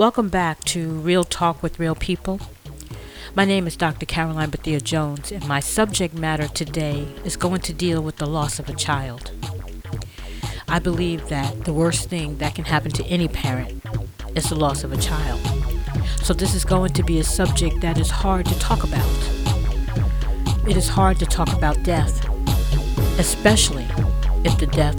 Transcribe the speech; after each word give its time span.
Welcome 0.00 0.30
back 0.30 0.64
to 0.64 0.88
Real 0.88 1.24
Talk 1.24 1.62
with 1.62 1.78
Real 1.78 1.94
People. 1.94 2.40
My 3.34 3.44
name 3.44 3.66
is 3.66 3.76
Dr. 3.76 4.06
Caroline 4.06 4.48
Bethea 4.48 4.80
Jones, 4.80 5.30
and 5.30 5.46
my 5.46 5.60
subject 5.60 6.14
matter 6.14 6.48
today 6.48 7.06
is 7.22 7.36
going 7.36 7.60
to 7.60 7.74
deal 7.74 8.00
with 8.00 8.16
the 8.16 8.24
loss 8.24 8.58
of 8.58 8.70
a 8.70 8.74
child. 8.74 9.30
I 10.66 10.78
believe 10.78 11.28
that 11.28 11.66
the 11.66 11.74
worst 11.74 12.08
thing 12.08 12.38
that 12.38 12.54
can 12.54 12.64
happen 12.64 12.90
to 12.92 13.04
any 13.04 13.28
parent 13.28 13.82
is 14.34 14.48
the 14.48 14.54
loss 14.54 14.84
of 14.84 14.92
a 14.94 14.96
child. 14.96 15.38
So, 16.22 16.32
this 16.32 16.54
is 16.54 16.64
going 16.64 16.94
to 16.94 17.02
be 17.02 17.18
a 17.18 17.24
subject 17.24 17.82
that 17.82 17.98
is 18.00 18.08
hard 18.08 18.46
to 18.46 18.58
talk 18.58 18.82
about. 18.82 19.04
It 20.66 20.78
is 20.78 20.88
hard 20.88 21.18
to 21.18 21.26
talk 21.26 21.52
about 21.52 21.82
death, 21.82 22.26
especially 23.18 23.86
if 24.46 24.58
the 24.58 24.68
death 24.72 24.98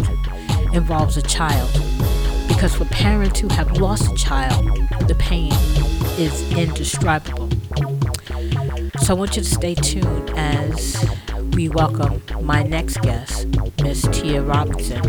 involves 0.76 1.18
a 1.18 1.24
child. 1.24 1.72
Because 2.48 2.76
for 2.76 2.86
parents 2.86 3.40
who 3.40 3.48
have 3.48 3.78
lost 3.78 4.12
a 4.12 4.16
child, 4.16 4.82
the 5.12 5.18
pain 5.18 5.52
is 6.18 6.50
indescribable. 6.58 7.50
So 9.02 9.14
I 9.14 9.18
want 9.18 9.36
you 9.36 9.44
to 9.44 9.50
stay 9.50 9.76
tuned 9.76 10.32
as 10.38 11.06
we 11.54 11.68
welcome 11.68 12.24
my 12.40 12.64
next 12.64 13.02
guest, 13.02 13.46
Miss 13.84 14.08
Tia 14.14 14.42
Robinson. 14.42 15.02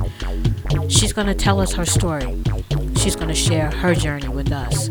She's 0.89 1.13
going 1.13 1.29
to 1.29 1.35
tell 1.35 1.61
us 1.61 1.75
her 1.75 1.85
story. 1.85 2.43
She's 2.97 3.15
going 3.15 3.29
to 3.29 3.35
share 3.35 3.71
her 3.71 3.95
journey 3.95 4.27
with 4.27 4.51
us. 4.51 4.91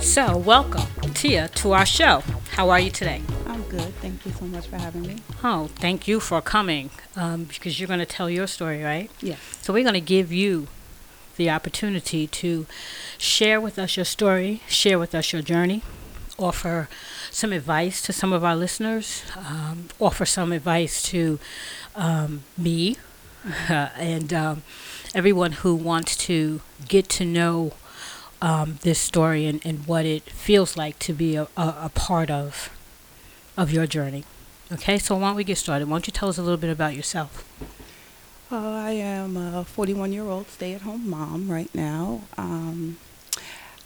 So, 0.00 0.38
welcome, 0.38 0.88
Tia, 1.12 1.48
to 1.48 1.72
our 1.72 1.84
show. 1.84 2.22
How 2.52 2.70
are 2.70 2.80
you 2.80 2.90
today? 2.90 3.20
I'm 3.46 3.62
good. 3.64 3.94
Thank 3.96 4.24
you 4.24 4.32
so 4.32 4.46
much 4.46 4.68
for 4.68 4.78
having 4.78 5.02
me. 5.02 5.16
Oh, 5.44 5.68
thank 5.74 6.08
you 6.08 6.18
for 6.18 6.40
coming 6.40 6.88
um, 7.14 7.44
because 7.44 7.78
you're 7.78 7.88
going 7.88 8.00
to 8.00 8.06
tell 8.06 8.30
your 8.30 8.46
story, 8.46 8.82
right? 8.82 9.10
Yes. 9.20 9.38
So, 9.60 9.74
we're 9.74 9.84
going 9.84 9.94
to 9.94 10.00
give 10.00 10.32
you 10.32 10.68
the 11.42 11.50
opportunity 11.50 12.28
to 12.28 12.66
share 13.18 13.60
with 13.60 13.76
us 13.76 13.96
your 13.96 14.04
story, 14.04 14.60
share 14.68 14.96
with 14.96 15.12
us 15.12 15.32
your 15.32 15.42
journey, 15.42 15.82
offer 16.38 16.88
some 17.32 17.52
advice 17.52 18.00
to 18.02 18.12
some 18.12 18.32
of 18.32 18.44
our 18.44 18.54
listeners, 18.54 19.22
um, 19.36 19.88
offer 19.98 20.24
some 20.24 20.52
advice 20.52 21.02
to 21.02 21.40
um, 21.96 22.44
me 22.56 22.96
and 23.68 24.32
um, 24.32 24.62
everyone 25.16 25.52
who 25.62 25.74
wants 25.74 26.16
to 26.16 26.60
get 26.86 27.08
to 27.08 27.24
know 27.24 27.72
um, 28.40 28.78
this 28.82 29.00
story 29.00 29.44
and, 29.46 29.64
and 29.66 29.86
what 29.88 30.06
it 30.06 30.22
feels 30.22 30.76
like 30.76 30.96
to 31.00 31.12
be 31.12 31.34
a, 31.34 31.48
a, 31.56 31.74
a 31.82 31.90
part 31.94 32.30
of 32.30 32.70
of 33.56 33.70
your 33.70 33.86
journey. 33.86 34.24
Okay, 34.72 34.96
so 34.98 35.16
why 35.16 35.28
don't 35.28 35.36
we 35.36 35.44
get 35.44 35.58
started? 35.58 35.88
Why 35.88 35.94
don't 35.96 36.06
you 36.06 36.12
tell 36.12 36.28
us 36.28 36.38
a 36.38 36.42
little 36.42 36.56
bit 36.56 36.70
about 36.70 36.94
yourself? 36.94 37.44
I 38.52 38.90
am 38.92 39.36
a 39.36 39.64
41 39.64 40.12
year 40.12 40.24
old 40.24 40.48
stay 40.48 40.74
at 40.74 40.82
home 40.82 41.08
mom 41.08 41.50
right 41.50 41.74
now. 41.74 42.22
Um, 42.36 42.98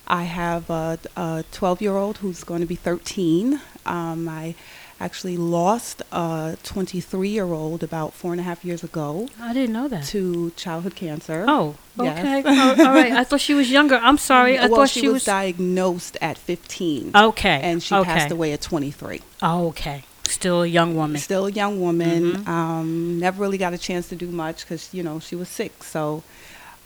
I 0.08 0.24
have 0.24 0.70
a 0.70 1.44
12 1.52 1.82
year 1.82 1.96
old 1.96 2.18
who's 2.18 2.44
going 2.44 2.60
to 2.60 2.66
be 2.66 2.74
13. 2.76 3.60
Um, 3.84 4.28
I 4.28 4.54
actually 4.98 5.36
lost 5.36 6.02
a 6.10 6.56
23 6.62 7.28
year 7.28 7.44
old 7.44 7.82
about 7.82 8.12
four 8.14 8.32
and 8.32 8.40
a 8.40 8.44
half 8.44 8.64
years 8.64 8.82
ago 8.82 9.28
I 9.40 9.52
didn't 9.52 9.74
know 9.74 9.88
that. 9.88 10.04
to 10.06 10.50
childhood 10.56 10.94
cancer. 10.96 11.44
Oh, 11.46 11.76
Yes. 11.98 12.18
okay. 12.18 12.42
Oh, 12.46 12.86
all 12.86 12.94
right. 12.94 13.12
I 13.12 13.24
thought 13.24 13.40
she 13.40 13.54
was 13.54 13.70
younger. 13.70 13.96
I'm 13.96 14.18
sorry. 14.18 14.58
I 14.58 14.66
well, 14.68 14.80
thought 14.80 14.90
she, 14.90 15.00
she, 15.00 15.08
was, 15.08 15.24
diagnosed 15.24 16.16
at 16.20 16.38
15 16.38 17.12
Okay. 17.14 17.60
and 17.62 17.82
she 17.82 17.94
okay. 17.94 18.04
passed 18.04 18.30
away 18.32 18.52
at 18.52 18.60
23. 18.60 19.20
Oh, 19.42 19.68
okay. 19.68 20.04
Still 20.28 20.62
a 20.62 20.66
young 20.66 20.94
woman. 20.96 21.20
Still 21.20 21.46
a 21.46 21.50
young 21.50 21.80
woman. 21.80 22.44
Mhm. 22.44 22.48
Um, 22.48 23.18
never 23.20 23.40
really 23.40 23.58
got 23.58 23.72
a 23.72 23.78
chance 23.78 24.08
to 24.08 24.16
do 24.16 24.26
much 24.26 24.64
because 24.64 24.88
you 24.92 25.02
know 25.02 25.20
she 25.20 25.36
was 25.36 25.48
sick. 25.48 25.82
So 25.84 26.22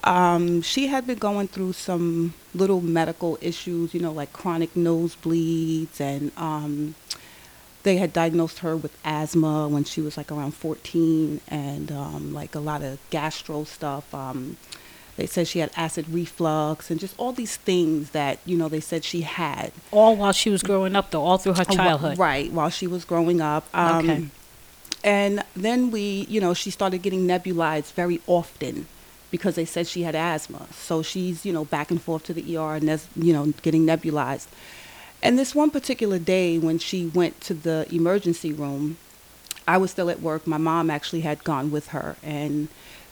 um, 0.04 0.62
she 0.62 0.86
had 0.88 1.06
been 1.06 1.18
going 1.18 1.48
through 1.48 1.74
some 1.74 2.34
little 2.54 2.80
medical 2.80 3.38
issues, 3.40 3.92
you 3.94 4.00
know, 4.00 4.12
like 4.12 4.32
chronic 4.32 4.74
nosebleeds, 4.74 6.00
and 6.00 6.32
um, 6.36 6.94
they 7.82 7.96
had 7.96 8.12
diagnosed 8.12 8.60
her 8.60 8.76
with 8.76 8.96
asthma 9.04 9.68
when 9.68 9.84
she 9.84 10.00
was 10.00 10.16
like 10.16 10.30
around 10.32 10.52
14, 10.54 11.40
and 11.48 11.92
um, 11.92 12.32
like 12.32 12.54
a 12.54 12.60
lot 12.60 12.82
of 12.82 12.98
gastro 13.10 13.64
stuff. 13.64 14.12
Um, 14.14 14.56
they 15.16 15.26
said 15.26 15.46
she 15.48 15.58
had 15.58 15.70
acid 15.76 16.06
reflux 16.08 16.90
and 16.90 16.98
just 16.98 17.14
all 17.18 17.32
these 17.32 17.56
things 17.56 18.10
that 18.10 18.38
you 18.46 18.56
know 18.56 18.68
they 18.68 18.80
said 18.80 19.04
she 19.04 19.20
had. 19.22 19.72
All 19.90 20.16
while 20.16 20.32
she 20.32 20.50
was 20.50 20.62
growing 20.62 20.96
up, 20.96 21.10
though, 21.10 21.22
all 21.22 21.38
through 21.38 21.54
her 21.54 21.64
childhood. 21.64 22.18
Right, 22.18 22.50
while 22.52 22.70
she 22.70 22.86
was 22.86 23.04
growing 23.04 23.40
up. 23.40 23.66
Um, 23.74 23.98
Okay. 24.10 24.26
And 25.02 25.42
then 25.56 25.90
we, 25.90 26.26
you 26.28 26.40
know, 26.42 26.52
she 26.52 26.70
started 26.70 27.00
getting 27.00 27.26
nebulized 27.26 27.94
very 27.94 28.20
often 28.26 28.86
because 29.30 29.54
they 29.54 29.64
said 29.64 29.86
she 29.86 30.02
had 30.02 30.14
asthma. 30.14 30.66
So 30.72 31.02
she's, 31.02 31.46
you 31.46 31.52
know, 31.54 31.64
back 31.64 31.90
and 31.90 32.00
forth 32.02 32.24
to 32.24 32.34
the 32.34 32.56
ER 32.56 32.74
and 32.74 32.86
that's, 32.88 33.08
you 33.16 33.32
know, 33.32 33.46
getting 33.62 33.86
nebulized. 33.86 34.48
And 35.22 35.38
this 35.38 35.54
one 35.54 35.70
particular 35.70 36.18
day 36.18 36.58
when 36.58 36.78
she 36.78 37.06
went 37.06 37.40
to 37.42 37.54
the 37.54 37.86
emergency 37.90 38.52
room, 38.52 38.98
I 39.66 39.78
was 39.78 39.90
still 39.90 40.10
at 40.10 40.20
work. 40.20 40.46
My 40.46 40.58
mom 40.58 40.90
actually 40.90 41.20
had 41.22 41.44
gone 41.44 41.70
with 41.70 41.88
her 41.88 42.16
and 42.22 42.68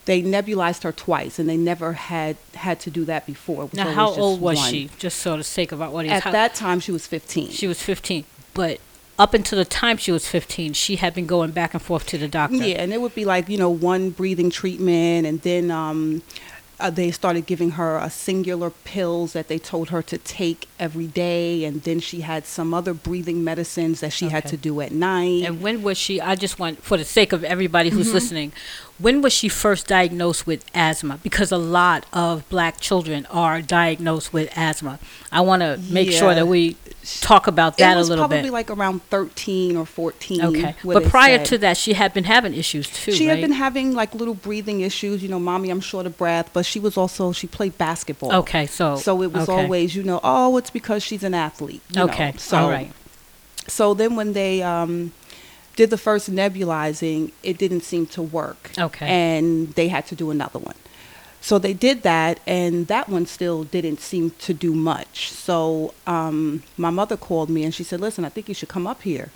they 0.08 0.22
nebulized 0.22 0.84
her 0.84 0.90
twice 0.90 1.38
and 1.38 1.46
they 1.46 1.56
never 1.58 1.92
had 1.92 2.38
had 2.54 2.80
to 2.80 2.90
do 2.90 3.04
that 3.04 3.26
before. 3.26 3.68
Now, 3.74 3.82
always 3.82 3.94
how 3.94 4.06
just 4.06 4.18
old 4.18 4.40
was 4.40 4.56
one. 4.56 4.70
she? 4.72 4.90
Just 4.98 5.18
so 5.18 5.36
the 5.36 5.44
sake 5.44 5.70
of 5.70 5.82
our 5.82 5.88
audience. 5.94 6.16
At 6.16 6.22
how- 6.24 6.32
that 6.32 6.54
time, 6.54 6.80
she 6.80 6.90
was 6.90 7.06
15. 7.06 7.50
she 7.50 7.66
was 7.66 7.82
15. 7.82 8.24
But 8.54 8.80
up 9.18 9.34
until 9.34 9.58
the 9.58 9.66
time 9.66 9.98
she 9.98 10.10
was 10.10 10.26
15, 10.26 10.72
she 10.72 10.96
had 10.96 11.12
been 11.12 11.26
going 11.26 11.50
back 11.50 11.74
and 11.74 11.82
forth 11.82 12.06
to 12.06 12.16
the 12.16 12.26
doctor. 12.26 12.56
Yeah, 12.56 12.76
and 12.82 12.94
it 12.94 13.02
would 13.02 13.14
be 13.14 13.26
like, 13.26 13.50
you 13.50 13.58
know, 13.58 13.68
one 13.68 14.08
breathing 14.08 14.48
treatment, 14.48 15.26
and 15.26 15.42
then 15.42 15.70
um, 15.70 16.22
uh, 16.80 16.90
they 16.90 17.10
started 17.10 17.46
giving 17.46 17.72
her 17.72 17.98
a 17.98 18.06
Singulair 18.06 18.72
pills 18.84 19.32
that 19.32 19.48
they 19.48 19.58
told 19.58 19.90
her 19.90 20.02
to 20.02 20.18
take 20.18 20.68
every 20.78 21.06
day, 21.06 21.64
and 21.64 21.82
then 21.82 21.98
she 22.00 22.20
had 22.20 22.46
some 22.46 22.72
other 22.72 22.94
breathing 22.94 23.42
medicines 23.42 24.00
that 24.00 24.12
she 24.12 24.28
had 24.28 24.46
to 24.46 24.56
do 24.56 24.80
at 24.80 24.92
night. 24.92 25.44
And 25.44 25.60
when 25.60 25.82
was 25.82 25.98
she? 25.98 26.20
I 26.20 26.34
just 26.36 26.58
want, 26.58 26.82
for 26.82 26.96
the 26.96 27.04
sake 27.04 27.32
of 27.32 27.42
everybody 27.44 27.88
Mm-hmm. 27.88 27.98
who's 27.98 28.12
listening, 28.12 28.52
when 28.98 29.22
was 29.22 29.32
she 29.32 29.48
first 29.48 29.86
diagnosed 29.86 30.46
with 30.46 30.64
asthma? 30.74 31.18
Because 31.22 31.50
a 31.52 31.58
lot 31.58 32.04
of 32.12 32.48
black 32.48 32.80
children 32.80 33.26
are 33.26 33.62
diagnosed 33.62 34.32
with 34.32 34.50
asthma. 34.56 34.98
I 35.32 35.40
want 35.40 35.62
to 35.62 35.78
make 35.90 36.10
sure 36.12 36.34
that 36.34 36.46
we 36.48 36.76
talk 37.20 37.46
about 37.46 37.78
that 37.78 37.94
it 37.94 37.96
was 37.96 38.08
a 38.08 38.10
little 38.10 38.22
probably 38.26 38.42
bit. 38.42 38.52
like 38.52 38.70
around 38.70 39.02
13 39.04 39.76
or 39.76 39.86
14. 39.86 40.44
Okay. 40.44 40.74
But 40.84 41.04
prior 41.04 41.38
said. 41.38 41.46
to 41.46 41.58
that, 41.58 41.76
she 41.76 41.94
had 41.94 42.12
been 42.12 42.24
having 42.24 42.54
issues 42.54 42.88
too, 42.88 43.12
she 43.12 43.26
right? 43.26 43.34
had 43.34 43.40
been 43.40 43.52
having 43.52 43.94
like 43.94 44.14
little 44.14 44.34
breathing 44.34 44.80
issues, 44.80 45.22
you 45.22 45.28
know, 45.28 45.38
mommy, 45.38 45.70
I'm 45.70 45.80
short 45.80 46.06
of 46.06 46.16
breath, 46.18 46.50
but 46.52 46.66
she 46.66 46.80
was 46.80 46.96
also, 46.96 47.32
she 47.32 47.46
played 47.46 47.76
basketball. 47.78 48.32
okay, 48.32 48.66
so. 48.66 48.96
So 48.96 49.22
it 49.22 49.32
was 49.32 49.48
okay. 49.48 49.62
always, 49.62 49.94
you 49.96 50.02
know, 50.02 50.20
oh, 50.22 50.56
it's 50.56 50.70
because 50.70 51.02
she's 51.02 51.22
an 51.22 51.34
athlete. 51.34 51.82
you 51.90 51.96
know. 51.96 52.04
Okay, 52.04 52.34
So, 52.36 52.58
all 52.58 52.70
right. 52.70 52.92
So 53.66 53.94
then 53.94 54.16
when 54.16 54.32
they 54.32 54.62
um, 54.62 55.12
did 55.76 55.90
the 55.90 55.98
first 55.98 56.30
nebulizing, 56.30 57.32
it 57.42 57.58
didn't 57.58 57.82
seem 57.82 58.06
to 58.06 58.22
work. 58.22 58.70
Okay. 58.78 59.06
And 59.06 59.74
they 59.74 59.88
had 59.88 60.06
to 60.06 60.14
do 60.14 60.30
another 60.30 60.58
one. 60.58 60.74
So 61.40 61.58
they 61.58 61.72
did 61.72 62.02
that, 62.02 62.40
and 62.46 62.88
that 62.88 63.08
one 63.08 63.26
still 63.26 63.64
didn't 63.64 64.00
seem 64.00 64.30
to 64.30 64.52
do 64.52 64.74
much. 64.74 65.30
So 65.30 65.94
um, 66.06 66.62
my 66.76 66.90
mother 66.90 67.16
called 67.16 67.48
me 67.48 67.64
and 67.64 67.74
she 67.74 67.84
said, 67.84 68.00
Listen, 68.00 68.24
I 68.24 68.28
think 68.28 68.48
you 68.48 68.54
should 68.54 68.68
come 68.68 68.86
up 68.86 69.02
here. 69.02 69.30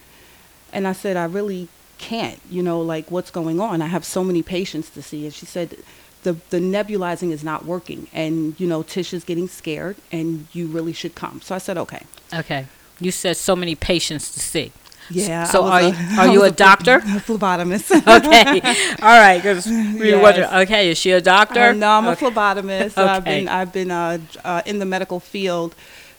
And 0.72 0.88
I 0.88 0.92
said, 0.92 1.16
I 1.16 1.24
really 1.24 1.68
can't, 1.98 2.40
you 2.50 2.62
know, 2.62 2.80
like 2.80 3.10
what's 3.10 3.30
going 3.30 3.60
on? 3.60 3.80
I 3.80 3.86
have 3.86 4.04
so 4.04 4.24
many 4.24 4.42
patients 4.42 4.90
to 4.90 5.02
see. 5.02 5.24
And 5.24 5.32
she 5.32 5.46
said, 5.46 5.76
the, 6.22 6.34
the 6.50 6.58
nebulizing 6.58 7.30
is 7.30 7.44
not 7.44 7.64
working. 7.64 8.08
And, 8.12 8.58
you 8.58 8.66
know, 8.66 8.82
Tish 8.82 9.12
is 9.12 9.24
getting 9.24 9.48
scared, 9.48 9.96
and 10.10 10.46
you 10.52 10.66
really 10.66 10.92
should 10.92 11.14
come. 11.14 11.40
So 11.40 11.54
I 11.54 11.58
said, 11.58 11.78
Okay. 11.78 12.02
Okay. 12.32 12.66
You 13.00 13.10
said 13.10 13.36
so 13.36 13.56
many 13.56 13.74
patients 13.74 14.32
to 14.34 14.40
see. 14.40 14.72
Yeah. 15.10 15.44
So 15.44 15.64
are 15.64 15.82
was 15.82 15.92
you- 15.98 16.06
a- 16.06 16.16
are 16.20 16.28
you 16.28 16.40
was 16.40 16.52
a 16.52 16.54
doctor? 16.54 16.98
phle- 17.00 17.38
phlebotomist. 17.38 17.90
Okay. 18.18 18.60
All 19.02 19.18
right. 19.20 19.38
Because 19.38 19.66
we 19.66 20.10
Yes. 20.10 20.52
Okay. 20.68 20.90
Is 20.90 20.98
she 20.98 21.10
a 21.12 21.20
doctor? 21.20 21.60
Uh, 21.60 21.72
no, 21.72 21.90
I'm 21.90 22.06
a 22.06 22.16
phlebotomist. 22.16 22.96
Okay. 22.98 23.02
I've 23.02 23.24
been 23.24 23.48
I've 23.48 23.72
been 23.72 23.90
uh, 23.90 24.18
uh, 24.44 24.62
in 24.66 24.78
the 24.78 24.86
medical 24.86 25.20
field 25.20 25.74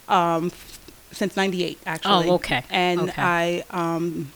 um, 0.07 0.51
since 1.12 1.35
'98, 1.35 1.80
actually. 1.85 2.30
Oh, 2.30 2.33
okay. 2.35 2.63
And 2.69 3.01
Okay. 3.01 3.21
I 3.21 3.63
um, 3.69 4.31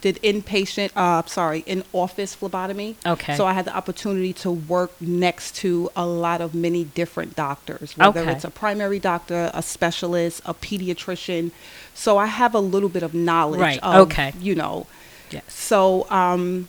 did 0.00 0.16
inpatient, 0.22 0.90
uh, 0.96 1.22
sorry, 1.26 1.62
in 1.66 1.84
office 1.92 2.34
phlebotomy. 2.34 2.96
Okay. 3.04 3.36
So 3.36 3.44
I 3.46 3.52
had 3.52 3.66
the 3.66 3.76
opportunity 3.76 4.32
to 4.34 4.50
work 4.50 4.90
next 5.00 5.54
to 5.56 5.90
a 5.94 6.06
lot 6.06 6.40
of 6.40 6.54
many 6.54 6.84
different 6.84 7.36
doctors, 7.36 7.96
whether 7.98 8.20
Okay. 8.20 8.32
it's 8.32 8.44
a 8.44 8.50
primary 8.50 8.98
doctor, 8.98 9.50
a 9.52 9.62
specialist, 9.62 10.40
a 10.46 10.54
pediatrician. 10.54 11.50
So 11.94 12.18
I 12.18 12.26
have 12.26 12.54
a 12.54 12.60
little 12.60 12.88
bit 12.88 13.02
of 13.02 13.14
knowledge. 13.14 13.60
Right, 13.60 13.80
Of, 13.82 14.08
okay. 14.08 14.32
You 14.40 14.54
know. 14.54 14.86
Yes. 15.30 15.44
So 15.52 16.08
um, 16.10 16.68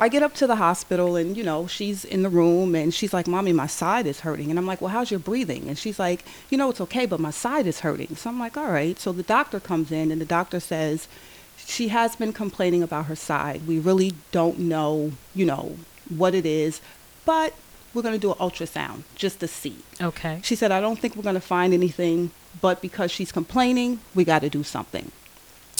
I 0.00 0.08
get 0.08 0.22
up 0.22 0.34
to 0.34 0.46
the 0.46 0.56
hospital 0.56 1.16
and, 1.16 1.36
you 1.36 1.42
know, 1.42 1.66
she's 1.66 2.04
in 2.04 2.22
the 2.22 2.28
room 2.28 2.74
and 2.74 2.94
she's 2.94 3.12
like, 3.12 3.26
Mommy, 3.26 3.52
my 3.52 3.66
side 3.66 4.06
is 4.06 4.20
hurting. 4.20 4.50
And 4.50 4.58
I'm 4.58 4.66
like, 4.66 4.80
Well, 4.80 4.90
how's 4.90 5.10
your 5.10 5.20
breathing? 5.20 5.68
And 5.68 5.76
she's 5.76 5.98
like, 5.98 6.24
You 6.50 6.58
know, 6.58 6.70
it's 6.70 6.80
okay, 6.82 7.06
but 7.06 7.18
my 7.18 7.30
side 7.30 7.66
is 7.66 7.80
hurting. 7.80 8.14
So 8.16 8.30
I'm 8.30 8.38
like, 8.38 8.56
All 8.56 8.70
right. 8.70 8.98
So 8.98 9.12
the 9.12 9.24
doctor 9.24 9.58
comes 9.58 9.90
in 9.90 10.12
and 10.12 10.20
the 10.20 10.26
doctor 10.26 10.60
says, 10.60 11.08
She 11.56 11.88
has 11.88 12.14
been 12.14 12.32
complaining 12.32 12.82
about 12.82 13.06
her 13.06 13.16
side. 13.16 13.66
We 13.66 13.78
really 13.80 14.14
don't 14.30 14.58
know, 14.60 15.12
you 15.34 15.44
know, 15.44 15.76
what 16.08 16.34
it 16.34 16.46
is, 16.46 16.80
but 17.24 17.54
we're 17.94 18.02
going 18.02 18.14
to 18.14 18.20
do 18.20 18.32
an 18.32 18.38
ultrasound 18.38 19.02
just 19.14 19.40
to 19.40 19.48
see. 19.48 19.76
Okay. 20.00 20.40
She 20.42 20.54
said, 20.54 20.72
I 20.72 20.80
don't 20.80 20.98
think 20.98 21.16
we're 21.16 21.22
going 21.22 21.34
to 21.34 21.40
find 21.40 21.72
anything, 21.72 22.30
but 22.60 22.80
because 22.80 23.10
she's 23.10 23.32
complaining, 23.32 24.00
we 24.14 24.24
got 24.24 24.40
to 24.40 24.50
do 24.50 24.62
something. 24.62 25.10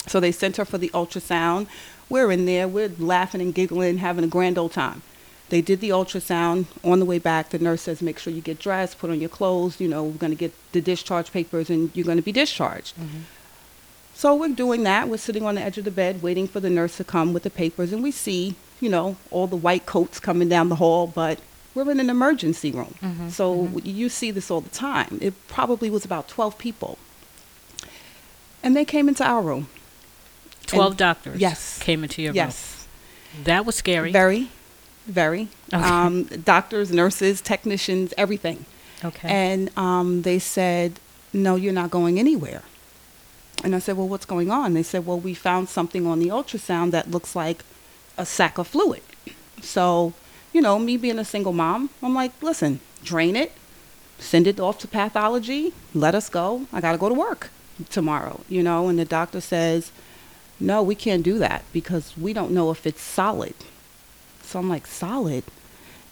So 0.07 0.21
they 0.21 0.33
sent 0.33 0.57
her 0.57 0.65
for 0.65 0.79
the 0.79 0.91
ultrasound. 0.91 1.67
We're 2.09 2.31
in 2.31 2.47
there, 2.47 2.67
we're 2.67 2.93
laughing 2.99 3.41
and 3.41 3.55
giggling, 3.55 3.99
having 3.99 4.25
a 4.25 4.29
grand 4.29 4.57
old 4.57 4.73
time. 4.73 5.03
They 5.51 5.61
did 5.61 5.81
the 5.81 5.91
ultrasound. 5.91 6.67
On 6.85 6.99
the 6.99 7.05
way 7.05 7.19
back, 7.19 7.51
the 7.51 7.59
nurse 7.59 7.83
says, 7.83 8.03
make 8.03 8.19
sure 8.19 8.33
you 8.33 8.41
get 8.41 8.59
dressed, 8.59 8.99
put 8.99 9.11
on 9.11 9.21
your 9.21 9.29
clothes. 9.29 9.81
You 9.81 9.89
know, 9.89 10.05
we're 10.05 10.19
going 10.19 10.33
to 10.33 10.37
get 10.37 10.53
the 10.73 10.81
discharge 10.81 11.33
papers 11.33 11.71
and 11.71 11.91
you're 11.95 12.07
going 12.07 12.19
to 12.19 12.23
be 12.23 12.33
discharged. 12.33 12.97
Mm-hmm. 12.97 13.21
So 14.15 14.35
we're 14.35 14.49
doing 14.49 14.83
that. 14.83 15.09
We're 15.09 15.17
sitting 15.17 15.45
on 15.47 15.55
the 15.55 15.63
edge 15.63 15.79
of 15.79 15.85
the 15.85 15.93
bed 15.93 16.23
waiting 16.23 16.49
for 16.49 16.59
the 16.59 16.69
nurse 16.69 16.97
to 16.97 17.05
come 17.05 17.33
with 17.33 17.45
the 17.45 17.51
papers, 17.51 17.93
and 17.93 18.03
we 18.03 18.11
see, 18.11 18.57
you 18.81 18.89
know, 18.89 19.17
all 19.31 19.47
the 19.47 19.55
white 19.55 19.87
coats 19.87 20.19
coming 20.19 20.49
down 20.49 20.71
the 20.71 20.75
hall, 20.75 21.07
but 21.07 21.39
we're 21.85 21.93
in 21.93 22.01
an 22.01 22.11
emergency 22.11 22.71
room. 22.71 22.95
Mhm, 23.03 23.31
So 23.31 23.71
you 23.85 24.09
see 24.09 24.31
this 24.31 24.51
all 24.51 24.61
the 24.61 24.71
time. 24.71 25.19
It 25.21 25.35
probably 25.49 25.91
was 25.91 26.05
about 26.05 26.29
12 26.29 26.59
people. 26.59 26.99
And 28.63 28.77
they 28.77 28.85
came 28.85 29.09
into 29.09 29.25
our 29.25 29.41
room. 29.43 29.69
12 30.67 30.93
And- 30.93 30.99
doctors 30.99 31.41
yes. 31.41 31.79
came 31.79 32.03
into 32.03 32.21
your 32.23 32.35
yes. 32.35 32.45
room. 32.45 32.55
Yes. 33.39 33.45
That 33.45 33.67
was 33.67 33.77
scary. 33.77 34.11
Very, 34.13 34.49
very. 35.07 35.49
Okay. 35.73 35.83
Um, 35.83 36.25
doctors, 36.25 36.91
nurses, 36.91 37.41
technicians, 37.41 38.13
everything. 38.19 38.65
okay. 39.05 39.29
And 39.29 39.71
um, 39.79 40.23
they 40.23 40.39
said, 40.39 40.99
No, 41.33 41.57
you're 41.57 41.73
not 41.73 41.91
going 41.91 42.19
anywhere. 42.19 42.63
And 43.65 43.75
I 43.75 43.79
said, 43.81 43.97
Well, 43.97 44.09
what's 44.09 44.27
going 44.27 44.51
on? 44.51 44.75
They 44.75 44.83
said, 44.83 45.07
Well, 45.07 45.21
we 45.21 45.35
found 45.35 45.69
something 45.69 46.07
on 46.07 46.19
the 46.21 46.29
ultrasound 46.29 46.91
that 46.93 47.11
looks 47.11 47.37
like 47.37 47.65
a 48.17 48.27
sack 48.27 48.59
of 48.59 48.67
fluid. 48.67 49.03
So, 49.63 50.13
you 50.53 50.61
know, 50.61 50.79
me 50.79 50.97
being 50.97 51.19
a 51.19 51.25
single 51.25 51.53
mom, 51.53 51.91
I'm 52.03 52.15
like, 52.15 52.33
Listen, 52.43 52.81
drain 53.03 53.37
it, 53.37 53.53
send 54.19 54.47
it 54.47 54.61
off 54.61 54.79
to 54.81 54.89
pathology, 54.89 55.73
let 55.95 56.15
us 56.15 56.29
go. 56.29 56.67
I 56.73 56.81
got 56.81 56.93
to 56.93 56.99
go 56.99 57.09
to 57.09 57.15
work 57.15 57.51
tomorrow, 57.91 58.41
you 58.49 58.63
know. 58.63 58.89
And 58.89 58.99
the 58.99 59.05
doctor 59.05 59.41
says, 59.41 59.93
No, 60.61 60.83
we 60.83 60.95
can't 60.95 61.23
do 61.23 61.39
that 61.39 61.65
because 61.73 62.17
we 62.17 62.33
don't 62.33 62.53
know 62.53 62.71
if 62.71 62.87
it's 62.87 63.03
solid. 63.03 63.55
So 64.43 64.59
I'm 64.59 64.69
like, 64.69 64.87
Solid? 64.87 65.45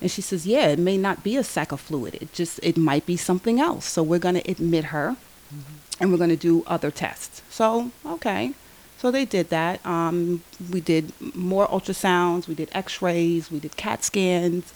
And 0.01 0.11
she 0.11 0.21
says, 0.21 0.47
"Yeah, 0.47 0.69
it 0.69 0.79
may 0.79 0.99
not 0.99 1.25
be 1.25 1.37
a 1.37 1.45
sack 1.45 1.73
of 1.73 1.81
fluid. 1.81 2.17
It 2.17 2.33
just 2.33 2.61
it 2.63 2.77
might 2.77 3.07
be 3.07 3.17
something 3.17 3.61
else. 3.61 3.87
So 3.87 4.03
we're 4.03 4.19
going 4.19 4.35
to 4.35 4.51
admit 4.51 4.87
her, 4.87 5.17
mm-hmm. 5.53 6.03
and 6.03 6.11
we're 6.11 6.19
going 6.19 6.31
to 6.31 6.37
do 6.37 6.63
other 6.67 6.91
tests." 6.91 7.43
So 7.49 7.91
okay, 8.05 8.53
so 8.99 9.11
they 9.11 9.25
did 9.25 9.51
that. 9.51 9.85
Um, 9.85 10.43
we 10.71 10.81
did 10.81 11.13
more 11.35 11.67
ultrasounds. 11.69 12.49
We 12.49 12.55
did 12.55 12.71
X-rays. 12.73 13.51
We 13.51 13.59
did 13.59 13.77
CAT 13.77 14.05
scans. 14.05 14.73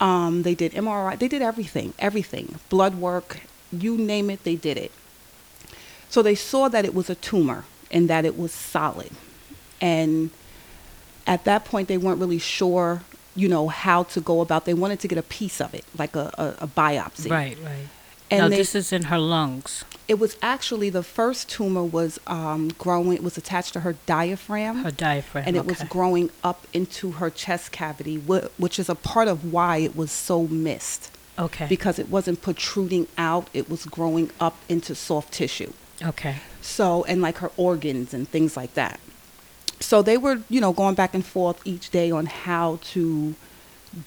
Um, 0.00 0.42
they 0.42 0.54
did 0.54 0.72
MRI. 0.72 1.18
They 1.18 1.28
did 1.28 1.40
everything, 1.42 1.94
everything, 1.98 2.58
blood 2.68 2.96
work, 2.96 3.40
you 3.72 3.96
name 3.96 4.28
it. 4.28 4.44
They 4.44 4.56
did 4.56 4.76
it. 4.76 4.92
So 6.10 6.22
they 6.22 6.34
saw 6.34 6.68
that 6.68 6.84
it 6.84 6.94
was 6.94 7.08
a 7.08 7.14
tumor 7.14 7.64
and 7.90 8.08
that 8.10 8.24
it 8.24 8.38
was 8.38 8.52
solid, 8.52 9.10
and 9.80 10.30
at 11.26 11.44
that 11.44 11.64
point 11.64 11.88
they 11.88 11.96
weren't 11.98 12.20
really 12.20 12.38
sure 12.38 13.02
you 13.34 13.48
know 13.48 13.68
how 13.68 14.02
to 14.04 14.20
go 14.20 14.40
about 14.40 14.64
they 14.64 14.74
wanted 14.74 14.98
to 15.00 15.08
get 15.08 15.18
a 15.18 15.22
piece 15.22 15.60
of 15.60 15.74
it 15.74 15.84
like 15.98 16.16
a, 16.16 16.32
a, 16.38 16.64
a 16.64 16.66
biopsy 16.66 17.30
right, 17.30 17.58
right. 17.62 17.86
And 18.30 18.40
now, 18.40 18.48
they, 18.48 18.56
this 18.56 18.74
is 18.74 18.92
in 18.92 19.04
her 19.04 19.18
lungs, 19.18 19.84
it 20.08 20.18
was 20.18 20.36
actually 20.42 20.90
the 20.90 21.02
first 21.02 21.48
tumor 21.48 21.82
was 21.84 22.18
um, 22.26 22.68
growing 22.78 23.12
it 23.14 23.22
was 23.22 23.36
attached 23.36 23.72
to 23.74 23.80
her 23.80 23.94
diaphragm 24.06 24.78
her 24.78 24.90
diaphragm. 24.90 25.44
and 25.46 25.56
it 25.56 25.64
was 25.66 25.82
growing 25.84 26.30
up 26.44 26.66
into 26.72 27.12
her 27.12 27.30
chest 27.30 27.72
cavity 27.72 28.16
wh- 28.16 28.48
which 28.60 28.78
is 28.78 28.88
a 28.88 28.94
part 28.94 29.28
of 29.28 29.52
why 29.52 29.78
it 29.78 29.94
was 29.96 30.10
so 30.12 30.46
missed 30.48 31.10
Okay. 31.38 31.66
because 31.68 31.98
it 31.98 32.08
wasn't 32.08 32.40
protruding 32.40 33.06
out 33.18 33.48
it 33.52 33.68
was 33.68 33.84
growing 33.84 34.30
up 34.40 34.56
into 34.68 34.94
soft 34.94 35.32
tissue 35.34 35.72
okay. 36.02 36.36
so 36.62 37.04
and 37.04 37.20
like 37.20 37.38
her 37.38 37.50
organs 37.56 38.14
and 38.14 38.26
things 38.28 38.56
like 38.56 38.72
that 38.74 38.98
so 39.80 40.00
they 40.02 40.16
were 40.16 40.40
you 40.48 40.60
know 40.60 40.72
going 40.72 40.94
back 40.94 41.12
and 41.14 41.24
forth 41.26 41.60
each 41.66 41.90
day 41.90 42.10
on 42.10 42.24
how 42.26 42.78
to 42.82 43.34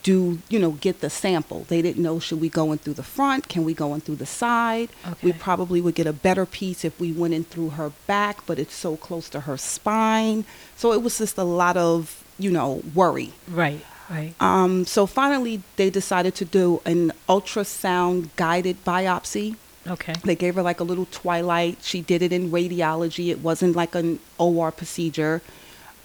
do 0.04 0.38
you 0.50 0.60
know 0.60 0.72
get 0.72 1.02
the 1.02 1.10
sample 1.10 1.66
they 1.68 1.82
didn't 1.82 2.02
know 2.04 2.20
should 2.20 2.40
we 2.40 2.50
go 2.50 2.72
in 2.72 2.78
through 2.78 2.94
the 2.94 3.04
front 3.04 3.48
can 3.50 3.64
we 3.64 3.74
go 3.74 3.94
in 3.96 4.02
through 4.02 4.16
the 4.16 4.26
side 4.26 4.90
we 5.24 5.34
probably 5.34 5.82
would 5.82 5.96
get 5.96 6.06
a 6.06 6.14
better 6.14 6.46
piece 6.46 6.86
if 6.86 7.00
we 7.00 7.12
went 7.12 7.34
in 7.34 7.44
through 7.44 7.70
her 7.72 7.92
back 8.06 8.46
but 8.46 8.60
it's 8.60 8.76
so 8.76 8.96
close 8.96 9.28
to 9.30 9.42
her 9.42 9.58
spine 9.58 10.46
so 10.76 10.94
it 10.94 11.02
was 11.02 11.18
just 11.18 11.38
a 11.38 11.44
lot 11.44 11.76
of 11.76 12.24
you 12.38 12.52
know 12.52 12.82
worry 12.94 13.32
Right, 13.48 13.84
right. 14.10 14.34
um, 14.40 14.86
so 14.86 15.06
finally 15.08 15.64
they 15.76 15.90
decided 15.90 16.36
to 16.36 16.46
do 16.46 16.82
an 16.86 17.12
ultrasound 17.28 18.30
guided 18.36 18.84
biopsy 18.86 19.56
Okay. 19.88 20.14
they 20.24 20.36
gave 20.36 20.54
her 20.56 20.62
like 20.62 20.80
a 20.80 20.84
little 20.84 21.08
twilight. 21.10 21.78
She 21.82 22.02
did 22.02 22.22
it 22.22 22.32
in 22.32 22.52
radiology. 22.52 23.30
It 23.32 23.40
wasn't 23.40 23.76
like 23.76 23.96
an 23.96 24.20
OR 24.38 24.72
procedure. 24.72 25.42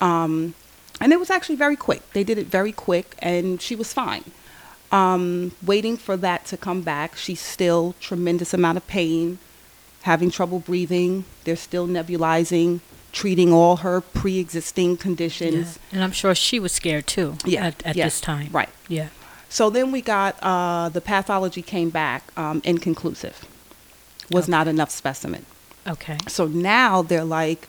Um, 0.00 0.54
and 1.00 1.12
it 1.12 1.19
was 1.19 1.31
actually 1.31 1.56
very 1.56 1.76
quick. 1.76 2.02
They 2.12 2.25
did 2.25 2.38
it 2.38 2.46
very 2.46 2.73
quick 2.73 3.14
and 3.19 3.61
she 3.61 3.75
was 3.75 3.93
fine. 3.93 4.25
Um, 4.93 5.52
waiting 5.64 5.96
for 5.96 6.17
that 6.19 6.46
to 6.46 6.56
come 6.56 6.82
back, 6.82 7.17
she's 7.17 7.41
still 7.41 7.94
tremendous 8.00 8.55
amount 8.55 8.76
of 8.79 8.87
pain, 8.87 9.38
having 10.02 10.31
trouble 10.31 10.61
breathing. 10.61 11.25
They're 11.44 11.56
still 11.56 11.88
nebulizing, 11.88 12.81
treating 13.12 13.52
all 13.52 13.76
her 13.79 14.00
pre-existing 14.00 14.91
Yeah. 14.93 14.96
conditions. 14.96 15.79
And 15.91 16.05
I'm 16.05 16.12
sure 16.12 16.35
she 16.35 16.61
was 16.61 16.73
scared 16.73 17.06
too 17.08 17.37
Yeah, 17.44 17.67
at, 17.67 17.82
at 17.85 17.96
yeah, 17.96 18.05
this 18.05 18.20
time. 18.20 18.49
right. 18.52 18.69
Yeah. 18.88 19.08
So 19.49 19.70
then 19.70 19.91
we 19.93 20.00
got 20.00 20.37
uh, 20.43 20.88
the 20.91 21.00
pathology 21.00 21.62
came 21.62 21.91
back 21.91 22.25
um, 22.37 22.61
inconclusive. 22.64 23.44
Was 24.31 24.44
Okay. 24.44 24.50
not 24.52 24.69
enough 24.69 24.91
specimen. 24.91 25.44
Okay. 25.87 26.19
So 26.29 26.46
now 26.46 27.02
they're 27.02 27.25
like, 27.25 27.69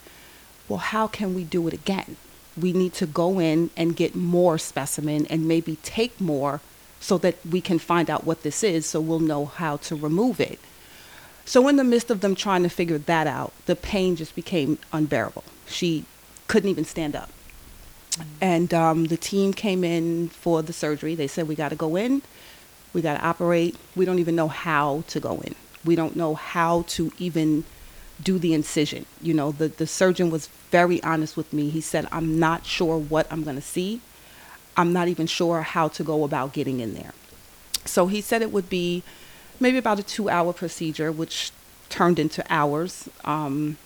well, 0.70 0.80
how 0.80 1.08
can 1.08 1.34
we 1.36 1.44
do 1.44 1.68
it 1.68 1.74
again? 1.74 2.16
We 2.60 2.74
need 2.74 2.94
to 2.96 3.06
go 3.06 3.40
in 3.40 3.70
and 3.76 3.96
get 3.96 4.16
more 4.16 4.58
specimen 4.58 5.26
and 5.28 5.48
maybe 5.48 5.78
take 5.84 6.20
more 6.22 6.62
so 7.00 7.18
that 7.20 7.36
we 7.50 7.62
can 7.62 7.80
find 7.80 8.10
out 8.10 8.24
what 8.24 8.44
this 8.44 8.64
is 8.64 8.86
so 8.86 9.00
we'll 9.00 9.20
know 9.20 9.46
how 9.46 9.78
to 9.78 9.96
remove 9.96 10.40
it. 10.40 10.60
So, 11.46 11.68
in 11.68 11.76
the 11.76 11.84
midst 11.84 12.10
of 12.10 12.22
them 12.22 12.34
trying 12.34 12.64
to 12.64 12.70
figure 12.70 12.98
that 12.98 13.28
out, 13.28 13.54
the 13.68 13.76
pain 13.76 14.16
just 14.16 14.34
became 14.36 14.80
unbearable. 14.92 15.44
She 15.68 16.06
couldn't 16.48 16.70
even 16.70 16.86
stand 16.86 17.16
up. 17.16 17.30
And 18.42 18.74
um, 18.74 19.06
the 19.06 19.18
team 19.18 19.54
came 19.54 19.84
in 19.84 20.30
for 20.30 20.64
the 20.64 20.74
surgery. 20.74 21.14
They 21.16 21.28
said, 21.28 21.48
We 21.48 21.54
got 21.54 21.70
to 21.70 21.76
go 21.76 21.96
in, 21.96 22.24
we 22.94 23.02
got 23.02 23.18
to 23.18 23.26
operate. 23.26 23.76
We 23.96 24.06
don't 24.06 24.20
even 24.20 24.36
know 24.36 24.48
how 24.48 25.04
to 25.08 25.20
go 25.20 25.42
in. 25.42 25.54
We 25.84 25.96
don't 25.96 26.16
know 26.16 26.34
how 26.34 26.84
to 26.88 27.12
even 27.20 27.66
do 28.22 28.40
the 28.40 28.54
incision. 28.54 29.06
You 29.22 29.34
know, 29.34 29.52
the, 29.52 29.68
the 29.68 29.88
surgeon 29.88 30.30
was 30.30 30.48
very 30.72 31.02
honest 31.04 31.36
with 31.38 31.52
me. 31.54 31.70
He 31.70 31.82
said, 31.82 32.08
I'm 32.12 32.40
not 32.40 32.66
sure 32.66 32.98
what 32.98 33.28
I'm 33.32 33.44
going 33.44 33.56
to 33.58 33.62
see. 33.62 34.02
I'm 34.78 34.92
not 34.94 35.08
even 35.08 35.28
sure 35.28 35.62
how 35.62 35.88
to 35.90 36.04
go 36.04 36.24
about 36.24 36.54
getting 36.54 36.80
in 36.80 36.94
there. 36.94 37.14
So 37.86 38.08
he 38.08 38.22
said 38.22 38.42
it 38.42 38.52
would 38.52 38.70
be 38.70 39.04
maybe 39.60 39.78
about 39.78 40.00
a 40.00 40.04
two 40.04 40.30
hour 40.30 40.54
procedure, 40.54 41.12
which 41.12 41.52
turned 41.90 42.20
into 42.20 42.44
hours. 42.50 43.08
Um, 43.24 43.78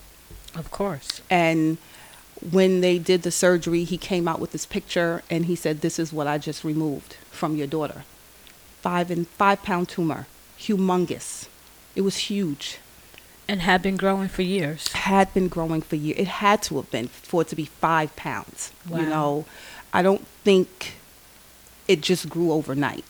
Of 0.56 0.72
course. 0.72 1.22
and 1.30 1.78
when 2.52 2.80
they 2.80 2.98
did 2.98 3.24
the 3.24 3.32
surgery, 3.32 3.84
he 3.84 3.98
came 3.98 4.28
out 4.28 4.40
with 4.40 4.52
this 4.52 4.66
picture 4.66 5.22
and 5.30 5.46
he 5.46 5.56
said, 5.56 5.82
This 5.82 6.00
is 6.00 6.14
what 6.14 6.26
I 6.26 6.38
just 6.38 6.64
removed 6.64 7.18
from 7.30 7.56
your 7.56 7.68
daughter. 7.68 8.04
Five 8.82 9.12
and 9.12 9.28
five 9.28 9.62
pound 9.62 9.90
tumor, 9.90 10.26
humongous. 10.58 11.48
It 11.96 12.02
was 12.02 12.16
huge. 12.30 12.78
And 13.50 13.62
had 13.62 13.82
been 13.82 13.98
growing 13.98 14.30
for 14.30 14.44
years. 14.44 14.88
Had 14.94 15.34
been 15.34 15.48
growing 15.48 15.82
for 15.82 15.96
years. 15.96 16.20
It 16.20 16.28
had 16.28 16.62
to 16.64 16.76
have 16.78 16.90
been 16.92 17.08
for 17.08 17.42
it 17.42 17.48
to 17.50 17.56
be 17.56 17.66
five 17.66 18.16
pounds. 18.16 18.72
Wow. 18.88 19.00
You 19.00 19.06
know, 19.08 19.46
I 19.92 20.02
don't 20.04 20.26
think 20.44 20.94
it 21.88 22.02
just 22.02 22.30
grew 22.30 22.52
overnight. 22.52 23.04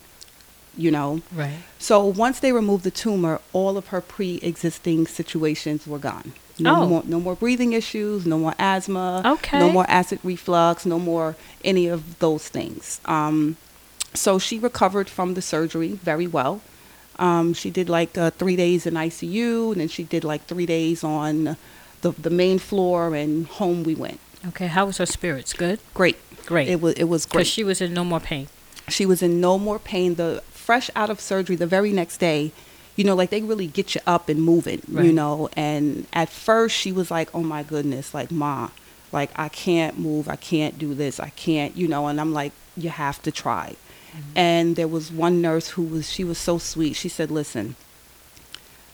You 0.77 0.91
know, 0.91 1.21
Right. 1.35 1.57
so 1.77 2.05
once 2.05 2.39
they 2.39 2.53
removed 2.53 2.85
the 2.85 2.91
tumor, 2.91 3.41
all 3.51 3.77
of 3.77 3.87
her 3.87 3.99
pre-existing 3.99 5.07
situations 5.07 5.85
were 5.85 5.99
gone. 5.99 6.31
No 6.57 6.83
Oh. 6.83 6.87
more, 6.87 7.03
no 7.05 7.19
more 7.19 7.35
breathing 7.35 7.73
issues, 7.73 8.25
no 8.25 8.37
more 8.37 8.53
asthma, 8.57 9.21
Okay. 9.25 9.59
no 9.59 9.69
more 9.69 9.85
acid 9.89 10.19
reflux, 10.23 10.85
no 10.85 10.97
more 10.97 11.35
any 11.65 11.87
of 11.87 12.19
those 12.19 12.47
things. 12.47 13.01
Um, 13.05 13.57
so 14.13 14.39
she 14.39 14.57
recovered 14.57 15.09
from 15.09 15.33
the 15.33 15.41
surgery 15.41 15.99
very 16.01 16.27
well. 16.27 16.61
Um, 17.19 17.53
she 17.53 17.69
did 17.69 17.89
like 17.89 18.17
uh, 18.17 18.31
three 18.31 18.55
days 18.55 18.85
in 18.85 18.93
ICU, 18.95 19.73
and 19.73 19.81
then 19.81 19.87
she 19.89 20.03
did 20.03 20.23
like 20.23 20.45
three 20.45 20.65
days 20.65 21.03
on 21.03 21.57
the 22.01 22.11
the 22.11 22.29
main 22.29 22.59
floor, 22.59 23.13
and 23.13 23.45
home 23.45 23.83
we 23.83 23.93
went. 23.93 24.19
Okay. 24.47 24.67
How 24.67 24.85
was 24.85 24.97
her 24.97 25.05
spirits? 25.05 25.51
Good? 25.53 25.79
Great, 25.93 26.17
Great. 26.45 26.67
It 26.67 26.81
was 26.81 26.93
it 26.95 27.03
was 27.03 27.25
great. 27.25 27.41
Because 27.41 27.47
she 27.47 27.63
was 27.63 27.81
in 27.81 27.93
no 27.93 28.03
more 28.03 28.19
pain. 28.19 28.47
she 28.87 29.05
was 29.05 29.21
in 29.21 29.39
no 29.39 29.59
more 29.59 29.77
pain. 29.77 30.15
The 30.15 30.41
fresh 30.49 30.89
out 30.95 31.09
of 31.09 31.19
surgery, 31.19 31.55
the 31.55 31.67
very 31.67 31.91
next 31.91 32.17
day, 32.17 32.51
you 32.95 33.03
know, 33.03 33.15
like 33.15 33.29
they 33.29 33.41
really 33.41 33.67
get 33.67 33.95
you 33.95 34.01
up 34.07 34.29
and 34.29 34.41
moving, 34.41 34.81
right. 34.89 35.05
you 35.05 35.11
know. 35.11 35.49
And 35.55 36.07
at 36.13 36.29
first, 36.29 36.75
she 36.75 36.91
was 36.91 37.11
like, 37.11 37.29
"Oh 37.35 37.43
my 37.43 37.63
goodness, 37.63 38.13
like 38.13 38.31
ma, 38.31 38.69
like 39.11 39.31
I 39.35 39.49
can't 39.49 39.99
move, 39.99 40.27
I 40.29 40.37
can't 40.37 40.79
do 40.79 40.93
this, 40.93 41.19
I 41.19 41.29
can't," 41.29 41.75
you 41.75 41.87
know. 41.87 42.07
And 42.07 42.19
I'm 42.19 42.33
like, 42.33 42.53
"You 42.77 42.89
have 42.89 43.21
to 43.23 43.31
try." 43.31 43.75
Mm-hmm. 44.11 44.37
And 44.37 44.75
there 44.75 44.87
was 44.87 45.11
one 45.11 45.41
nurse 45.41 45.69
who 45.69 45.83
was, 45.83 46.09
she 46.09 46.23
was 46.23 46.37
so 46.37 46.57
sweet. 46.57 46.93
She 46.93 47.09
said, 47.09 47.31
Listen, 47.31 47.75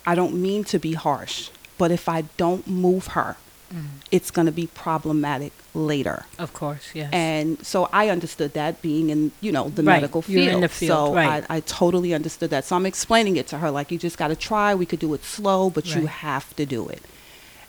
I 0.05 0.15
don't 0.15 0.35
mean 0.35 0.63
to 0.65 0.79
be 0.79 0.93
harsh, 0.93 1.49
but 1.77 1.91
if 1.91 2.07
I 2.07 2.21
don't 2.37 2.67
move 2.67 3.07
her, 3.07 3.37
mm-hmm. 3.73 3.85
it's 4.11 4.31
going 4.31 4.45
to 4.45 4.51
be 4.51 4.67
problematic 4.67 5.51
later. 5.73 6.25
Of 6.37 6.53
course, 6.53 6.89
yes. 6.93 7.09
And 7.11 7.63
so 7.65 7.89
I 7.91 8.09
understood 8.09 8.53
that 8.53 8.81
being 8.81 9.09
in, 9.09 9.31
you 9.41 9.51
know, 9.51 9.69
the 9.69 9.83
Right, 9.83 9.95
medical 9.95 10.23
you're 10.27 10.43
field. 10.43 10.55
in 10.55 10.61
the 10.61 10.69
field, 10.69 11.09
so 11.09 11.15
right. 11.15 11.43
I, 11.49 11.57
I 11.57 11.59
totally 11.61 12.13
understood 12.13 12.49
that. 12.51 12.65
So 12.65 12.75
I'm 12.75 12.85
explaining 12.85 13.35
it 13.37 13.47
to 13.47 13.57
her 13.57 13.71
like, 13.71 13.91
you 13.91 13.97
just 13.97 14.17
got 14.17 14.27
to 14.27 14.35
try. 14.35 14.75
We 14.75 14.85
could 14.85 14.99
do 14.99 15.13
it 15.13 15.23
slow, 15.23 15.69
but 15.69 15.95
you 15.95 16.05
have 16.07 16.55
to 16.55 16.65
do 16.65 16.87
it. 16.87 17.01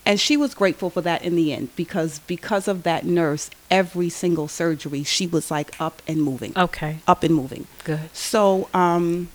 And 0.06 0.20
she 0.20 0.36
was 0.36 0.54
grateful 0.54 0.88
for 0.88 1.00
that 1.02 1.22
in 1.22 1.34
the 1.34 1.52
end 1.52 1.70
because 1.75 2.20
because 2.20 2.68
of 2.68 2.84
that 2.84 3.04
nurse, 3.04 3.50
every 3.70 4.08
single 4.08 4.46
surgery, 4.46 5.02
she 5.02 5.26
was 5.26 5.50
like 5.50 5.78
up 5.80 6.00
and 6.06 6.22
moving, 6.22 6.52
okay, 6.56 6.98
up 7.08 7.25
and 7.25 7.34
moving. 7.34 7.66
good. 7.84 8.08
So 8.14 8.68
um, 8.72 9.28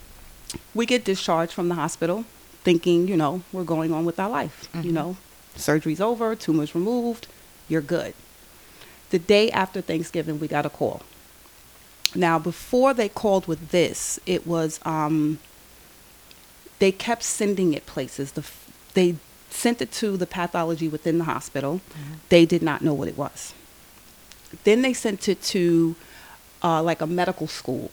we 0.74 0.86
get 0.86 1.04
discharged 1.04 1.52
from 1.52 1.68
the 1.68 1.74
hospital, 1.74 2.24
thinking, 2.64 3.06
you 3.06 3.18
know, 3.18 3.42
we're 3.52 3.64
going 3.64 3.92
on 3.92 4.06
with 4.06 4.18
our 4.18 4.30
life. 4.30 4.68
You 4.74 4.90
Mhm. 4.90 4.92
know, 4.94 5.16
surgery's 5.56 6.00
over, 6.00 6.34
tumors 6.34 6.74
removed, 6.74 7.26
you're 7.68 7.82
good. 7.82 8.14
The 9.10 9.18
day 9.18 9.50
after 9.50 9.82
Thanksgiving, 9.82 10.40
we 10.40 10.48
got 10.48 10.64
a 10.64 10.70
call. 10.70 11.02
Now, 12.14 12.38
before 12.38 12.94
they 12.94 13.10
called 13.10 13.46
with 13.46 13.70
this, 13.72 14.18
it 14.24 14.46
was 14.46 14.80
um, 14.86 15.38
they 16.78 16.92
kept 16.92 17.22
sending 17.22 17.74
it 17.74 17.84
places. 17.84 18.32
The 18.32 18.40
f- 18.40 18.70
they 18.94 19.16
sent 19.52 19.82
it 19.82 19.92
to 19.92 20.16
the 20.16 20.26
pathology 20.26 20.88
within 20.88 21.18
the 21.18 21.24
hospital. 21.24 21.80
They 22.28 22.46
did 22.46 22.62
not 22.62 22.82
know 22.82 22.94
what 22.94 23.08
it 23.08 23.16
was. 23.16 23.54
Then 24.64 24.82
they 24.82 24.92
sent 24.92 25.28
it 25.28 25.42
to 25.42 25.96
uh, 26.62 26.82
like 26.82 27.00
a 27.00 27.06
medical 27.06 27.46
school. 27.46 27.90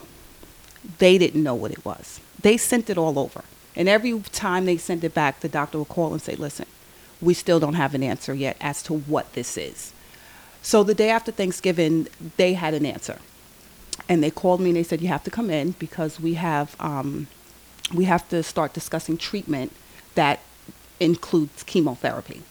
They 0.97 1.17
didn't 1.17 1.43
know 1.43 1.55
what 1.55 1.71
it 1.71 1.83
was. 1.83 2.19
They 2.41 2.57
sent 2.57 2.89
it 2.89 2.97
all 2.97 3.19
over. 3.19 3.43
And 3.75 3.87
every 3.87 4.19
time 4.19 4.65
they 4.65 4.77
sent 4.77 5.03
it 5.03 5.13
back, 5.13 5.41
the 5.41 5.49
doctor 5.49 5.77
would 5.79 5.89
call 5.89 6.11
and 6.11 6.21
say, 6.21 6.35
listen, 6.35 6.65
we 7.21 7.33
still 7.33 7.59
don't 7.59 7.75
have 7.75 7.93
an 7.93 8.03
answer 8.03 8.33
yet 8.33 8.57
as 8.59 8.81
to 8.83 8.93
what 8.93 9.33
this 9.33 9.57
is. 9.57 9.93
So 10.61 10.83
the 10.83 10.95
day 10.95 11.09
after 11.09 11.31
Thanksgiving, 11.31 12.07
they 12.37 12.53
had 12.53 12.73
an 12.73 12.85
answer. 12.85 13.19
And 14.07 14.23
they 14.23 14.31
called 14.31 14.59
me 14.59 14.69
and 14.69 14.77
they 14.77 14.83
said, 14.83 15.01
you 15.01 15.07
have 15.09 15.23
to 15.25 15.31
come 15.31 15.49
in 15.49 15.71
because 15.71 16.19
we 16.19 16.33
have, 16.35 16.75
um, 16.79 17.27
we 17.93 18.05
have 18.05 18.27
to 18.29 18.43
start 18.43 18.73
discussing 18.73 19.17
treatment 19.17 19.71
that 20.15 20.39
includes 20.99 21.63
chemotherapy. 21.63 22.41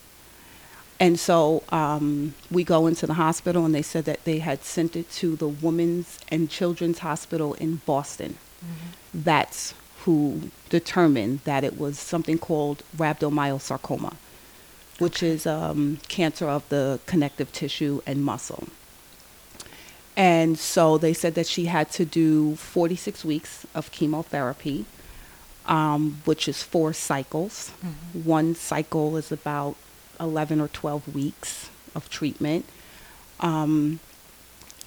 And 1.01 1.19
so 1.19 1.63
um, 1.69 2.35
we 2.51 2.65
go 2.65 2.87
into 2.87 3.07
the 3.07 3.15
hospital, 3.15 3.65
and 3.65 3.75
they 3.75 3.83
said 3.83 4.05
that 4.07 4.25
they 4.25 4.39
had 4.39 4.65
sent 4.65 4.97
it 4.97 5.11
to 5.13 5.37
the 5.37 5.49
Women's 5.49 6.19
and 6.29 6.51
Children's 6.51 7.01
Hospital 7.01 7.55
in 7.55 7.77
Boston. 7.87 8.39
That's 9.15 9.75
who 10.05 10.51
determined 10.69 11.41
that 11.45 11.63
it 11.63 11.79
was 11.79 11.99
something 11.99 12.39
called 12.39 12.83
rhabdomyosarcoma, 12.97 14.15
which 14.99 15.23
is 15.23 15.47
um, 15.47 15.99
cancer 16.09 16.49
of 16.49 16.69
the 16.69 16.99
connective 17.07 17.53
tissue 17.53 18.01
and 18.07 18.25
muscle. 18.25 18.69
And 20.17 20.59
so 20.59 20.99
they 20.99 21.15
said 21.15 21.37
that 21.37 21.47
she 21.47 21.67
had 21.67 21.93
to 21.93 22.05
do 22.05 22.57
46 22.57 23.25
weeks 23.25 23.65
of 23.73 23.93
chemotherapy, 23.93 24.85
um, 25.69 26.23
which 26.25 26.49
is 26.49 26.63
four 26.63 26.93
cycles. 26.93 27.71
One 28.25 28.55
cycle 28.55 29.17
is 29.17 29.31
about 29.31 29.77
11 30.19 30.61
or 30.61 30.69
12 30.69 31.15
weeks 31.15 31.71
of 31.95 32.11
treatment. 32.11 32.65
Um, 33.41 34.01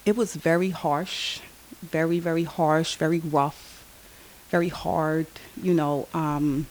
it 0.05 0.17
was 0.17 0.35
very 0.35 0.71
harsh, 0.71 1.39
very, 1.81 2.19
very 2.19 2.43
harsh, 2.43 2.95
very 2.95 3.19
rough, 3.19 3.85
very 4.49 4.69
hard, 4.69 5.27
you 5.61 5.73
know, 5.73 6.07
um, 6.13 6.65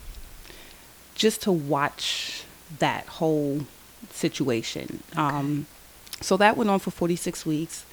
just 1.14 1.42
to 1.42 1.52
watch 1.52 2.44
that 2.78 3.06
whole 3.06 3.60
situation. 4.10 5.02
Um, 5.16 5.66
so 6.20 6.36
that 6.36 6.56
went 6.56 6.68
on 6.68 6.80
for 6.80 6.90
46 6.90 7.46
weeks. 7.46 7.86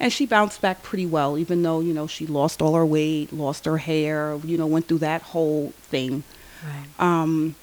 And 0.00 0.10
she 0.12 0.24
bounced 0.26 0.60
back 0.62 0.82
pretty 0.82 1.04
well, 1.06 1.36
even 1.36 1.62
though, 1.62 1.80
you 1.80 1.92
know, 1.92 2.06
she 2.06 2.26
lost 2.26 2.62
all 2.62 2.74
her 2.74 2.86
weight, 2.86 3.32
lost 3.32 3.66
her 3.66 3.76
hair, 3.76 4.38
you 4.44 4.56
know, 4.56 4.66
went 4.66 4.88
through 4.88 4.98
that 4.98 5.22
whole 5.22 5.72
thing 5.82 6.24
Right. 6.64 6.88
um, 6.98 7.54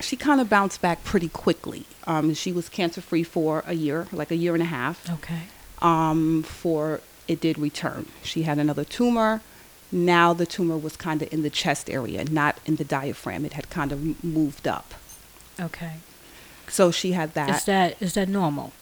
she 0.00 0.14
kind 0.16 0.40
of 0.40 0.48
bounced 0.50 0.80
back 0.82 1.02
pretty 1.04 1.28
quickly. 1.28 1.84
Um, 2.06 2.34
she 2.34 2.52
was 2.52 2.68
cancer 2.68 3.00
free 3.00 3.22
for 3.22 3.64
a 3.66 3.72
year, 3.72 4.06
like 4.12 4.30
a 4.30 4.36
year 4.36 4.52
and 4.54 4.62
a 4.62 4.66
half. 4.66 5.08
Okay. 5.10 5.42
Um, 5.80 6.42
for 6.42 7.00
it 7.28 7.40
did 7.40 7.58
return. 7.58 8.06
She 8.22 8.42
had 8.42 8.58
another 8.58 8.84
tumor. 8.84 9.40
Now 9.90 10.32
the 10.32 10.46
tumor 10.46 10.76
was 10.76 10.96
kind 10.96 11.22
of 11.22 11.32
in 11.32 11.42
the 11.42 11.50
chest 11.50 11.88
area, 11.88 12.24
not 12.24 12.58
in 12.66 12.76
the 12.76 12.84
diaphragm. 12.84 13.44
It 13.44 13.54
had 13.54 13.70
kind 13.70 13.90
of 13.92 14.22
moved 14.22 14.68
up. 14.68 14.94
Okay. 15.58 15.94
So 16.68 16.90
she 16.90 17.12
had 17.12 17.34
that. 17.34 17.50
Is 17.50 17.64
that 17.64 17.96
is 18.00 18.14
that 18.14 18.28
normal? 18.28 18.72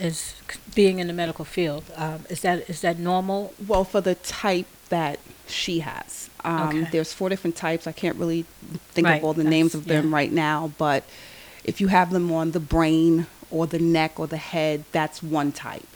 Is 0.00 0.34
being 0.74 0.98
in 0.98 1.06
the 1.06 1.12
medical 1.12 1.44
field 1.44 1.84
um, 1.96 2.24
is 2.28 2.40
that 2.40 2.68
is 2.68 2.80
that 2.80 2.98
normal? 2.98 3.52
Well, 3.66 3.84
for 3.84 4.00
the 4.00 4.14
type 4.16 4.66
that 4.88 5.18
she 5.46 5.80
has, 5.80 6.28
um, 6.44 6.68
Okay. 6.68 6.88
there's 6.90 7.12
four 7.12 7.28
different 7.28 7.56
types. 7.56 7.86
I 7.86 7.92
can't 7.92 8.16
really 8.16 8.44
think 8.92 9.06
Right, 9.06 9.18
of 9.18 9.24
all 9.24 9.34
the 9.34 9.44
names 9.44 9.74
of 9.74 9.86
them 9.86 10.08
yeah. 10.10 10.14
right 10.16 10.32
now, 10.32 10.72
but 10.78 11.04
if 11.64 11.80
you 11.80 11.88
have 11.88 12.10
them 12.10 12.32
on 12.32 12.50
the 12.52 12.60
brain 12.60 13.26
or 13.50 13.66
the 13.66 13.78
neck 13.78 14.18
or 14.18 14.26
the 14.26 14.38
head, 14.38 14.84
that's 14.92 15.22
one 15.22 15.52
type. 15.52 15.86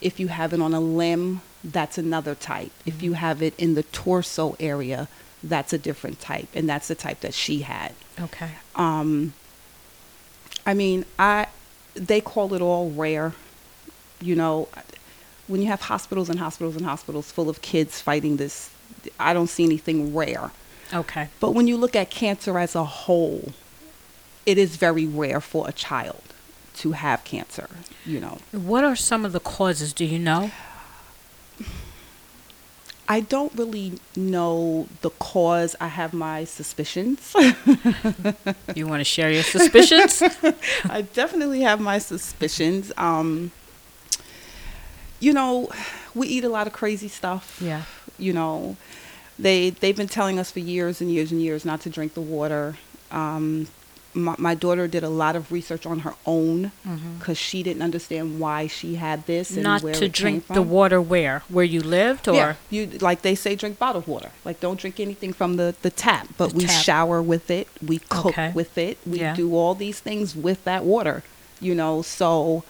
If 0.00 0.20
you 0.20 0.28
have 0.28 0.52
it 0.52 0.60
on 0.60 0.72
a 0.74 0.80
limb, 0.80 1.40
that's 1.64 1.98
another 1.98 2.34
type. 2.34 2.70
If 2.86 3.02
you 3.02 3.12
Mm-hmm. 3.12 3.20
have 3.20 3.42
it 3.42 3.54
in 3.58 3.74
the 3.74 3.82
torso 3.82 4.56
area, 4.60 5.08
that's 5.42 5.72
a 5.72 5.78
different 5.78 6.20
type, 6.20 6.48
and 6.54 6.68
that's 6.68 6.88
the 6.88 6.94
type 6.94 7.20
that 7.20 7.34
she 7.34 7.60
had. 7.62 7.94
Okay. 8.20 8.50
Um, 8.76 9.32
I 10.66 10.74
mean, 10.74 11.04
I 11.18 11.46
they 11.98 12.20
call 12.20 12.54
it 12.54 12.62
all 12.62 12.90
rare. 12.90 13.34
You 14.20 14.34
know, 14.34 14.68
when 15.46 15.60
you 15.62 15.68
have 15.68 15.82
hospitals 15.82 16.28
and 16.28 16.38
hospitals 16.38 16.76
and 16.76 16.84
hospitals 16.84 17.30
full 17.30 17.48
of 17.48 17.62
kids 17.62 18.00
fighting 18.00 18.36
this, 18.36 18.70
I 19.18 19.32
don't 19.32 19.48
see 19.48 19.64
anything 19.64 20.14
rare. 20.14 20.50
Okay. 20.92 21.28
But 21.40 21.52
when 21.52 21.66
you 21.66 21.76
look 21.76 21.94
at 21.94 22.10
cancer 22.10 22.58
as 22.58 22.74
a 22.74 22.84
whole, 22.84 23.52
it 24.46 24.58
is 24.58 24.76
very 24.76 25.06
rare 25.06 25.40
for 25.40 25.68
a 25.68 25.72
child 25.72 26.22
to 26.76 26.92
have 26.92 27.24
cancer. 27.24 27.68
You 28.06 28.20
know, 28.20 28.38
What 28.52 28.84
are 28.84 28.96
some 28.96 29.24
of 29.24 29.32
the 29.32 29.40
causes? 29.40 29.92
Do 29.92 30.04
you 30.04 30.18
know? 30.18 30.50
I 33.10 33.20
don't 33.20 33.52
really 33.54 33.98
know 34.16 34.86
the 35.00 35.10
cause. 35.10 35.74
I 35.80 35.88
have 35.88 36.12
my 36.12 36.44
suspicions. 36.44 37.34
You 38.74 38.86
want 38.86 39.00
to 39.00 39.04
share 39.04 39.30
your 39.30 39.42
suspicions? 39.42 40.22
I 40.90 41.02
definitely 41.14 41.62
have 41.62 41.80
my 41.80 41.98
suspicions. 41.98 42.92
Um, 42.96 43.50
you 45.20 45.32
know, 45.32 45.70
we 46.14 46.28
eat 46.28 46.44
a 46.44 46.48
lot 46.48 46.66
of 46.66 46.72
crazy 46.72 47.08
stuff. 47.08 47.58
yeah. 47.60 47.82
You 48.18 48.32
know, 48.32 48.76
they 49.38 49.70
they've 49.70 49.96
been 49.96 50.08
telling 50.08 50.38
us 50.38 50.50
for 50.50 50.58
years 50.58 51.00
and 51.00 51.10
years 51.10 51.30
and 51.32 51.40
years 51.40 51.64
not 51.64 51.80
to 51.82 51.90
drink 51.90 52.14
the 52.14 52.20
water. 52.20 52.76
Um, 53.10 53.68
my, 54.24 54.34
my 54.38 54.54
daughter 54.54 54.86
did 54.88 55.02
a 55.02 55.08
lot 55.08 55.34
of 55.36 55.50
research 55.52 55.84
on 55.86 56.00
her 56.00 56.14
own 56.26 56.72
because 57.18 57.38
she 57.38 57.62
didn't 57.62 57.82
understand 57.82 58.40
why 58.40 58.66
she 58.66 58.94
had 58.96 59.26
this 59.26 59.50
and 59.52 59.62
Not 59.62 59.82
where 59.82 59.94
to 59.94 60.04
it 60.06 60.12
came 60.14 60.22
drink 60.22 60.46
the 60.48 60.62
water 60.62 61.00
where 61.00 61.42
where 61.48 61.64
you 61.64 61.80
lived 61.80 62.28
or 62.28 62.34
Yeah, 62.34 62.54
you 62.70 62.86
like 63.00 63.22
they 63.22 63.34
say 63.34 63.54
drink 63.56 63.78
bottled 63.78 64.06
water. 64.06 64.30
Like 64.44 64.60
don't 64.60 64.78
drink 64.80 64.98
anything 65.00 65.32
from 65.32 65.56
the 65.56 65.74
the 65.82 65.90
tap. 65.90 66.28
But 66.36 66.50
The 66.50 66.56
we 66.58 66.64
tap. 66.66 66.82
shower 66.84 67.22
with 67.22 67.50
it. 67.50 67.68
We 67.86 67.98
cook 68.08 68.26
Okay. 68.38 68.52
with 68.54 68.76
it. 68.78 68.98
We 69.06 69.18
Yeah. 69.20 69.34
do 69.34 69.54
all 69.54 69.74
these 69.74 70.00
things 70.00 70.34
with 70.34 70.64
that 70.64 70.84
water. 70.84 71.22
You 71.60 71.74
know, 71.74 72.02
so 72.02 72.64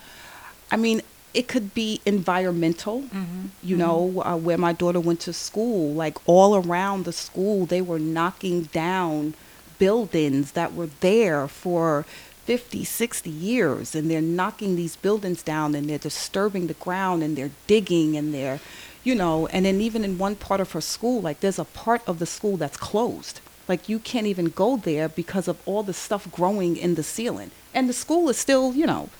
I 0.70 0.76
mean, 0.76 1.00
it 1.34 1.46
could 1.48 1.72
be 1.74 2.00
environmental. 2.06 3.02
Mhm. 3.14 3.48
You 3.62 3.76
know, 3.76 4.22
uh, 4.24 4.36
where 4.36 4.58
my 4.58 4.72
daughter 4.72 5.00
went 5.00 5.20
to 5.20 5.32
school, 5.32 5.92
like 5.94 6.16
all 6.26 6.56
around 6.56 7.04
the 7.04 7.12
school, 7.12 7.66
they 7.66 7.80
were 7.82 7.98
knocking 7.98 8.62
down 8.86 9.34
buildings 9.78 10.52
that 10.52 10.74
were 10.74 10.88
there 11.00 11.48
for 11.48 12.04
50, 12.44 12.84
60 12.84 13.30
years. 13.30 13.94
And 13.94 14.10
they're 14.10 14.20
knocking 14.20 14.76
these 14.76 14.96
buildings 14.96 15.42
down 15.42 15.74
and 15.74 15.88
they're 15.88 15.98
disturbing 15.98 16.66
the 16.66 16.74
ground 16.74 17.22
and 17.22 17.36
they're 17.36 17.50
digging 17.66 18.16
and 18.16 18.32
they're, 18.34 18.60
you 19.04 19.14
know, 19.14 19.46
and 19.48 19.64
then 19.66 19.80
even 19.80 20.04
in 20.04 20.18
one 20.18 20.34
part 20.36 20.60
of 20.60 20.72
her 20.72 20.80
school, 20.80 21.20
like 21.20 21.40
there's 21.40 21.58
a 21.58 21.64
part 21.64 22.02
of 22.08 22.18
the 22.18 22.26
school 22.26 22.56
that's 22.56 22.76
closed. 22.76 23.40
Like 23.68 23.88
you 23.88 23.98
can't 23.98 24.26
even 24.26 24.46
go 24.46 24.76
there 24.78 25.08
because 25.08 25.46
of 25.48 25.58
all 25.66 25.82
the 25.82 25.92
stuff 25.92 26.30
growing 26.32 26.76
in 26.76 26.94
the 26.94 27.02
ceiling. 27.02 27.50
And 27.74 27.88
the 27.88 27.92
school 27.92 28.28
is 28.30 28.38
still, 28.38 28.72
you 28.74 28.86
know, 28.86 29.10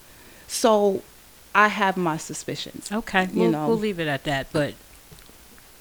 so 0.46 1.02
I 1.54 1.68
have 1.68 1.96
my 1.98 2.16
suspicions. 2.16 2.90
Okay. 2.90 3.28
You 3.32 3.40
We'll, 3.42 3.50
know. 3.50 3.68
we'll 3.68 3.76
leave 3.78 4.00
it 4.00 4.08
at 4.08 4.24
that. 4.24 4.46
But 4.52 4.72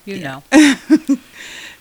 you 0.05 0.15
Yeah. 0.15 0.41
know, 0.51 1.17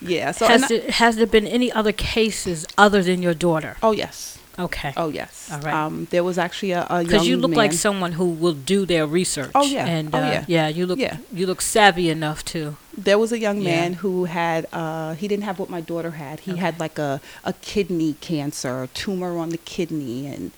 Yeah. 0.00 0.32
So 0.32 0.46
has 0.46 0.64
I- 0.64 0.68
there, 0.68 0.90
has 0.90 1.16
there 1.16 1.26
been 1.26 1.46
any 1.46 1.70
other 1.72 1.92
cases 1.92 2.66
other 2.76 3.02
than 3.02 3.22
your 3.22 3.34
daughter? 3.34 3.76
Oh 3.82 3.92
yes. 3.92 4.38
Okay. 4.58 4.94
Oh 4.96 5.08
yes. 5.10 5.50
All 5.52 5.60
right. 5.60 5.74
Um, 5.74 6.06
there 6.10 6.24
was 6.24 6.38
actually 6.38 6.72
a, 6.72 6.86
a 6.88 6.96
young 7.02 7.04
Because 7.04 7.28
you 7.28 7.36
look 7.36 7.52
like 7.54 7.74
someone 7.74 8.12
who 8.12 8.24
will 8.30 8.54
do 8.54 8.86
their 8.86 9.06
research. 9.06 9.50
Oh, 9.54 9.62
yeah. 9.66 9.84
And 9.86 10.14
Oh, 10.14 10.18
uh, 10.18 10.44
yeah. 10.48 10.68
you 10.68 10.86
look 10.86 10.98
Yeah. 10.98 11.18
you 11.30 11.46
look 11.46 11.60
savvy 11.60 12.08
enough 12.08 12.42
to. 12.46 12.76
There 12.96 13.18
was 13.18 13.32
a 13.32 13.38
young 13.38 13.60
Yeah. 13.60 13.70
man 13.76 13.92
who 13.94 14.24
had 14.24 14.66
uh, 14.72 15.14
he 15.14 15.28
didn't 15.28 15.44
have 15.44 15.58
what 15.58 15.68
my 15.68 15.82
daughter 15.82 16.12
had. 16.12 16.40
He 16.40 16.56
had 16.56 16.80
like 16.80 16.98
a, 16.98 17.20
a 17.44 17.52
kidney 17.54 18.14
cancer, 18.22 18.82
a 18.84 18.86
tumor 18.88 19.36
on 19.38 19.50
the 19.50 19.58
kidney, 19.58 20.26
and 20.26 20.52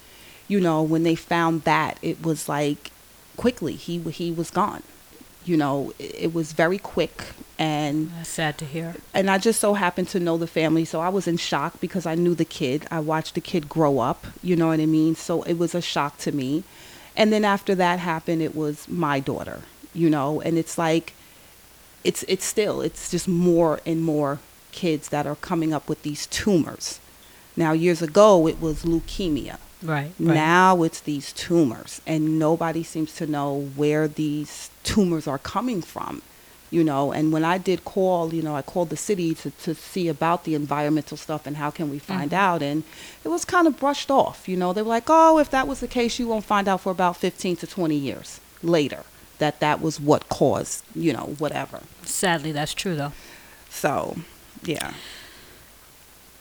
you 0.47 0.61
know 0.61 0.81
when 0.81 1.03
they 1.03 1.17
found 1.17 1.63
that, 1.63 1.99
it 2.01 2.23
was 2.23 2.49
like 2.49 2.93
quickly 3.37 3.75
he 3.75 3.99
he 4.11 4.31
was 4.31 4.51
gone. 4.53 4.83
You 5.49 5.57
know, 5.57 5.93
it, 5.99 6.35
was 6.35 6.53
very 6.53 6.77
quick, 6.79 7.17
and 7.59 8.11
That's 8.13 8.29
sad 8.29 8.59
to 8.59 8.67
hear. 8.67 8.97
and 9.15 9.31
I 9.31 9.39
just 9.39 9.61
so 9.61 9.75
happened 9.75 10.09
to 10.11 10.21
know 10.21 10.37
the 10.37 10.47
family, 10.47 10.85
so 10.85 11.01
I 11.01 11.09
was 11.09 11.27
in 11.27 11.39
shock 11.39 11.81
because 11.81 12.05
I 12.05 12.15
knew 12.15 12.35
the 12.35 12.45
kid. 12.45 12.87
I 12.91 13.01
watched 13.01 13.35
the 13.35 13.41
kid 13.41 13.69
grow 13.69 13.99
up, 13.99 14.27
you 14.43 14.57
know 14.57 14.69
what 14.69 14.81
I 14.81 14.87
mean? 14.87 15.15
So 15.15 15.43
it 15.45 15.55
was 15.55 15.75
a 15.75 15.81
shock 15.81 16.19
to 16.19 16.33
me. 16.33 16.65
And 17.17 17.33
then 17.33 17.45
after 17.45 17.75
that 17.77 17.99
happened, 17.99 18.43
it 18.43 18.55
was 18.55 18.87
my 18.89 19.21
daughter, 19.21 19.63
you 19.95 20.11
know, 20.11 20.41
and 20.43 20.59
it's 20.59 20.77
like 20.77 21.15
it's 22.05 22.23
it's 22.29 22.45
still 22.45 22.81
it's 22.81 23.11
just 23.11 23.27
more 23.27 23.81
and 23.87 24.03
more 24.03 24.39
kids 24.71 25.09
that 25.09 25.27
are 25.27 25.37
coming 25.37 25.73
up 25.73 25.89
with 25.89 26.03
these 26.03 26.27
tumors. 26.27 27.01
Now 27.57 27.73
years 27.73 28.03
ago 28.03 28.47
it 28.47 28.61
was 28.61 28.85
leukemia. 28.85 29.57
Right. 29.83 30.13
right. 30.19 30.35
Now 30.35 30.83
it's 30.83 31.01
these 31.01 31.33
tumors, 31.33 32.01
and 32.07 32.39
nobody 32.39 32.83
seems 32.83 33.15
to 33.17 33.27
know 33.27 33.71
where 33.77 34.09
these 34.09 34.71
tumors 34.85 35.27
are 35.27 35.39
coming 35.39 35.83
from. 35.83 36.23
You 36.71 36.85
know, 36.85 37.13
and 37.13 37.33
when 37.33 37.45
I 37.47 37.57
did 37.57 37.87
call, 37.87 38.35
you 38.35 38.43
know, 38.43 38.55
I 38.55 38.61
called 38.61 38.91
the 38.91 38.97
city 38.97 39.35
to, 39.37 39.51
to 39.51 39.75
see 39.75 40.07
about 40.07 40.45
the 40.45 40.55
environmental 40.55 41.17
stuff 41.17 41.47
and 41.47 41.57
how 41.57 41.71
can 41.71 41.91
we 41.91 41.99
find 41.99 42.31
Mhm. 42.33 42.37
out, 42.37 42.63
and 42.63 42.83
it 43.25 43.29
was 43.29 43.47
kind 43.47 43.67
of 43.67 43.79
brushed 43.79 44.11
off. 44.11 44.47
You 44.47 44.57
know, 44.59 44.75
they 44.75 44.83
were 44.83 44.89
like, 44.91 45.05
oh, 45.09 45.39
if 45.39 45.49
that 45.51 45.67
was 45.67 45.81
the 45.81 45.89
case, 45.89 46.19
you 46.19 46.29
won't 46.29 46.45
find 46.45 46.69
out 46.69 46.83
for 46.83 46.91
about 46.93 47.17
15 47.17 47.57
to 47.57 47.67
20 47.67 47.97
years 47.97 48.41
later 48.63 49.05
that 49.39 49.61
that 49.61 49.81
was 49.81 49.99
what 49.99 50.29
caused, 50.29 50.83
you 50.95 51.13
know, 51.15 51.37
whatever. 51.39 51.81
Sadly, 52.05 52.53
that's 52.53 52.75
true 52.75 52.97
though. 52.97 53.13
So, 53.71 54.17
yeah. 54.63 54.93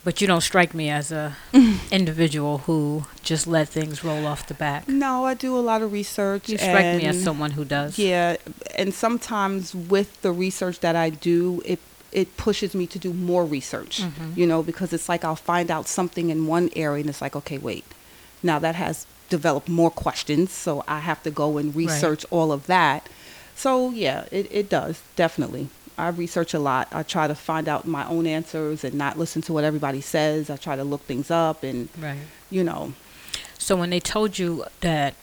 But 0.04 0.22
you 0.22 0.28
don't 0.28 0.42
strike 0.42 0.74
me 0.74 0.90
as 0.90 1.12
a 1.12 1.36
individual 1.92 2.60
who 2.60 3.04
just 3.24 3.46
let 3.46 3.68
things 3.68 4.04
roll 4.04 4.26
off 4.26 4.48
the 4.48 4.54
back. 4.54 4.88
No, 4.88 5.26
I 5.26 5.34
do 5.34 5.58
a 5.58 5.60
lot 5.60 5.82
of 5.82 5.92
research. 5.92 6.48
You 6.48 6.58
strike 6.58 6.96
me 6.98 7.06
as 7.06 7.22
someone 7.22 7.52
who 7.52 7.66
does. 7.66 8.00
Yeah, 8.00 8.38
and 8.78 8.94
sometimes 8.94 9.76
with 9.76 10.22
the 10.22 10.32
research 10.32 10.80
that 10.80 10.96
I 10.96 11.10
do, 11.10 11.62
it 11.66 11.80
it 12.14 12.38
pushes 12.38 12.74
me 12.74 12.88
to 12.88 12.98
do 12.98 13.12
more 13.14 13.46
research. 13.46 14.02
Mhm. 14.02 14.38
You 14.38 14.48
know, 14.48 14.64
because 14.64 14.94
it's 14.94 15.10
like 15.10 15.26
I'll 15.26 15.36
find 15.36 15.70
out 15.70 15.88
something 15.90 16.30
in 16.30 16.48
one 16.48 16.70
area, 16.76 17.02
and 17.02 17.10
it's 17.10 17.22
like, 17.22 17.36
okay, 17.36 17.58
wait, 17.58 17.84
now 18.42 18.60
that 18.60 18.76
has 18.76 19.06
developed 19.30 19.68
more 19.68 19.92
questions, 19.92 20.54
so 20.54 20.86
I 20.88 21.00
have 21.00 21.22
to 21.24 21.32
go 21.32 21.58
and 21.58 21.76
research 21.76 22.26
all 22.32 22.54
of 22.54 22.66
that. 22.68 23.10
So 23.56 23.92
yeah, 23.92 24.24
it 24.32 24.48
it 24.52 24.70
does 24.70 25.02
definitely. 25.18 25.68
I 25.98 26.10
research 26.10 26.54
a 26.54 26.60
lot. 26.60 26.88
I 26.92 27.04
try 27.04 27.28
to 27.28 27.34
find 27.36 27.68
out 27.68 27.88
my 27.88 28.08
own 28.08 28.28
answers 28.28 28.84
and 28.84 28.94
not 28.96 29.18
listen 29.18 29.42
to 29.44 29.54
what 29.54 29.64
everybody 29.64 30.02
says. 30.02 30.50
I 30.50 30.56
try 30.58 30.76
to 30.76 30.84
look 30.84 31.02
things 31.08 31.32
up 31.32 31.64
and 31.64 31.90
Right. 32.00 32.20
you 32.52 32.64
know. 32.64 32.94
So 33.58 33.76
when 33.76 33.90
they 33.90 34.00
told 34.00 34.38
you 34.38 34.66
that 34.82 35.16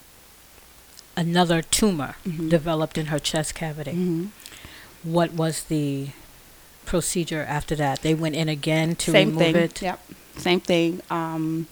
another 1.16 1.62
tumor 1.62 2.16
Mhm. 2.26 2.48
developed 2.50 2.98
in 2.98 3.06
her 3.06 3.18
chest 3.20 3.54
cavity, 3.54 3.92
mhm. 3.92 4.28
what 5.04 5.32
was 5.32 5.64
the 5.64 6.08
procedure 6.84 7.44
after 7.48 7.76
that? 7.76 8.02
They 8.02 8.14
went 8.14 8.34
in 8.34 8.48
again 8.48 8.96
to 8.96 9.12
Same 9.12 9.28
remove 9.28 9.42
thing. 9.42 9.56
it. 9.56 9.82
Yep. 9.82 10.00
Same 10.38 10.60
thing. 10.60 11.00
Um, 11.10 11.68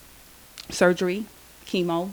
surgery, 0.70 1.26
chemo. 1.66 2.12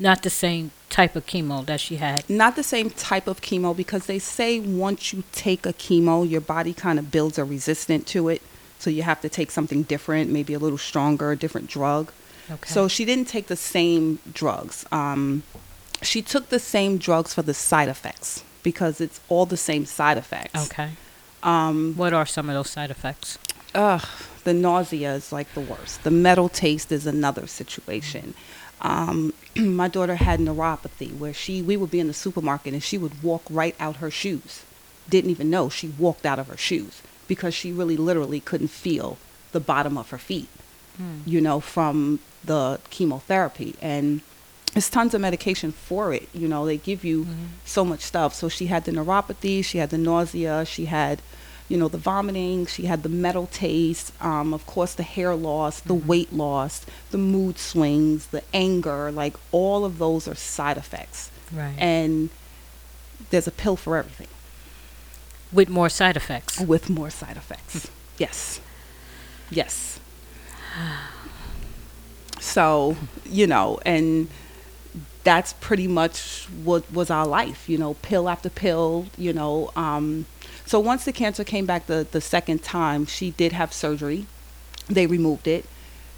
Not 0.00 0.22
the 0.22 0.30
same 0.30 0.70
type 0.88 1.14
of 1.16 1.26
chemo 1.26 1.64
that 1.66 1.80
she 1.80 1.96
had. 1.96 2.28
Not 2.28 2.56
the 2.56 2.62
same 2.62 2.90
type 2.90 3.26
of 3.26 3.40
chemo 3.40 3.76
because 3.76 4.06
they 4.06 4.18
say 4.18 4.58
once 4.60 5.12
you 5.12 5.22
take 5.32 5.66
a 5.66 5.72
chemo, 5.72 6.28
your 6.28 6.40
body 6.40 6.72
kind 6.72 6.98
of 6.98 7.10
builds 7.10 7.38
a 7.38 7.44
resistance 7.44 8.04
to 8.12 8.28
it. 8.28 8.42
So 8.78 8.90
you 8.90 9.02
have 9.02 9.20
to 9.22 9.28
take 9.28 9.50
something 9.50 9.82
different, 9.82 10.30
maybe 10.30 10.54
a 10.54 10.58
little 10.58 10.78
stronger, 10.78 11.32
a 11.32 11.36
different 11.36 11.68
drug. 11.68 12.12
Okay. 12.50 12.70
So 12.70 12.88
she 12.88 13.04
didn't 13.04 13.28
take 13.28 13.48
the 13.48 13.56
same 13.56 14.20
drugs. 14.32 14.86
Um, 14.90 15.42
she 16.00 16.22
took 16.22 16.48
the 16.48 16.60
same 16.60 16.96
drugs 16.96 17.34
for 17.34 17.42
the 17.42 17.54
side 17.54 17.88
effects 17.88 18.44
because 18.62 19.00
it's 19.00 19.20
all 19.28 19.46
the 19.46 19.56
same 19.56 19.84
side 19.84 20.16
effects. 20.16 20.70
okay. 20.70 20.90
Um, 21.42 21.94
What 21.96 22.12
are 22.12 22.26
some 22.26 22.48
of 22.48 22.54
those 22.54 22.70
side 22.70 22.90
effects? 22.90 23.38
Ugh, 23.74 24.04
the 24.44 24.54
nausea 24.54 25.14
is 25.14 25.30
like 25.32 25.52
the 25.54 25.60
worst. 25.60 26.02
The 26.02 26.10
metal 26.10 26.48
taste 26.48 26.90
is 26.90 27.06
another 27.06 27.46
situation. 27.46 28.34
Um, 28.80 29.32
my 29.56 29.88
daughter 29.88 30.16
had 30.16 30.40
neuropathy 30.40 31.16
where 31.16 31.34
she 31.34 31.62
we 31.62 31.76
would 31.76 31.90
be 31.90 32.00
in 32.00 32.06
the 32.06 32.14
supermarket 32.14 32.72
and 32.74 32.82
she 32.82 32.98
would 32.98 33.22
walk 33.22 33.42
right 33.50 33.74
out 33.80 33.96
her 33.96 34.10
shoes. 34.10 34.62
Didn't 35.08 35.30
even 35.30 35.50
know 35.50 35.68
she 35.68 35.88
walked 35.88 36.24
out 36.26 36.38
of 36.38 36.48
her 36.48 36.56
shoes 36.56 37.02
because 37.26 37.54
she 37.54 37.72
really 37.72 37.96
literally 37.96 38.40
couldn't 38.40 38.68
feel 38.68 39.18
the 39.52 39.60
bottom 39.60 39.96
of 39.98 40.10
her 40.10 40.18
feet, 40.18 40.48
Hmm. 40.96 41.20
you 41.26 41.40
know, 41.40 41.60
from 41.60 42.20
the 42.44 42.78
chemotherapy. 42.90 43.74
And 43.82 44.20
there's 44.74 44.90
tons 44.90 45.14
of 45.14 45.20
medication 45.20 45.72
for 45.72 46.12
it. 46.12 46.28
You 46.34 46.46
know, 46.46 46.66
they 46.66 46.76
give 46.76 47.04
you 47.04 47.24
Mhm. 47.24 47.34
so 47.64 47.84
much 47.84 48.00
stuff. 48.02 48.34
So 48.34 48.48
she 48.48 48.66
had 48.66 48.84
the 48.84 48.92
neuropathy, 48.92 49.64
she 49.64 49.78
had 49.78 49.90
the 49.90 49.98
nausea, 49.98 50.64
she 50.66 50.84
had, 50.84 51.20
you 51.68 51.76
know, 51.76 51.88
the 51.88 51.98
vomiting, 51.98 52.64
she 52.66 52.86
had 52.86 53.02
the 53.02 53.08
metal 53.08 53.46
taste, 53.52 54.12
um, 54.22 54.54
of 54.54 54.64
course, 54.66 54.94
the 54.94 55.02
hair 55.02 55.34
loss, 55.34 55.80
the 55.80 55.94
Mhm. 55.94 56.06
weight 56.06 56.32
loss, 56.32 56.86
the 57.10 57.18
mood 57.18 57.58
swings, 57.58 58.26
the 58.26 58.42
anger. 58.54 59.10
Like 59.12 59.34
all 59.52 59.84
of 59.84 59.98
those 59.98 60.26
are 60.26 60.34
side 60.34 60.78
effects. 60.78 61.30
Right. 61.52 61.74
And 61.78 62.30
there's 63.30 63.46
a 63.46 63.50
pill 63.50 63.76
for 63.76 63.96
everything 63.96 64.28
With 65.52 65.68
more 65.68 65.88
side 65.90 66.16
effects. 66.16 66.58
with 66.60 66.88
more 66.88 67.10
side 67.10 67.36
effects. 67.36 67.88
Yes. 68.18 68.60
Yes. 69.50 69.98
So, 72.40 72.96
you 73.26 73.46
know, 73.46 73.78
and 73.84 74.28
that's 75.28 75.52
pretty 75.60 75.86
much 75.86 76.46
what 76.64 76.90
was 76.90 77.10
our 77.10 77.26
life, 77.26 77.68
you 77.68 77.76
know, 77.76 77.92
pill 78.00 78.30
after 78.30 78.48
pill, 78.48 79.06
you 79.18 79.32
know. 79.34 79.70
Um, 79.76 80.24
so 80.64 80.80
once 80.80 81.04
the 81.04 81.12
cancer 81.12 81.44
came 81.44 81.66
back 81.66 81.86
the, 81.86 82.06
the 82.10 82.22
second 82.22 82.62
time, 82.62 83.04
she 83.04 83.32
did 83.32 83.52
have 83.52 83.70
surgery. 83.74 84.24
They 84.88 85.06
removed 85.06 85.46
it. 85.46 85.66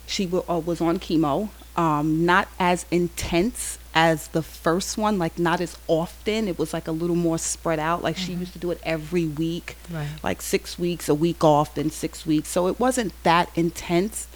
She 0.07 0.27
w- 0.27 0.45
uh, 0.49 0.61
was 0.61 0.81
on 0.81 1.01
chemo, 1.01 1.49
um, 1.77 2.25
not 2.25 2.47
as 2.61 2.87
intense 2.93 3.79
as 3.95 4.29
the 4.29 4.43
first 4.45 4.97
one, 4.97 5.19
like 5.19 5.41
not 5.41 5.61
as 5.61 5.77
often. 5.89 6.47
It 6.47 6.57
was 6.57 6.73
like 6.73 6.87
a 6.87 6.93
little 6.93 7.17
more 7.17 7.37
spread 7.39 7.81
out. 7.81 8.05
Like 8.05 8.17
she 8.17 8.33
Mhm. 8.35 8.41
used 8.41 8.53
to 8.53 8.61
do 8.61 8.71
it 8.71 8.81
every 8.85 9.27
week 9.27 9.77
Right. 9.93 10.07
like 10.23 10.41
six 10.41 10.79
weeks, 10.79 11.09
a 11.09 11.17
week 11.17 11.43
off, 11.43 11.75
then 11.75 11.91
six 11.91 12.25
weeks. 12.25 12.49
So 12.49 12.69
it 12.69 12.79
wasn't 12.79 13.13
that 13.25 13.49
intense. 13.57 14.29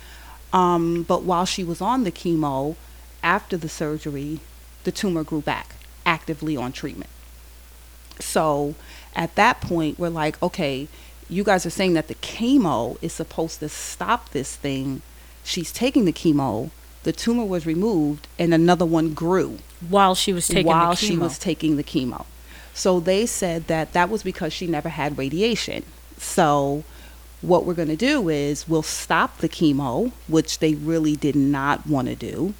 Um, 0.52 1.04
but 1.06 1.22
while 1.22 1.44
she 1.46 1.62
was 1.62 1.80
on 1.80 2.02
the 2.02 2.10
chemo, 2.12 2.74
after 3.22 3.56
the 3.56 3.68
surgery, 3.68 4.40
the 4.84 4.92
tumor 4.92 5.24
grew 5.24 5.40
back, 5.40 5.76
actively 6.06 6.56
on 6.56 6.72
treatment. 6.72 7.10
So 8.20 8.74
at 9.14 9.34
that 9.34 9.60
point, 9.60 9.98
we're 9.98 10.08
like, 10.08 10.40
okay, 10.42 10.88
you 11.28 11.42
guys 11.44 11.66
are 11.66 11.70
saying 11.70 11.94
that 11.94 12.08
the 12.08 12.14
chemo 12.16 12.96
is 13.02 13.12
supposed 13.12 13.60
to 13.60 13.68
stop 13.68 14.30
this 14.30 14.56
thing. 14.56 15.02
She's 15.42 15.72
taking 15.72 16.04
the 16.04 16.12
chemo, 16.12 16.70
the 17.02 17.12
tumor 17.12 17.44
was 17.44 17.66
removed, 17.66 18.28
and 18.38 18.54
another 18.54 18.86
one 18.86 19.14
grew 19.14 19.58
While 19.88 20.14
she 20.14 20.32
was 20.32 20.48
taking 20.48 20.66
while 20.66 20.90
the 20.90 20.96
she 20.96 21.16
was 21.16 21.38
taking 21.38 21.76
the 21.76 21.84
chemo. 21.84 22.26
So 22.72 22.98
they 22.98 23.26
said 23.26 23.66
that 23.68 23.92
that 23.92 24.08
was 24.10 24.22
because 24.22 24.52
she 24.52 24.66
never 24.66 24.88
had 24.88 25.16
radiation. 25.16 25.84
So 26.18 26.84
what 27.40 27.64
we're 27.64 27.74
going 27.74 27.88
to 27.88 27.96
do 27.96 28.28
is 28.28 28.66
we'll 28.66 28.82
stop 28.82 29.38
the 29.38 29.48
chemo, 29.48 30.12
which 30.28 30.58
they 30.58 30.74
really 30.74 31.14
did 31.14 31.36
not 31.36 31.86
want 31.86 32.08
to 32.08 32.14
do. 32.16 32.54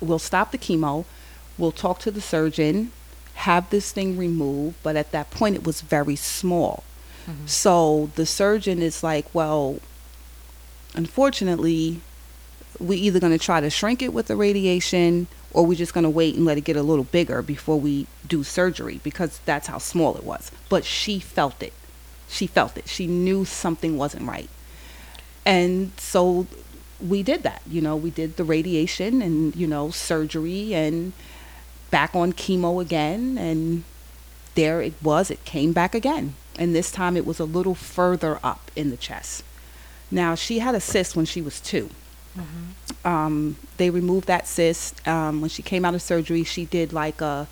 We'll 0.00 0.18
stop 0.18 0.52
the 0.52 0.58
chemo. 0.58 1.06
We'll 1.58 1.72
talk 1.72 1.98
to 2.00 2.10
the 2.10 2.20
surgeon, 2.20 2.92
have 3.34 3.70
this 3.70 3.92
thing 3.92 4.16
removed, 4.16 4.76
but 4.82 4.96
at 4.96 5.12
that 5.12 5.30
point 5.30 5.54
it 5.56 5.64
was 5.64 5.80
very 5.80 6.16
small. 6.16 6.84
Mhm. 7.26 7.48
So 7.48 8.10
the 8.14 8.26
surgeon 8.26 8.82
is 8.82 9.02
like, 9.02 9.26
well, 9.34 9.80
unfortunately, 10.94 12.00
we're 12.78 12.98
either 12.98 13.20
going 13.20 13.32
to 13.32 13.38
try 13.44 13.60
to 13.60 13.70
shrink 13.70 14.02
it 14.02 14.12
with 14.12 14.26
the 14.26 14.36
radiation 14.36 15.26
or 15.52 15.64
we're 15.64 15.74
just 15.78 15.94
going 15.94 16.04
to 16.04 16.10
wait 16.10 16.34
and 16.34 16.44
let 16.44 16.58
it 16.58 16.62
get 16.62 16.76
a 16.76 16.82
little 16.82 17.04
bigger 17.04 17.40
before 17.42 17.80
we 17.80 18.06
do 18.26 18.44
surgery 18.44 19.00
because 19.02 19.40
that's 19.46 19.68
how 19.68 19.78
small 19.78 20.16
it 20.16 20.24
was. 20.24 20.50
But 20.68 20.84
she 20.84 21.18
felt 21.18 21.62
it. 21.62 21.72
She 22.28 22.46
felt 22.46 22.76
it. 22.76 22.88
She 22.88 23.06
knew 23.06 23.44
something 23.44 23.96
wasn't 23.96 24.28
right. 24.28 24.50
And 25.46 25.92
so 25.96 26.46
we 27.00 27.22
did 27.22 27.42
that. 27.44 27.62
You 27.66 27.80
know, 27.80 27.96
we 27.96 28.10
did 28.10 28.36
the 28.36 28.44
radiation 28.44 29.22
and, 29.22 29.54
you 29.56 29.66
know, 29.66 29.90
surgery 29.90 30.74
and 30.74 31.12
back 31.90 32.14
on 32.14 32.32
chemo 32.32 32.80
again. 32.80 33.38
And 33.38 33.84
there 34.54 34.80
it 34.80 34.94
was. 35.02 35.30
It 35.30 35.44
came 35.44 35.72
back 35.72 35.94
again. 35.94 36.34
And 36.58 36.74
this 36.74 36.90
time 36.90 37.16
it 37.16 37.26
was 37.26 37.38
a 37.38 37.44
little 37.44 37.74
further 37.74 38.40
up 38.42 38.70
in 38.74 38.90
the 38.90 38.96
chest. 38.96 39.42
Now, 40.10 40.34
she 40.34 40.60
had 40.60 40.74
a 40.74 40.80
cyst 40.80 41.16
when 41.16 41.26
she 41.26 41.42
was 41.42 41.60
two. 41.60 41.90
Um, 43.04 43.56
they 43.76 43.90
removed 43.90 44.26
that 44.28 44.46
cyst. 44.46 45.06
Um, 45.06 45.40
when 45.40 45.50
she 45.50 45.62
came 45.62 45.84
out 45.84 45.94
of 45.94 46.02
surgery, 46.02 46.44
she 46.44 46.64
did 46.64 46.92
like 46.92 47.20
a, 47.20 47.48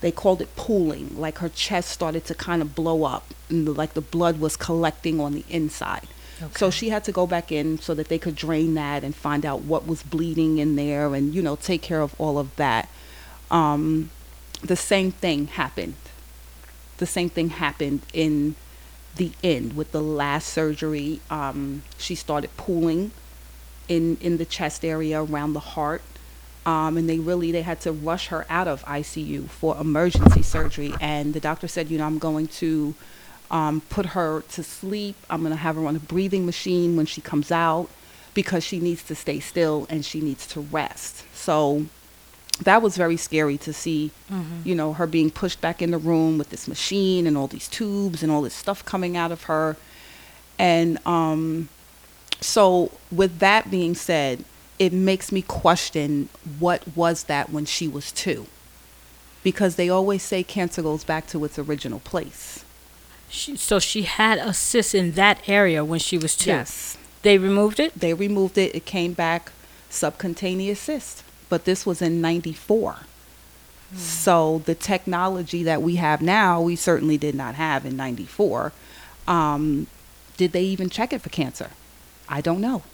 they 0.00 0.10
called 0.10 0.40
it 0.40 0.54
pooling. 0.56 1.18
Like 1.20 1.38
her 1.38 1.48
chest 1.48 1.90
started 1.90 2.24
to 2.26 2.34
kind 2.34 2.62
of 2.62 2.74
blow 2.74 3.04
up, 3.04 3.34
and 3.48 3.66
the, 3.66 3.72
like 3.72 3.94
the 3.94 4.00
blood 4.00 4.40
was 4.40 4.56
collecting 4.56 5.20
on 5.20 5.32
the 5.34 5.44
inside. 5.48 6.08
So 6.56 6.70
she 6.70 6.88
had 6.88 7.04
to 7.04 7.12
go 7.12 7.26
back 7.26 7.52
in 7.52 7.78
so 7.80 7.92
that 7.94 8.08
they 8.08 8.18
could 8.18 8.34
drain 8.34 8.72
that 8.74 9.04
and 9.04 9.14
find 9.14 9.44
out 9.44 9.60
what 9.62 9.86
was 9.86 10.02
bleeding 10.02 10.56
in 10.58 10.76
there, 10.76 11.14
and 11.14 11.34
you 11.34 11.42
know 11.42 11.56
take 11.56 11.82
care 11.82 12.00
of 12.00 12.18
all 12.18 12.38
of 12.38 12.56
that. 12.56 12.88
Um, 13.50 14.10
the 14.62 14.76
same 14.76 15.10
thing 15.10 15.48
happened. 15.48 15.94
The 16.98 17.06
same 17.06 17.30
thing 17.30 17.50
happened 17.50 18.02
in 18.12 18.56
the 19.16 19.32
end 19.42 19.76
with 19.76 19.92
the 19.92 20.02
last 20.02 20.48
surgery. 20.48 21.20
Um, 21.30 21.82
she 21.98 22.14
started 22.14 22.54
pooling 22.56 23.12
in 23.88 24.16
in 24.20 24.36
the 24.36 24.44
chest 24.44 24.84
area 24.84 25.22
around 25.22 25.54
the 25.54 25.60
heart, 25.60 26.02
um, 26.64 26.96
and 26.96 27.08
they 27.08 27.18
really 27.18 27.50
they 27.50 27.62
had 27.62 27.80
to 27.82 27.92
rush 27.92 28.28
her 28.28 28.46
out 28.48 28.68
of 28.68 28.84
ICU 28.84 29.48
for 29.48 29.76
emergency 29.78 30.42
surgery. 30.42 30.94
And 31.00 31.34
the 31.34 31.40
doctor 31.40 31.66
said, 31.66 31.90
you 31.90 31.98
know, 31.98 32.06
I'm 32.06 32.18
going 32.18 32.48
to 32.48 32.94
um, 33.50 33.80
put 33.88 34.06
her 34.06 34.42
to 34.42 34.62
sleep. 34.62 35.16
I'm 35.28 35.40
going 35.40 35.52
to 35.52 35.56
have 35.56 35.76
her 35.76 35.86
on 35.86 35.96
a 35.96 36.00
breathing 36.00 36.46
machine 36.46 36.96
when 36.96 37.06
she 37.06 37.20
comes 37.20 37.50
out 37.50 37.88
because 38.32 38.62
she 38.62 38.78
needs 38.78 39.02
to 39.04 39.14
stay 39.14 39.40
still 39.40 39.86
and 39.90 40.04
she 40.04 40.20
needs 40.20 40.46
to 40.48 40.60
rest. 40.60 41.24
So 41.34 41.86
that 42.64 42.82
was 42.82 42.96
very 42.96 43.16
scary 43.16 43.56
to 43.58 43.72
see, 43.72 44.10
Mhm. 44.30 44.64
you 44.64 44.74
know, 44.74 44.92
her 44.92 45.06
being 45.06 45.30
pushed 45.30 45.60
back 45.60 45.80
in 45.82 45.90
the 45.90 45.98
room 45.98 46.38
with 46.38 46.50
this 46.50 46.68
machine 46.68 47.26
and 47.26 47.36
all 47.36 47.46
these 47.46 47.68
tubes 47.68 48.22
and 48.22 48.30
all 48.30 48.42
this 48.42 48.54
stuff 48.54 48.84
coming 48.84 49.16
out 49.16 49.32
of 49.32 49.44
her. 49.44 49.76
And 50.58 50.98
um, 51.06 51.68
so, 52.40 52.92
with 53.10 53.38
that 53.38 53.70
being 53.70 53.94
said, 53.94 54.44
it 54.78 54.92
makes 54.92 55.30
me 55.32 55.42
question 55.42 56.28
what 56.58 56.82
was 56.96 57.24
that 57.24 57.50
when 57.50 57.64
she 57.66 57.86
was 57.88 58.12
two? 58.12 58.46
Because 59.42 59.76
they 59.76 59.88
always 59.88 60.22
say 60.22 60.42
cancer 60.42 60.82
goes 60.82 61.02
back 61.04 61.26
to 61.28 61.44
its 61.44 61.58
original 61.58 62.00
place. 62.00 62.64
She, 63.30 63.56
so 63.56 63.78
she 63.78 64.02
had 64.02 64.38
a 64.38 64.52
cyst 64.52 64.94
in 64.94 65.12
that 65.12 65.38
area 65.48 65.84
when 65.84 66.00
she 66.00 66.18
was 66.18 66.36
two. 66.36 66.50
Yes. 66.50 66.96
They 67.22 67.38
removed 67.38 67.78
it. 67.80 67.98
They 67.98 68.12
removed 68.12 68.58
it, 68.58 68.74
it 68.74 68.84
came 68.86 69.12
back 69.12 69.52
subcutaneous 69.88 70.80
cyst. 70.80 71.22
But 71.50 71.66
this 71.66 71.84
was 71.84 72.00
in 72.00 72.22
94. 72.22 73.00
So 73.96 74.62
the 74.66 74.76
technology 74.76 75.64
that 75.64 75.82
we 75.82 75.96
have 75.96 76.22
now, 76.22 76.60
we 76.62 76.76
certainly 76.76 77.18
did 77.18 77.34
not 77.34 77.56
have 77.56 77.84
in 77.84 77.96
94. 77.96 78.72
Um, 79.26 79.88
did 80.36 80.52
they 80.52 80.62
even 80.62 80.88
check 80.88 81.12
it 81.12 81.20
for 81.20 81.28
cancer? 81.28 81.70
I 82.28 82.40
don't 82.40 82.60
know. 82.60 82.84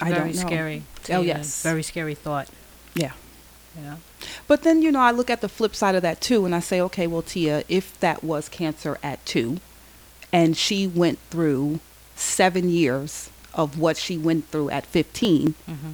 I 0.00 0.10
very 0.10 0.32
don't 0.32 0.42
know. 0.42 0.46
scary. 0.46 0.82
Oh, 1.10 1.22
yes. 1.22 1.62
Very 1.62 1.82
scary 1.82 2.14
thought. 2.14 2.48
Yeah. 2.94 3.12
Yeah. 3.82 3.96
But 4.46 4.62
then, 4.62 4.82
you 4.82 4.92
know, 4.92 5.00
I 5.00 5.10
look 5.10 5.30
at 5.30 5.40
the 5.40 5.48
flip 5.48 5.74
side 5.74 5.94
of 5.94 6.02
that 6.02 6.20
too, 6.20 6.44
and 6.44 6.54
I 6.54 6.60
say, 6.60 6.80
okay, 6.82 7.06
well, 7.06 7.22
Tia, 7.22 7.64
if 7.68 7.98
that 8.00 8.22
was 8.22 8.50
cancer 8.50 8.98
at 9.02 9.24
two, 9.24 9.58
and 10.32 10.56
she 10.56 10.86
went 10.86 11.18
through 11.30 11.80
seven 12.14 12.68
years 12.68 13.30
of 13.54 13.78
what 13.78 13.96
she 13.96 14.18
went 14.18 14.48
through 14.48 14.68
at 14.70 14.84
15, 14.84 15.54
Mm-hmm. 15.68 15.90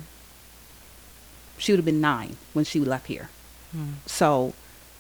She 1.63 1.71
would 1.73 1.79
have 1.79 1.85
been 1.93 2.01
nine 2.01 2.37
when 2.55 2.65
she 2.65 2.81
left 2.81 3.07
here. 3.07 3.29
Mm. 3.77 3.95
So 4.07 4.53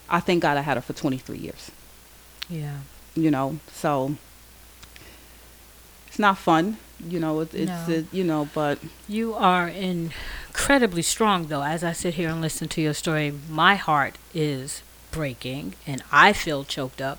I 0.09 0.20
thank 0.20 0.42
God 0.42 0.57
I 0.57 0.61
had 0.62 0.77
her 0.77 0.81
for 0.81 0.92
23 0.92 1.37
years, 1.38 1.70
Yeah. 2.48 2.79
you 3.16 3.31
know, 3.31 3.59
so 3.72 4.14
it's 6.07 6.18
not 6.18 6.38
fun, 6.38 6.77
you 7.05 7.18
know, 7.18 7.40
it, 7.40 7.53
it's, 7.55 7.88
No. 7.88 7.96
uh, 7.98 8.03
you 8.12 8.25
know, 8.25 8.48
but 8.55 8.79
You 9.09 9.35
are 9.35 9.66
incredibly 9.68 11.03
strong, 11.03 11.46
though. 11.48 11.62
As 11.64 11.83
I 11.83 11.92
sit 11.92 12.14
here 12.14 12.29
and 12.29 12.40
listen 12.40 12.68
to 12.68 12.81
your 12.81 12.94
story, 12.94 13.33
my 13.51 13.75
heart 13.75 14.14
is 14.35 14.83
breaking, 15.11 15.75
and 15.87 16.03
I 16.12 16.33
feel 16.33 16.64
choked 16.64 17.01
up. 17.01 17.18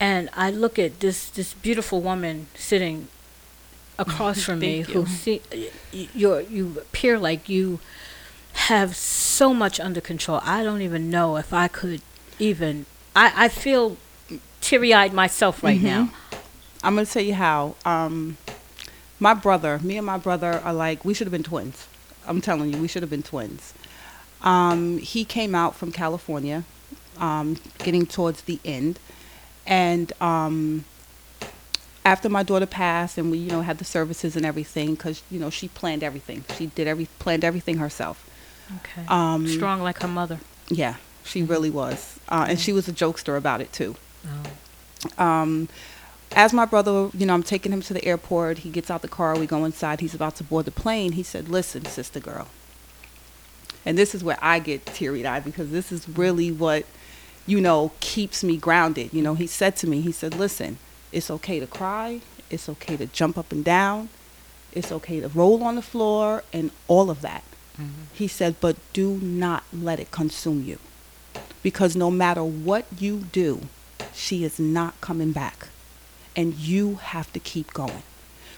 And 0.00 0.28
I 0.34 0.50
look 0.50 0.78
at 0.78 1.00
this 1.00 1.30
this 1.30 1.54
beautiful 1.54 2.00
woman 2.02 2.48
sitting 2.54 3.08
across 3.98 4.42
from 4.46 4.58
me, 4.58 4.82
Thank 4.82 4.94
who 4.94 5.06
see 5.06 5.40
you 5.92 6.36
you 6.56 6.64
appear 6.78 7.18
like 7.18 7.48
you 7.48 7.80
have 8.56 8.96
so 8.96 9.52
much 9.54 9.78
under 9.78 10.00
control. 10.00 10.40
I 10.42 10.62
don't 10.64 10.82
even 10.82 11.10
know 11.10 11.36
if 11.36 11.52
I 11.52 11.68
could 11.68 12.00
even. 12.38 12.86
I 13.14 13.32
I 13.44 13.48
feel 13.48 13.96
teary 14.60 14.92
eyed 14.92 15.12
myself 15.12 15.62
right 15.62 15.78
Mhm. 15.78 15.82
now. 15.84 16.08
I'm 16.82 16.94
going 16.94 17.06
to 17.06 17.12
tell 17.12 17.22
you 17.22 17.34
how. 17.34 17.74
Um, 17.84 18.36
my 19.18 19.32
brother, 19.34 19.78
me 19.82 19.96
and 19.96 20.04
my 20.06 20.18
brother 20.18 20.60
are 20.64 20.74
like, 20.74 21.04
we 21.04 21.14
should 21.14 21.26
have 21.26 21.32
been 21.32 21.42
twins. 21.42 21.86
I'm 22.26 22.40
telling 22.40 22.72
you, 22.72 22.80
we 22.80 22.88
should 22.88 23.02
have 23.02 23.10
been 23.10 23.22
twins. 23.22 23.72
Um, 24.42 24.98
he 24.98 25.24
came 25.24 25.54
out 25.54 25.74
from 25.74 25.90
California, 25.90 26.64
um, 27.18 27.56
getting 27.78 28.04
towards 28.06 28.42
the 28.42 28.60
end. 28.64 28.98
And 29.66 30.12
um, 30.20 30.84
after 32.04 32.28
my 32.28 32.42
daughter 32.42 32.66
passed 32.66 33.16
and 33.16 33.30
we, 33.30 33.38
you 33.38 33.50
know, 33.50 33.62
had 33.62 33.78
the 33.78 33.84
services 33.84 34.36
and 34.36 34.44
everything, 34.44 34.94
because, 34.94 35.22
you 35.30 35.40
know, 35.40 35.50
she 35.50 35.68
planned 35.68 36.02
everything. 36.02 36.44
She 36.58 36.66
did 36.66 36.86
every, 36.86 37.06
planned 37.18 37.44
everything 37.44 37.78
herself. 37.78 38.28
Okay. 38.78 39.06
Um, 39.08 39.46
Strong 39.46 39.82
like 39.82 40.00
her 40.02 40.08
mother. 40.08 40.40
Yeah, 40.68 40.96
she 41.24 41.42
really 41.42 41.70
was. 41.70 42.18
Uh, 42.28 42.46
and 42.48 42.58
she 42.58 42.72
was 42.72 42.88
a 42.88 42.92
jokester 42.92 43.36
about 43.36 43.60
it, 43.60 43.72
too. 43.72 43.96
Oh. 45.18 45.24
um, 45.24 45.68
as 46.32 46.52
my 46.52 46.64
brother, 46.64 47.10
you 47.14 47.24
know, 47.24 47.34
I'm 47.34 47.44
taking 47.44 47.72
him 47.72 47.80
to 47.82 47.94
the 47.94 48.04
airport. 48.04 48.58
He 48.58 48.70
gets 48.70 48.90
out 48.90 49.02
the 49.02 49.08
car. 49.08 49.38
We 49.38 49.46
go 49.46 49.64
inside. 49.64 50.00
He's 50.00 50.14
about 50.14 50.34
to 50.36 50.44
board 50.44 50.64
the 50.64 50.72
plane. 50.72 51.12
He 51.12 51.22
said, 51.22 51.48
"Listen, 51.48 51.84
sister 51.84 52.18
girl." 52.18 52.48
And 53.84 53.96
this 53.96 54.14
is 54.14 54.24
where 54.24 54.38
I 54.42 54.58
get 54.58 54.84
teary-eyed 54.86 55.44
because 55.44 55.70
this 55.70 55.92
is 55.92 56.08
really 56.08 56.50
what, 56.50 56.84
you 57.46 57.60
know, 57.60 57.92
keeps 58.00 58.42
me 58.42 58.56
grounded. 58.56 59.14
You 59.14 59.22
know, 59.22 59.34
he 59.34 59.46
said 59.46 59.76
to 59.76 59.86
me, 59.86 60.00
he 60.00 60.10
said, 60.10 60.34
"Listen, 60.34 60.78
it's 61.12 61.30
okay 61.30 61.60
to 61.60 61.66
cry. 61.66 62.20
It's 62.50 62.68
okay 62.68 62.96
to 62.96 63.06
jump 63.06 63.38
up 63.38 63.52
and 63.52 63.64
down. 63.64 64.08
It's 64.72 64.90
okay 64.90 65.20
to 65.20 65.28
roll 65.28 65.62
on 65.62 65.76
the 65.76 65.82
floor 65.82 66.42
and 66.52 66.72
all 66.88 67.08
of 67.10 67.20
that." 67.22 67.44
Mhm. 67.80 67.88
He 68.12 68.28
said, 68.28 68.56
but 68.60 68.76
do 68.92 69.18
not 69.22 69.64
let 69.72 70.00
it 70.00 70.10
consume 70.10 70.64
you. 70.64 70.78
Because 71.62 71.96
no 71.96 72.10
matter 72.10 72.44
what 72.44 72.86
you 72.98 73.24
do, 73.32 73.62
she 74.14 74.44
is 74.44 74.58
not 74.58 75.00
coming 75.00 75.32
back. 75.32 75.68
And 76.34 76.54
you 76.54 76.96
have 76.96 77.32
to 77.32 77.40
keep 77.40 77.72
going. 77.72 78.02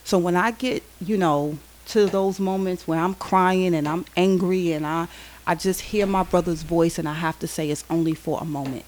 So 0.05 0.19
when 0.19 0.37
I 0.37 0.51
get, 0.51 0.83
you 1.01 1.17
know, 1.17 1.59
to 1.87 2.07
those 2.07 2.39
moments 2.39 2.87
where 2.87 2.99
I'm 3.01 3.15
crying 3.15 3.75
and 3.75 3.89
I'm 3.89 4.05
angry 4.17 4.73
and 4.73 4.87
I, 4.87 5.09
I 5.47 5.55
just 5.55 5.81
hear 5.81 6.07
my 6.07 6.23
brother's 6.23 6.63
voice 6.63 6.99
and 6.99 7.09
I 7.09 7.15
have 7.15 7.39
to 7.39 7.47
say 7.47 7.71
it's 7.71 7.85
only 7.89 8.15
for 8.15 8.39
a 8.41 8.45
moment. 8.45 8.85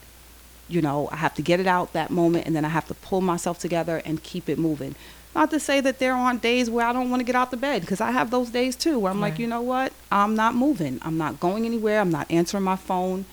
You 0.69 0.83
know, 0.83 1.09
I 1.11 1.17
have 1.17 1.35
to 1.37 1.43
get 1.43 1.61
it 1.61 1.67
out 1.67 1.93
that 1.95 2.11
moment 2.11 2.47
and 2.47 2.55
then 2.55 2.65
I 2.65 2.69
have 2.69 2.87
to 2.89 2.95
pull 2.95 3.21
myself 3.21 3.59
together 3.59 4.03
and 4.05 4.23
keep 4.23 4.49
it 4.49 4.59
moving. 4.59 4.95
Not 5.35 5.51
to 5.51 5.61
say 5.61 5.81
that 5.81 6.01
there 6.01 6.15
aren't 6.15 6.43
days 6.43 6.69
where 6.69 6.87
I 6.87 6.93
don't 6.93 7.09
want 7.09 7.21
to 7.21 7.25
get 7.25 7.37
out 7.37 7.51
the 7.51 7.57
bed 7.57 7.83
because 7.83 8.01
I 8.01 8.11
have 8.11 8.31
those 8.31 8.51
days 8.51 8.75
too 8.75 8.99
where 8.99 9.13
I'm 9.13 9.21
like, 9.21 9.39
you 9.39 9.47
know 9.47 9.63
what? 9.63 9.93
I'm 10.11 10.35
not 10.35 10.55
moving. 10.55 10.99
I'm 11.03 11.17
not 11.17 11.39
going 11.39 11.65
anywhere. 11.65 12.01
I'm 12.01 12.11
not 12.11 12.29
answering 12.31 12.65
my 12.65 12.77
phone. 12.77 13.27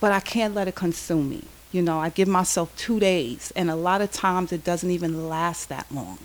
But 0.00 0.12
I 0.12 0.20
can't 0.20 0.54
let 0.54 0.68
it 0.68 0.74
consume 0.74 1.30
me. 1.30 1.44
You 1.72 1.80
know, 1.80 1.98
I 1.98 2.10
give 2.10 2.28
myself 2.28 2.76
two 2.76 3.00
days 3.00 3.52
and 3.56 3.70
a 3.70 3.74
lot 3.74 4.02
of 4.02 4.12
times 4.12 4.52
it 4.52 4.64
doesn't 4.64 4.90
even 4.90 5.28
last 5.28 5.70
that 5.70 5.90
long. 5.90 6.18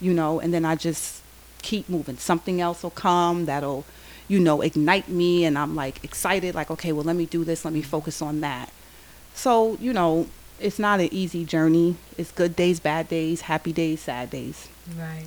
You 0.00 0.14
know, 0.14 0.38
and 0.38 0.54
then 0.54 0.64
I 0.64 0.76
just 0.76 1.20
keep 1.60 1.88
moving. 1.88 2.16
Something 2.16 2.60
else 2.60 2.84
will 2.84 2.90
come 2.90 3.46
that'll, 3.46 3.84
you 4.28 4.38
know, 4.38 4.60
ignite 4.60 5.08
me 5.08 5.44
and 5.44 5.58
I'm 5.58 5.74
like 5.74 6.04
excited, 6.04 6.54
like, 6.54 6.70
okay, 6.70 6.92
well 6.92 7.04
let 7.04 7.16
me 7.16 7.26
do 7.26 7.42
this, 7.42 7.64
let 7.64 7.74
me 7.74 7.82
focus 7.82 8.22
on 8.22 8.40
that. 8.40 8.72
So, 9.34 9.76
you 9.80 9.92
know, 9.92 10.28
it's 10.60 10.78
not 10.78 11.00
an 11.00 11.08
easy 11.12 11.44
journey. 11.44 11.96
It's 12.16 12.32
good 12.32 12.54
days, 12.56 12.80
bad 12.80 13.08
days, 13.08 13.42
happy 13.42 13.72
days, 13.72 14.00
sad 14.02 14.30
days. 14.30 14.68
Right. 14.98 15.26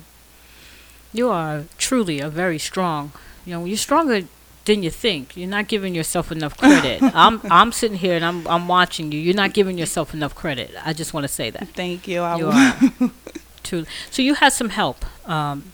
You 1.12 1.28
are 1.30 1.64
truly 1.78 2.20
a 2.20 2.28
very 2.28 2.58
strong. 2.58 3.12
You 3.44 3.54
know, 3.54 3.64
you're 3.64 3.76
stronger 3.76 4.22
than 4.64 4.82
you 4.82 4.90
think. 4.90 5.36
You're 5.36 5.48
not 5.48 5.68
giving 5.68 5.94
yourself 5.94 6.30
enough 6.32 6.56
credit. 6.56 7.02
I'm 7.14 7.40
I'm 7.50 7.72
sitting 7.72 7.98
here 7.98 8.14
and 8.16 8.24
I'm 8.24 8.46
I'm 8.46 8.68
watching 8.68 9.12
you. 9.12 9.18
You're 9.20 9.34
not 9.34 9.52
giving 9.52 9.76
yourself 9.78 10.14
enough 10.14 10.34
credit. 10.34 10.70
I 10.84 10.92
just 10.92 11.12
want 11.12 11.24
to 11.24 11.28
say 11.32 11.50
that. 11.50 11.68
Thank 11.70 12.06
you. 12.08 12.22
I 12.22 12.36
You 12.38 12.46
will- 12.46 12.52
are. 12.52 13.10
Truly. 13.62 13.86
So 14.10 14.22
you 14.22 14.34
had 14.34 14.52
some 14.52 14.70
help 14.70 15.04
um, 15.28 15.72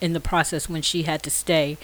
in 0.00 0.14
the 0.14 0.20
process 0.20 0.68
when 0.68 0.82
she 0.82 1.04
had 1.04 1.22
to 1.22 1.30
stay 1.30 1.76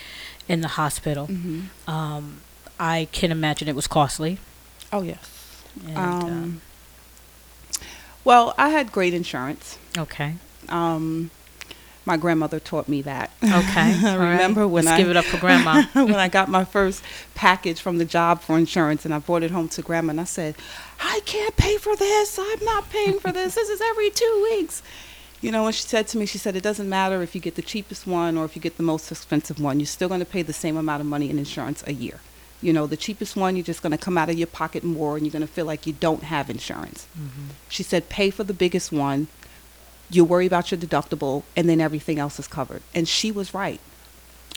in 0.48 0.60
the 0.60 0.68
hospital. 0.68 1.28
Mhm. 1.28 1.66
Um, 1.86 2.40
I 2.80 3.08
can 3.12 3.30
imagine 3.30 3.68
it 3.68 3.76
was 3.76 3.86
costly. 3.86 4.38
Oh 4.92 5.02
yes. 5.02 5.62
And, 5.86 5.96
Um, 5.96 6.60
well, 8.24 8.54
I 8.58 8.70
had 8.70 8.92
great 8.92 9.14
insurance. 9.14 9.78
okay. 9.96 10.34
Um, 10.68 11.30
my 12.06 12.16
grandmother 12.16 12.58
taught 12.58 12.88
me 12.88 13.02
that. 13.02 13.30
Okay. 13.42 13.52
I 14.04 14.12
all 14.12 14.18
right. 14.18 14.32
remember 14.32 14.66
when 14.66 14.84
Let's 14.84 14.94
I 14.94 14.98
give 14.98 15.10
it 15.10 15.16
up 15.16 15.24
for 15.24 15.38
grandma. 15.38 15.82
when 15.92 16.14
I 16.14 16.28
got 16.28 16.48
my 16.48 16.64
first 16.64 17.02
package 17.34 17.80
from 17.80 17.98
the 17.98 18.04
job 18.04 18.40
for 18.40 18.56
insurance 18.58 19.04
and 19.04 19.12
I 19.14 19.18
brought 19.18 19.42
it 19.42 19.50
home 19.50 19.68
to 19.70 19.82
grandma 19.82 20.10
and 20.10 20.20
I 20.20 20.24
said, 20.24 20.56
I 21.00 21.20
can't 21.24 21.56
pay 21.56 21.76
for 21.76 21.94
this. 21.96 22.38
I'm 22.38 22.64
not 22.64 22.90
paying 22.90 23.18
for 23.20 23.32
this. 23.32 23.54
This 23.54 23.68
is 23.68 23.80
every 23.80 24.10
two 24.10 24.48
weeks. 24.50 24.82
You 25.40 25.52
know, 25.52 25.66
and 25.66 25.74
she 25.74 25.82
said 25.86 26.06
to 26.08 26.18
me, 26.18 26.26
she 26.26 26.38
said, 26.38 26.54
it 26.56 26.62
doesn't 26.62 26.88
matter 26.88 27.22
if 27.22 27.34
you 27.34 27.40
get 27.40 27.54
the 27.54 27.62
cheapest 27.62 28.06
one 28.06 28.36
or 28.36 28.44
if 28.44 28.54
you 28.56 28.62
get 28.62 28.76
the 28.76 28.82
most 28.82 29.10
expensive 29.10 29.58
one, 29.60 29.80
you're 29.80 29.86
still 29.86 30.08
going 30.08 30.20
to 30.20 30.26
pay 30.26 30.42
the 30.42 30.52
same 30.52 30.76
amount 30.76 31.00
of 31.00 31.06
money 31.06 31.30
in 31.30 31.38
insurance 31.38 31.82
a 31.86 31.92
year. 31.92 32.20
You 32.62 32.72
know, 32.72 32.86
the 32.86 32.96
cheapest 32.96 33.36
one, 33.36 33.56
you're 33.56 33.64
just 33.64 33.82
going 33.82 33.92
to 33.92 33.98
come 33.98 34.18
out 34.18 34.28
of 34.28 34.36
your 34.36 34.46
pocket 34.46 34.84
more 34.84 35.16
and 35.16 35.24
you're 35.24 35.32
going 35.32 35.46
to 35.46 35.52
feel 35.52 35.66
like 35.66 35.86
you 35.86 35.92
don't 35.94 36.24
have 36.24 36.50
insurance. 36.50 37.06
Mm-hmm. 37.18 37.46
She 37.68 37.82
said, 37.82 38.08
pay 38.08 38.30
for 38.30 38.44
the 38.44 38.52
biggest 38.52 38.92
one, 38.92 39.28
you 40.10 40.24
worry 40.24 40.46
about 40.46 40.70
your 40.70 40.78
deductible, 40.78 41.44
and 41.56 41.68
then 41.68 41.80
everything 41.80 42.18
else 42.18 42.38
is 42.38 42.46
covered. 42.48 42.82
And 42.94 43.08
she 43.08 43.30
was 43.30 43.54
right. 43.54 43.80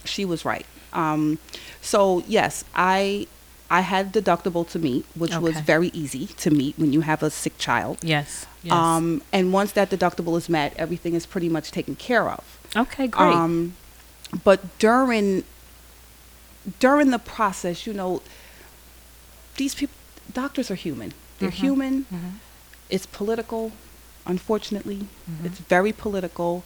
She 0.04 0.26
was 0.26 0.44
right. 0.44 0.66
Um, 0.92 1.39
so, 1.82 2.24
yes, 2.28 2.63
I. 2.76 3.28
I 3.72 3.80
had 3.80 4.13
deductible 4.13 4.70
to 4.70 4.78
meet, 4.78 5.04
which 5.16 5.36
was 5.36 5.60
very 5.62 5.88
easy 5.96 6.28
to 6.28 6.52
meet 6.52 6.78
when 6.78 6.94
you 6.94 7.02
have 7.02 7.24
a 7.24 7.32
sick 7.32 7.58
child. 7.58 7.98
Yes. 8.04 8.46
Yes. 8.62 8.72
Um, 8.72 9.24
and 9.32 9.52
once 9.52 9.72
that 9.72 9.89
deductible 9.89 10.38
is 10.38 10.48
met, 10.48 10.76
everything 10.78 11.16
is 11.16 11.26
pretty 11.26 11.50
much 11.50 11.72
taken 11.72 11.96
care 11.96 12.30
of. 12.30 12.44
okay. 12.76 13.08
Great. 13.08 13.34
Um, 13.34 13.74
but 14.44 14.78
during 14.78 15.44
during 16.80 17.12
the 17.12 17.19
process, 17.19 17.86
you 17.88 17.93
know, 17.93 18.21
these 19.58 19.76
people, 19.76 19.95
doctors 20.32 20.71
are 20.71 20.76
human. 20.76 21.13
They're 21.39 21.49
Mhm. 21.49 21.54
human. 21.54 22.06
Mhm. 22.12 22.32
It's 22.89 23.06
political, 23.06 23.71
unfortunately. 24.26 25.08
Mhm. 25.30 25.45
It's 25.45 25.60
very 25.60 25.91
political. 25.91 26.63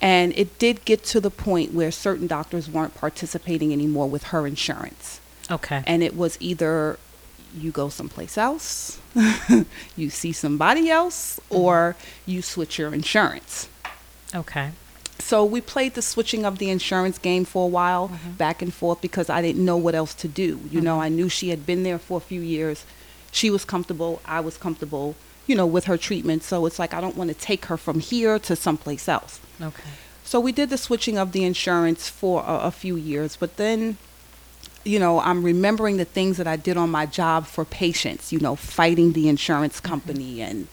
And 0.00 0.32
it 0.36 0.58
did 0.58 0.84
get 0.84 1.04
to 1.06 1.20
the 1.20 1.30
point 1.30 1.72
where 1.72 1.90
certain 1.90 2.26
doctors 2.26 2.68
weren't 2.68 2.94
participating 2.94 3.72
anymore 3.72 4.08
with 4.08 4.24
her 4.24 4.46
insurance. 4.46 5.20
Okay. 5.50 5.82
And 5.86 6.02
it 6.02 6.14
was 6.16 6.36
either 6.40 6.98
you 7.56 7.70
go 7.70 7.88
someplace 7.88 8.36
else, 8.36 8.98
you 9.96 10.10
see 10.10 10.32
somebody 10.32 10.90
else, 10.90 11.38
or 11.48 11.94
you 12.26 12.42
switch 12.42 12.78
your 12.78 12.92
insurance. 12.92 13.68
Okay. 14.34 14.72
So 15.26 15.42
we 15.44 15.60
played 15.62 15.94
the 15.94 16.02
switching 16.02 16.44
of 16.44 16.58
the 16.58 16.68
insurance 16.68 17.18
game 17.18 17.44
for 17.46 17.64
a 17.64 17.72
while, 17.80 18.08
Mhm. 18.10 18.36
back 18.36 18.60
and 18.60 18.72
forth, 18.72 19.00
because 19.00 19.30
I 19.30 19.40
didn't 19.40 19.64
know 19.64 19.76
what 19.78 19.94
else 19.94 20.12
to 20.24 20.28
do. 20.28 20.60
You 20.70 20.80
know, 20.82 20.96
Mhm. 20.98 21.02
I 21.02 21.08
knew 21.08 21.28
she 21.30 21.48
had 21.48 21.64
been 21.64 21.82
there 21.82 21.98
for 21.98 22.18
a 22.18 22.20
few 22.20 22.42
years. 22.42 22.84
She 23.32 23.48
was 23.48 23.64
comfortable. 23.64 24.20
I 24.26 24.40
was 24.40 24.56
comfortable, 24.58 25.14
you 25.46 25.56
know, 25.56 25.66
with 25.66 25.84
her 25.86 25.96
treatment. 25.96 26.44
So 26.44 26.66
it's 26.66 26.78
like 26.78 26.92
I 26.92 27.00
don't 27.00 27.16
want 27.16 27.28
to 27.28 27.34
take 27.34 27.64
her 27.70 27.78
from 27.78 28.00
here 28.00 28.38
to 28.40 28.54
someplace 28.54 29.08
else. 29.08 29.40
Okay. 29.60 29.90
So 30.24 30.40
we 30.40 30.52
did 30.52 30.68
the 30.70 30.78
switching 30.78 31.16
of 31.18 31.32
the 31.32 31.42
insurance 31.44 32.08
for 32.08 32.44
a, 32.46 32.66
a 32.66 32.70
few 32.70 32.96
years, 32.96 33.36
but 33.38 33.56
then, 33.56 33.96
you 34.84 34.98
know, 34.98 35.20
I'm 35.20 35.42
remembering 35.42 35.96
the 35.96 36.04
things 36.04 36.36
that 36.36 36.46
I 36.46 36.56
did 36.56 36.76
on 36.76 36.90
my 36.90 37.06
job 37.06 37.46
for 37.46 37.64
patients, 37.64 38.30
you 38.32 38.40
know, 38.40 38.56
fighting 38.56 39.12
the 39.14 39.28
insurance 39.28 39.80
company 39.80 40.40
and 40.42 40.68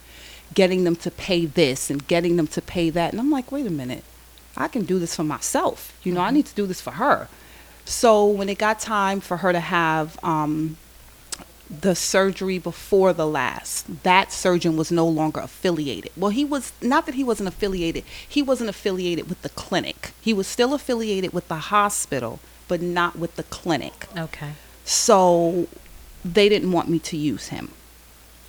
getting 0.54 0.84
them 0.84 0.98
to 0.98 1.10
pay 1.12 1.46
this 1.46 1.90
and 1.90 2.06
getting 2.08 2.36
them 2.36 2.48
to 2.48 2.62
pay 2.62 2.90
that. 2.90 3.12
And 3.14 3.20
I'm 3.22 3.32
like, 3.32 3.52
wait 3.52 3.66
a 3.66 3.70
minute, 3.70 4.04
I 4.58 4.68
can 4.68 4.84
do 4.84 5.00
this 5.00 5.16
for 5.16 5.24
myself. 5.24 5.94
You 6.04 6.14
know, 6.14 6.22
I 6.22 6.30
Mhm. 6.30 6.34
need 6.34 6.46
to 6.48 6.56
do 6.56 6.66
this 6.68 6.82
for 6.82 6.92
her. 6.92 7.28
So 7.86 8.26
when 8.26 8.50
it 8.50 8.58
got 8.58 8.80
time 8.80 9.20
for 9.22 9.38
her 9.38 9.52
to 9.52 9.60
have 9.60 10.18
um, 10.24 10.78
the 11.70 11.96
surgery 11.96 12.60
before 12.60 13.14
the 13.14 13.26
last, 13.28 14.04
that 14.04 14.32
surgeon 14.34 14.76
was 14.76 14.92
no 14.92 15.08
longer 15.08 15.40
affiliated. 15.40 16.12
Well, 16.18 16.32
he 16.32 16.44
was 16.44 16.74
not 16.82 17.06
that 17.06 17.16
he 17.16 17.24
wasn't 17.24 17.48
affiliated, 17.48 18.04
he 18.28 18.42
wasn't 18.42 18.70
affiliated 18.70 19.30
with 19.30 19.42
the 19.42 19.50
clinic. 19.50 20.12
He 20.22 20.34
was 20.34 20.48
still 20.48 20.74
affiliated 20.74 21.32
with 21.34 21.48
the 21.48 21.56
hospital, 21.56 22.40
but 22.68 22.82
not 22.82 23.18
with 23.18 23.36
the 23.36 23.44
clinic. 23.44 24.08
Okay. 24.18 24.52
So 24.86 25.68
they 26.26 26.50
didn't 26.50 26.72
want 26.72 26.90
me 26.90 27.00
to 27.00 27.18
use 27.18 27.48
him. 27.48 27.72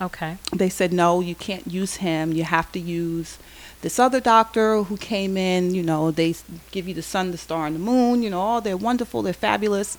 Okay. 0.03 0.37
They 0.51 0.69
said, 0.69 0.91
no, 0.93 1.19
you 1.21 1.35
can't 1.35 1.65
use 1.67 1.95
him. 1.97 2.33
You 2.33 2.43
have 2.43 2.71
to 2.73 2.79
use 2.79 3.37
this 3.81 3.99
other 3.99 4.19
doctor 4.19 4.83
who 4.83 4.97
came 4.97 5.37
in. 5.37 5.73
You 5.75 5.83
know, 5.83 6.11
they 6.11 6.35
give 6.71 6.87
you 6.87 6.93
the 6.93 7.01
sun, 7.01 7.31
the 7.31 7.37
star, 7.37 7.65
and 7.67 7.75
the 7.75 7.79
moon. 7.79 8.21
You 8.23 8.29
know, 8.29 8.57
oh, 8.57 8.59
they're 8.59 8.77
wonderful, 8.77 9.21
they're 9.21 9.33
fabulous. 9.33 9.97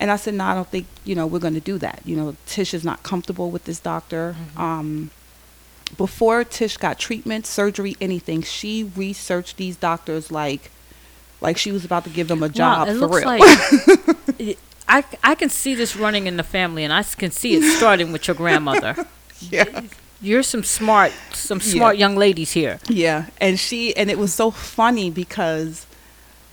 And 0.00 0.10
I 0.10 0.16
said, 0.16 0.34
no, 0.34 0.44
I 0.44 0.54
don't 0.54 0.68
think, 0.68 0.86
you 1.04 1.14
know, 1.14 1.26
we're 1.26 1.38
going 1.38 1.54
to 1.54 1.60
do 1.60 1.78
that. 1.78 2.00
You 2.04 2.16
know, 2.16 2.36
Tish 2.46 2.74
is 2.74 2.84
not 2.84 3.02
comfortable 3.04 3.50
with 3.50 3.64
this 3.64 3.78
doctor. 3.78 4.34
Mhm. 4.56 4.60
Um, 4.60 5.10
before 5.96 6.42
Tish 6.44 6.76
got 6.76 6.98
treatment, 6.98 7.46
surgery, 7.46 7.96
anything, 8.00 8.42
she 8.42 8.90
researched 8.96 9.58
these 9.58 9.76
doctors 9.76 10.32
like, 10.32 10.70
like 11.40 11.56
she 11.58 11.70
was 11.70 11.84
about 11.84 12.04
to 12.04 12.10
give 12.10 12.28
them 12.28 12.42
a 12.42 12.48
job 12.48 12.86
wow, 12.88 12.92
it 12.92 12.98
for 12.98 13.06
looks 13.06 13.16
real. 13.18 13.28
like 13.28 13.40
it- 14.38 14.58
I, 14.88 15.04
I 15.22 15.34
can 15.36 15.48
see 15.48 15.74
this 15.74 15.96
running 15.96 16.26
in 16.26 16.36
the 16.36 16.42
family, 16.42 16.82
and 16.84 16.92
I 16.92 17.02
can 17.02 17.30
see 17.30 17.54
it 17.54 17.62
starting 17.78 18.12
with 18.12 18.26
your 18.26 18.34
grandmother. 18.34 18.94
yeah. 19.50 19.82
You're 20.20 20.42
some 20.44 20.62
smart, 20.62 21.12
some 21.32 21.58
Yeah. 21.58 21.72
smart 21.72 21.98
young 21.98 22.16
ladies 22.16 22.52
here. 22.52 22.78
Yeah, 22.88 23.26
and 23.40 23.58
she 23.58 23.94
and 23.96 24.10
it 24.10 24.18
was 24.18 24.32
so 24.32 24.50
funny 24.50 25.10
because 25.10 25.86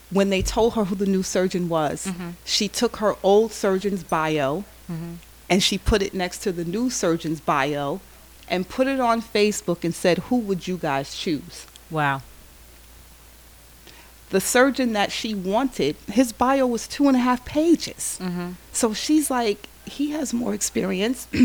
when 0.09 0.29
they 0.31 0.41
told 0.41 0.73
her 0.73 0.85
who 0.85 0.95
the 0.95 1.05
new 1.05 1.21
surgeon 1.21 1.69
was, 1.69 2.07
Mhm. 2.07 2.33
she 2.45 2.67
took 2.67 2.95
her 2.97 3.15
old 3.21 3.51
surgeon's 3.53 4.03
bio 4.03 4.63
Mm-hmm. 4.91 5.13
and 5.51 5.61
she 5.61 5.77
put 5.77 6.01
it 6.01 6.13
next 6.15 6.39
to 6.39 6.51
the 6.51 6.65
new 6.65 6.89
surgeon's 6.89 7.39
bio 7.39 7.99
and 8.47 8.67
put 8.67 8.87
it 8.87 8.99
on 8.99 9.21
Facebook 9.21 9.83
and 9.83 9.93
said, 9.93 10.17
"Who 10.29 10.37
would 10.37 10.67
you 10.67 10.77
guys 10.77 11.13
choose?" 11.15 11.67
Wow. 11.91 12.21
The 14.31 14.41
surgeon 14.41 14.93
that 14.93 15.11
she 15.11 15.33
wanted, 15.35 15.95
his 16.11 16.31
bio 16.31 16.65
was 16.67 16.87
two 16.87 17.07
and 17.07 17.15
a 17.17 17.19
half 17.19 17.45
pages. 17.45 18.17
Mm-hmm. 18.21 18.49
So 18.71 18.93
she's 18.93 19.29
like, 19.31 19.67
he 19.85 20.11
has 20.11 20.33
more 20.33 20.53
experience. 20.53 21.27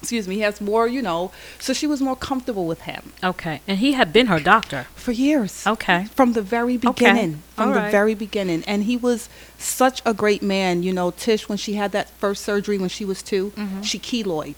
Excuse 0.00 0.28
me, 0.28 0.36
he 0.36 0.40
has 0.42 0.60
more, 0.60 0.86
you 0.86 1.02
know. 1.02 1.32
So 1.58 1.72
she 1.72 1.86
was 1.86 2.00
more 2.00 2.16
comfortable 2.16 2.66
with 2.66 2.82
him 2.82 3.12
Okay. 3.22 3.60
And 3.66 3.78
he 3.78 3.92
had 3.92 4.12
been 4.12 4.26
her 4.28 4.38
doctor. 4.40 4.86
for 4.94 5.12
years. 5.12 5.66
Okay. 5.66 6.06
from 6.14 6.32
the 6.34 6.42
very 6.42 6.76
Okay. 6.76 6.88
beginning 6.88 7.42
from 7.56 7.68
All 7.68 7.74
the 7.74 7.80
right. 7.80 7.90
very 7.90 8.14
beginning 8.14 8.62
and 8.66 8.84
he 8.84 8.96
was 8.96 9.28
such 9.58 10.00
a 10.06 10.12
great 10.14 10.42
man 10.42 10.82
you 10.82 10.92
know 10.92 11.10
tish 11.10 11.48
when 11.48 11.58
she 11.58 11.74
had 11.74 11.90
that 11.92 12.08
first 12.20 12.44
surgery 12.44 12.78
when 12.78 12.88
she 12.90 13.04
was 13.04 13.22
2 13.22 13.52
Mhm. 13.56 13.82
she 13.84 13.98
keloid 13.98 14.56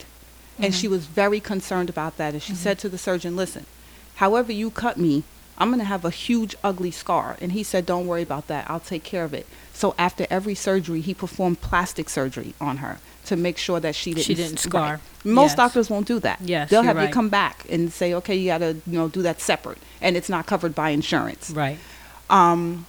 and 0.58 0.74
she 0.74 0.88
was 0.88 1.06
very 1.06 1.40
concerned 1.40 1.88
about 1.88 2.16
that 2.18 2.34
and 2.34 2.42
she 2.42 2.52
Mhm. 2.52 2.56
said 2.64 2.78
to 2.80 2.88
the 2.88 2.98
surgeon 2.98 3.36
listen 3.36 3.64
however 4.16 4.52
you 4.52 4.70
cut 4.70 4.96
me 4.98 5.22
i'm 5.58 5.68
going 5.68 5.78
to 5.78 5.84
have 5.94 6.04
a 6.04 6.10
huge 6.10 6.54
ugly 6.62 6.90
scar 6.90 7.36
and 7.40 7.52
he 7.52 7.62
said 7.62 7.86
don't 7.86 8.06
worry 8.06 8.22
about 8.22 8.46
that 8.48 8.68
i'll 8.68 8.80
take 8.94 9.04
care 9.04 9.24
of 9.24 9.32
it 9.32 9.46
so 9.72 9.94
after 9.98 10.26
every 10.30 10.54
surgery 10.54 11.00
he 11.00 11.14
performed 11.14 11.60
plastic 11.60 12.08
surgery 12.10 12.52
on 12.60 12.78
her 12.78 12.98
to 13.26 13.36
make 13.36 13.58
sure 13.58 13.80
that 13.80 13.94
she 13.94 14.12
didn't 14.14 14.24
She 14.26 14.34
didn't 14.34 14.58
scar. 14.58 14.82
right. 14.92 15.00
most 15.24 15.50
Yes. 15.50 15.56
doctors 15.56 15.90
won't 15.90 16.06
do 16.06 16.18
that 16.20 16.40
Yes, 16.40 16.70
they'll 16.70 16.82
have 16.82 17.00
you 17.00 17.08
come 17.08 17.28
back 17.28 17.64
and 17.70 17.92
say 17.92 18.14
okay 18.14 18.34
you 18.36 18.46
got 18.46 18.58
to 18.58 18.74
you 18.86 18.98
know 18.98 19.08
do 19.08 19.22
that 19.22 19.40
separate 19.40 19.78
and 20.00 20.16
it's 20.16 20.28
not 20.28 20.46
covered 20.46 20.74
by 20.74 20.90
insurance 20.90 21.50
Right. 21.50 21.78
um, 22.30 22.86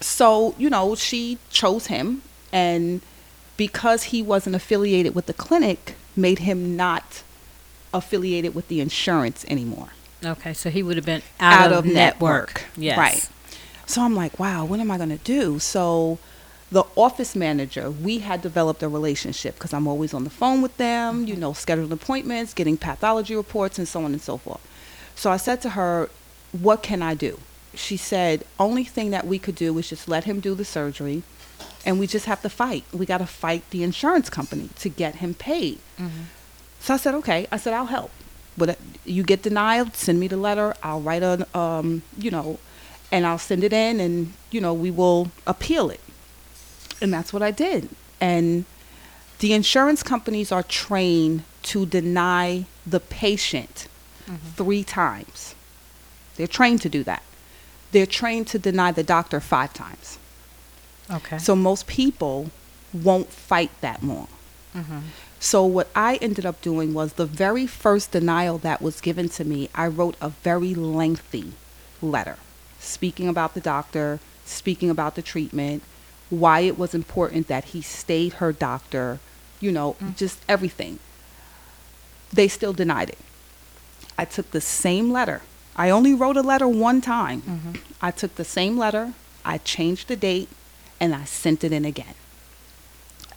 so 0.00 0.54
you 0.58 0.70
know, 0.70 0.94
she 0.94 1.36
chose 1.50 1.88
him, 1.88 2.22
and 2.52 3.02
because 3.58 4.04
he 4.04 4.22
wasn't 4.22 4.56
affiliated 4.56 5.14
with 5.14 5.26
the 5.26 5.34
clinic, 5.34 5.94
made 6.16 6.38
him 6.40 6.74
not 6.76 7.22
affiliated 7.92 8.54
with 8.54 8.68
the 8.68 8.80
insurance 8.80 9.44
anymore. 9.48 9.88
Okay. 10.24 10.54
So 10.54 10.70
he 10.70 10.82
would 10.82 10.96
have 10.96 11.04
been 11.04 11.22
out, 11.38 11.72
of, 11.72 11.84
network. 11.84 12.64
Yes. 12.76 12.96
Right. 12.96 13.28
So 13.86 14.00
I'm 14.02 14.14
like, 14.14 14.38
wow, 14.38 14.64
what 14.64 14.80
am 14.80 14.90
I 14.90 14.96
going 14.96 15.10
to 15.10 15.16
do? 15.18 15.58
So 15.58 16.18
the 16.72 16.84
office 16.96 17.34
manager, 17.34 17.90
we 17.90 18.20
had 18.20 18.42
developed 18.42 18.82
a 18.82 18.88
relationship 18.88 19.54
because 19.54 19.72
I'm 19.72 19.88
always 19.88 20.14
on 20.14 20.24
the 20.24 20.30
phone 20.30 20.62
with 20.62 20.76
them, 20.76 21.26
you 21.26 21.34
know, 21.34 21.50
scheduling 21.50 21.90
appointments, 21.90 22.54
getting 22.54 22.76
pathology 22.76 23.34
reports, 23.34 23.78
and 23.78 23.88
so 23.88 24.04
on 24.04 24.12
and 24.12 24.22
so 24.22 24.36
forth. 24.36 24.60
So 25.16 25.30
I 25.30 25.36
said 25.36 25.60
to 25.62 25.70
her, 25.70 26.10
what 26.52 26.82
can 26.82 27.02
I 27.02 27.14
do? 27.14 27.40
She 27.74 27.96
said, 27.96 28.44
only 28.58 28.84
thing 28.84 29.10
that 29.10 29.26
we 29.26 29.38
could 29.38 29.54
do 29.54 29.76
is 29.78 29.88
just 29.88 30.08
let 30.08 30.24
him 30.24 30.40
do 30.40 30.54
the 30.54 30.64
surgery, 30.64 31.22
and 31.84 31.98
we 31.98 32.06
just 32.06 32.26
have 32.26 32.42
to 32.42 32.48
fight. 32.48 32.84
We 32.92 33.04
got 33.04 33.18
to 33.18 33.26
fight 33.26 33.68
the 33.70 33.82
insurance 33.82 34.30
company 34.30 34.70
to 34.76 34.88
get 34.88 35.16
him 35.16 35.34
paid. 35.34 35.78
Mm-hmm. 35.98 36.22
So 36.80 36.94
I 36.94 36.96
said, 36.96 37.14
okay. 37.16 37.46
I 37.50 37.56
said, 37.56 37.74
I'll 37.74 37.86
help. 37.86 38.10
But 38.56 38.68
uh, 38.70 38.74
you 39.04 39.22
get 39.22 39.42
denied, 39.42 39.94
send 39.94 40.20
me 40.20 40.28
the 40.28 40.36
letter. 40.36 40.74
I'll 40.82 41.00
write 41.00 41.22
a, 41.22 41.46
um, 41.56 42.02
you 42.16 42.30
know, 42.30 42.58
and 43.12 43.26
I'll 43.26 43.38
send 43.38 43.64
it 43.64 43.72
in, 43.72 44.00
and 44.00 44.32
you 44.50 44.60
know, 44.60 44.72
we 44.72 44.90
will 44.90 45.30
appeal 45.46 45.90
it. 45.90 46.00
And 47.00 47.12
that's 47.12 47.32
what 47.32 47.42
I 47.42 47.50
did. 47.50 47.88
And 48.20 48.64
the 49.38 49.52
insurance 49.52 50.02
companies 50.02 50.52
are 50.52 50.62
trained 50.62 51.44
to 51.64 51.86
deny 51.86 52.66
the 52.86 53.00
patient 53.00 53.86
Mm-hmm. 54.26 54.48
three 54.50 54.84
times. 54.84 55.56
They're 56.36 56.46
trained 56.46 56.82
to 56.82 56.88
do 56.88 57.02
that. 57.02 57.24
They're 57.90 58.06
trained 58.06 58.46
to 58.48 58.60
deny 58.60 58.92
the 58.92 59.02
doctor 59.02 59.40
five 59.40 59.74
times. 59.74 60.18
Okay. 61.10 61.38
So 61.38 61.56
most 61.56 61.88
people 61.88 62.52
won't 62.92 63.30
fight 63.30 63.72
that 63.80 64.04
long. 64.04 64.28
mm-hmm. 64.76 65.00
So 65.40 65.64
what 65.64 65.88
I 65.96 66.16
ended 66.16 66.46
up 66.46 66.60
doing 66.62 66.94
was 66.94 67.14
the 67.14 67.26
very 67.26 67.66
first 67.66 68.12
denial 68.12 68.58
that 68.58 68.80
was 68.80 69.00
given 69.00 69.28
to 69.30 69.44
me, 69.44 69.68
I 69.74 69.88
wrote 69.88 70.16
a 70.20 70.28
very 70.28 70.74
lengthy 70.74 71.54
letter 72.00 72.36
speaking 72.78 73.26
about 73.26 73.54
the 73.54 73.60
doctor, 73.60 74.20
speaking 74.44 74.90
about 74.90 75.14
the 75.16 75.22
treatment, 75.22 75.82
why 76.30 76.60
it 76.60 76.78
was 76.78 76.94
important 76.94 77.48
that 77.48 77.64
he 77.66 77.82
stayed 77.82 78.34
her 78.34 78.52
doctor, 78.52 79.18
you 79.60 79.70
know, 79.72 79.96
Mm. 80.02 80.16
just 80.16 80.38
everything. 80.48 80.98
They 82.32 82.48
still 82.48 82.72
denied 82.72 83.10
it. 83.10 83.18
I 84.16 84.24
took 84.24 84.50
the 84.50 84.60
same 84.60 85.10
letter 85.12 85.42
I 85.76 85.88
only 85.88 86.12
wrote 86.12 86.36
a 86.36 86.42
letter 86.42 86.68
one 86.68 87.00
time. 87.00 87.40
Mm-hmm. 87.42 87.72
I 88.02 88.10
took 88.10 88.34
the 88.34 88.44
same 88.44 88.76
letter, 88.76 89.14
I 89.44 89.58
changed 89.58 90.08
the 90.08 90.16
date, 90.16 90.48
and 90.98 91.14
I 91.14 91.24
sent 91.24 91.64
it 91.64 91.72
in 91.72 91.84
again. 91.86 92.14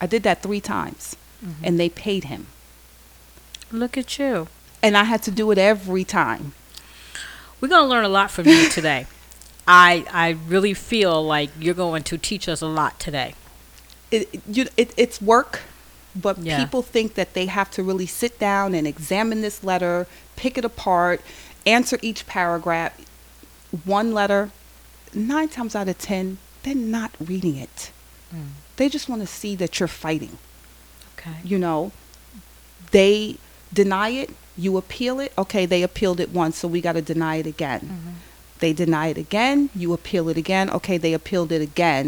I 0.02 0.08
did 0.08 0.24
that 0.24 0.42
three 0.44 0.60
times, 0.60 1.16
Mm-hmm. 1.46 1.64
and 1.66 1.80
they 1.80 1.90
paid 1.90 2.26
him. 2.26 2.48
Look 3.72 3.98
at 3.98 4.18
you. 4.20 4.48
And 4.82 4.98
I 4.98 5.04
had 5.06 5.22
to 5.24 5.32
do 5.32 5.52
it 5.52 5.58
every 5.58 6.04
time. 6.04 6.54
We're 7.62 7.70
going 7.70 7.84
to 7.84 7.88
learn 7.90 8.04
a 8.04 8.10
lot 8.10 8.30
from 8.32 8.48
you 8.48 8.68
today. 8.78 9.06
I 9.68 10.06
I 10.12 10.30
really 10.48 10.74
feel 10.74 11.24
like 11.26 11.50
you're 11.60 11.74
going 11.74 12.04
to 12.04 12.18
teach 12.18 12.48
us 12.50 12.62
a 12.62 12.68
lot 12.68 13.00
today. 13.00 13.34
It, 14.12 14.42
you, 14.48 14.68
it, 14.78 14.94
it's 14.96 15.22
work, 15.22 15.62
but 16.16 16.38
Yeah. 16.38 16.60
people 16.64 16.82
think 16.84 17.16
that 17.16 17.34
they 17.34 17.48
have 17.48 17.72
to 17.72 17.82
really 17.84 18.06
sit 18.06 18.38
down 18.40 18.76
and 18.76 18.86
examine 18.86 19.42
this 19.42 19.64
letter, 19.64 20.06
pick 20.36 20.58
it 20.58 20.66
apart, 20.66 21.22
answer 21.66 21.98
each 22.02 22.28
paragraph. 22.28 22.94
One 23.86 24.14
letter, 24.14 24.52
nine 25.14 25.48
times 25.50 25.76
out 25.76 25.88
of 25.88 25.98
ten, 25.98 26.38
they're 26.62 26.76
not 26.76 27.12
reading 27.20 27.56
it. 27.58 27.92
Mm. 28.36 28.50
They 28.76 28.88
just 28.90 29.10
want 29.10 29.22
to 29.22 29.28
see 29.28 29.56
that 29.56 29.80
you're 29.80 29.88
fighting. 29.88 30.38
Okay. 31.18 31.38
you 31.46 31.58
know 31.58 31.94
they 32.92 33.38
deny 33.72 34.10
it 34.10 34.30
you 34.58 34.76
appeal 34.78 35.22
it 35.22 35.32
okay 35.38 35.66
they 35.66 35.82
appealed 35.84 36.20
it 36.20 36.30
once 36.32 36.58
so 36.58 36.68
we 36.68 36.82
got 36.82 36.94
to 36.94 37.02
deny 37.02 37.38
it 37.38 37.48
again 37.48 37.80
Mhm. 37.82 38.14
They 38.64 38.74
deny 38.86 39.08
it 39.14 39.18
again 39.28 39.58
you 39.82 39.88
appeal 40.00 40.26
it 40.32 40.38
again. 40.46 40.66
Okay 40.78 40.98
they 41.06 41.14
appealed 41.20 41.52
it 41.58 41.62
again 41.72 42.06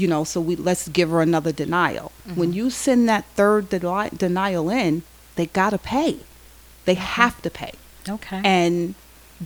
you 0.00 0.06
know 0.12 0.22
so 0.32 0.36
we 0.48 0.54
let's 0.68 0.84
give 0.98 1.08
her 1.14 1.20
another 1.30 1.52
denial. 1.64 2.06
When 2.40 2.50
you 2.58 2.66
send 2.70 3.00
that 3.12 3.24
third 3.38 3.62
deni- 3.74 4.16
denial 4.26 4.66
in 4.82 4.92
they 5.36 5.46
got 5.60 5.70
to 5.76 5.80
pay. 5.96 6.12
They 6.88 6.94
have 6.94 7.36
to 7.46 7.50
pay. 7.62 7.72
Okay. 8.16 8.40
and 8.44 8.94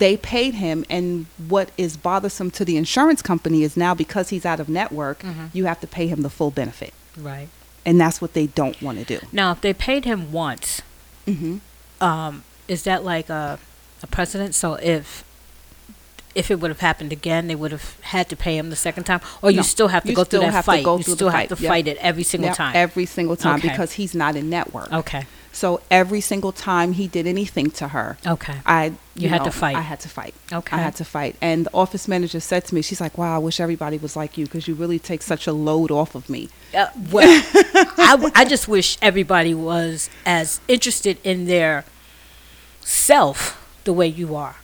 they 0.03 0.17
paid 0.35 0.55
him 0.65 0.79
and 0.97 1.27
what 1.55 1.67
is 1.85 1.97
bothersome 1.97 2.51
to 2.59 2.63
the 2.65 2.77
insurance 2.83 3.21
company 3.31 3.63
is 3.69 3.77
now 3.77 3.93
because 4.05 4.27
he's 4.35 4.47
out 4.51 4.61
of 4.65 4.69
network 4.81 5.19
Mhm. 5.23 5.47
you 5.57 5.65
have 5.71 5.81
to 5.85 5.87
pay 5.99 6.07
him 6.13 6.21
the 6.23 6.31
full 6.39 6.51
benefit. 6.63 6.93
Right. 7.31 7.49
and 7.87 8.01
that's 8.03 8.19
what 8.23 8.33
they 8.39 8.47
don't 8.61 8.79
want 8.87 8.97
to 9.01 9.05
do. 9.15 9.19
Now, 9.41 9.49
if 9.55 9.61
they 9.61 9.75
paid 9.89 10.03
him 10.13 10.21
once, 10.47 10.69
hmm 11.27 11.57
um, 12.01 12.33
is 12.75 12.81
that 12.89 13.01
like 13.15 13.29
a, 13.43 13.59
a 14.03 14.07
precedent? 14.17 14.53
So 14.63 14.69
if 14.97 15.07
if 16.35 16.51
it 16.51 16.61
would 16.61 16.71
have 16.71 16.81
happened 16.81 17.13
again, 17.13 17.47
they 17.49 17.55
would 17.55 17.73
have 17.73 18.01
had 18.03 18.29
to 18.31 18.37
pay 18.37 18.57
him 18.59 18.71
the 18.71 18.77
second 18.77 19.05
time, 19.05 19.21
or 19.43 19.51
you 19.51 19.63
still 19.63 19.89
have 19.89 20.03
to 20.05 20.11
you 20.11 20.17
go 20.17 20.25
through 20.25 20.41
that 20.41 20.65
fight. 20.65 20.85
you 20.85 21.03
still 21.03 21.29
have 21.31 21.49
fight, 21.49 21.57
to 21.57 21.63
yep. 21.63 21.69
fight 21.71 21.87
it 21.89 21.97
every 21.99 22.23
single 22.25 22.49
Yep, 22.49 22.57
time. 22.57 22.73
Every 22.77 23.07
single 23.07 23.37
time 23.37 23.59
Okay. 23.59 23.69
because 23.69 23.93
he's 23.93 24.15
not 24.15 24.37
in 24.37 24.51
network. 24.51 24.93
okay. 24.93 25.27
So 25.53 25.81
every 25.89 26.21
single 26.21 26.51
time 26.51 26.95
he 26.95 27.07
did 27.07 27.29
anything 27.29 27.71
to 27.73 27.87
her, 27.89 28.19
Okay. 28.27 28.55
I 28.67 28.95
You 29.15 29.29
had 29.29 29.45
to 29.45 29.53
fight. 29.53 29.77
I 29.77 29.83
had 29.83 30.01
to 30.01 30.09
fight. 30.09 30.35
Okay. 30.53 30.77
I 30.77 30.81
had 30.81 30.97
to 30.97 31.05
fight. 31.05 31.37
And 31.41 31.67
the 31.67 31.71
office 31.73 32.09
manager 32.09 32.41
said 32.41 32.65
to 32.65 32.75
me, 32.75 32.83
she's 32.83 33.01
like, 33.01 33.17
"Wow, 33.17 33.37
I 33.37 33.39
wish 33.39 33.61
everybody 33.61 33.97
was 33.97 34.17
like 34.17 34.37
you 34.37 34.47
because 34.47 34.67
you 34.67 34.75
really 34.75 34.99
take 34.99 35.23
such 35.23 35.47
a 35.47 35.53
load 35.53 35.93
off 35.93 36.17
of 36.17 36.29
me." 36.29 36.49
Uh, 36.77 36.87
well, 37.13 37.43
I, 37.99 38.11
w- 38.19 38.33
I 38.35 38.45
just 38.45 38.67
wish 38.67 38.99
everybody 39.01 39.55
was 39.55 40.11
as 40.27 40.59
interested 40.67 41.19
in 41.23 41.47
their 41.47 41.85
self 42.81 43.64
the 43.85 43.93
way 43.93 44.07
you 44.07 44.35
are, 44.35 44.57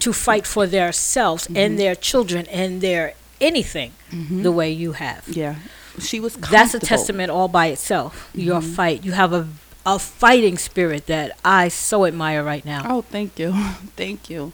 to 0.00 0.12
fight 0.12 0.46
for 0.46 0.66
their 0.66 0.92
selves 0.92 1.46
and 1.46 1.56
mm-hmm. 1.56 1.76
their 1.76 1.94
children 1.94 2.46
and 2.46 2.80
their 2.80 3.14
anything 3.40 3.92
mm-hmm. 4.10 4.42
the 4.42 4.52
way 4.52 4.70
you 4.70 4.92
have. 4.92 5.28
Yeah, 5.28 5.56
she 5.98 6.20
was. 6.20 6.34
That's 6.34 6.74
a 6.74 6.80
testament 6.80 7.30
all 7.30 7.48
by 7.48 7.66
itself. 7.66 8.30
Your 8.34 8.60
mm-hmm. 8.60 8.72
fight. 8.72 9.04
You 9.04 9.12
have 9.12 9.32
a 9.32 9.48
a 9.84 9.98
fighting 9.98 10.58
spirit 10.58 11.06
that 11.06 11.36
I 11.44 11.68
so 11.68 12.04
admire 12.04 12.42
right 12.42 12.64
now. 12.64 12.84
Oh, 12.88 13.02
thank 13.02 13.38
you, 13.38 13.52
thank 13.96 14.30
you, 14.30 14.52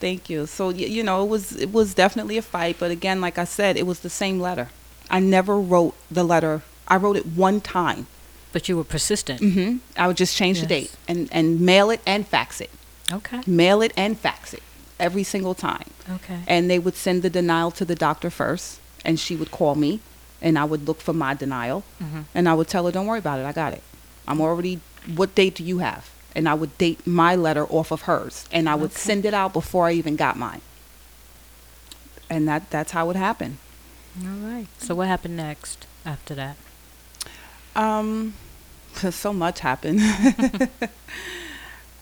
thank 0.00 0.30
you. 0.30 0.46
So 0.46 0.68
y- 0.68 0.74
you 0.74 1.02
know, 1.02 1.22
it 1.24 1.28
was 1.28 1.52
it 1.56 1.72
was 1.72 1.94
definitely 1.94 2.38
a 2.38 2.42
fight, 2.42 2.76
but 2.78 2.90
again, 2.90 3.20
like 3.20 3.38
I 3.38 3.44
said, 3.44 3.76
it 3.76 3.86
was 3.86 4.00
the 4.00 4.10
same 4.10 4.40
letter. 4.40 4.68
I 5.10 5.18
never 5.18 5.58
wrote 5.58 5.94
the 6.10 6.24
letter. 6.24 6.62
I 6.88 6.96
wrote 6.96 7.16
it 7.16 7.26
one 7.26 7.60
time. 7.60 8.06
But 8.52 8.68
you 8.68 8.76
were 8.76 8.84
persistent. 8.84 9.40
hmm 9.40 9.76
I 9.96 10.06
would 10.06 10.18
just 10.18 10.36
change 10.36 10.60
the 10.60 10.66
date 10.66 10.94
and 11.08 11.28
and 11.32 11.60
mail 11.60 11.90
it 11.90 12.00
and 12.06 12.26
fax 12.26 12.60
it. 12.60 12.70
Okay. 13.12 13.40
mail 13.46 13.82
it 13.82 13.92
and 13.96 14.18
fax 14.18 14.54
it 14.54 14.62
every 14.98 15.22
single 15.24 15.54
time. 15.54 15.88
Okay. 16.08 16.40
And 16.46 16.70
they 16.70 16.78
would 16.78 16.96
send 16.96 17.22
the 17.22 17.30
denial 17.30 17.70
to 17.72 17.84
the 17.84 17.94
doctor 17.94 18.30
first, 18.30 18.80
and 19.04 19.18
she 19.20 19.34
would 19.36 19.50
call 19.50 19.74
me, 19.74 20.00
and 20.40 20.58
I 20.58 20.64
would 20.64 20.86
look 20.88 21.00
for 21.00 21.12
my 21.12 21.34
denial, 21.34 21.82
Mhm. 22.02 22.24
and 22.34 22.48
I 22.48 22.54
would 22.54 22.68
tell 22.68 22.86
her, 22.86 22.92
"Don't 22.92 23.06
worry 23.06 23.18
about 23.18 23.38
it, 23.40 23.46
I 23.46 23.52
got 23.52 23.72
it. 23.72 23.82
I'm 24.28 24.40
already. 24.40 24.80
What 25.14 25.34
date 25.34 25.54
do 25.56 25.64
you 25.64 25.78
have?" 25.78 26.08
And 26.34 26.48
I 26.48 26.54
would 26.54 26.78
date 26.78 27.06
my 27.06 27.34
letter 27.36 27.66
off 27.66 27.90
of 27.90 28.02
hers, 28.02 28.46
and 28.52 28.68
I 28.68 28.74
would 28.74 28.92
Okay. 28.92 29.00
send 29.00 29.24
it 29.24 29.34
out 29.34 29.52
before 29.52 29.86
I 29.88 29.92
even 29.92 30.16
got 30.16 30.38
mine. 30.38 30.62
And 32.30 32.48
that 32.48 32.70
that's 32.70 32.92
how 32.92 33.10
it 33.10 33.16
happened. 33.16 33.58
All 34.20 34.38
right. 34.50 34.66
So 34.78 34.94
what 34.94 35.08
happened 35.08 35.36
next 35.36 35.86
after 36.06 36.34
that? 36.34 36.56
Um, 37.76 38.34
so 39.10 39.32
much 39.32 39.60
happened. 39.60 40.00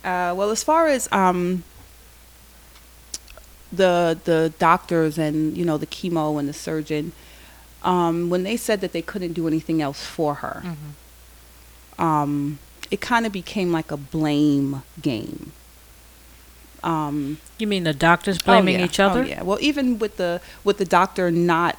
uh, 0.04 0.32
well, 0.36 0.50
as 0.50 0.62
far 0.64 0.86
as 0.88 1.08
um, 1.12 1.64
the 3.72 4.18
the 4.24 4.52
doctors 4.58 5.18
and 5.18 5.56
you 5.56 5.64
know 5.64 5.78
the 5.78 5.86
chemo 5.86 6.38
and 6.38 6.48
the 6.48 6.52
surgeon, 6.52 7.12
um, 7.82 8.30
when 8.30 8.42
they 8.42 8.56
said 8.56 8.80
that 8.80 8.92
they 8.92 9.02
couldn't 9.02 9.32
do 9.32 9.46
anything 9.46 9.80
else 9.82 10.04
for 10.04 10.34
her, 10.36 10.62
Mm-hmm. 10.64 12.02
um, 12.02 12.58
it 12.90 13.00
kind 13.00 13.24
of 13.26 13.32
became 13.32 13.70
like 13.72 13.92
a 13.92 13.96
blame 13.96 14.82
game. 15.00 15.52
Um, 16.82 17.38
You 17.58 17.66
mean 17.68 17.84
the 17.84 17.92
doctors 17.92 18.38
blaming 18.38 18.76
oh, 18.76 18.78
yeah. 18.80 18.84
each 18.84 18.98
other? 18.98 19.20
Oh, 19.22 19.26
yeah. 19.26 19.42
Well, 19.42 19.58
even 19.60 19.98
with 19.98 20.16
the 20.16 20.40
with 20.64 20.78
the 20.78 20.84
doctor 20.84 21.30
not 21.30 21.78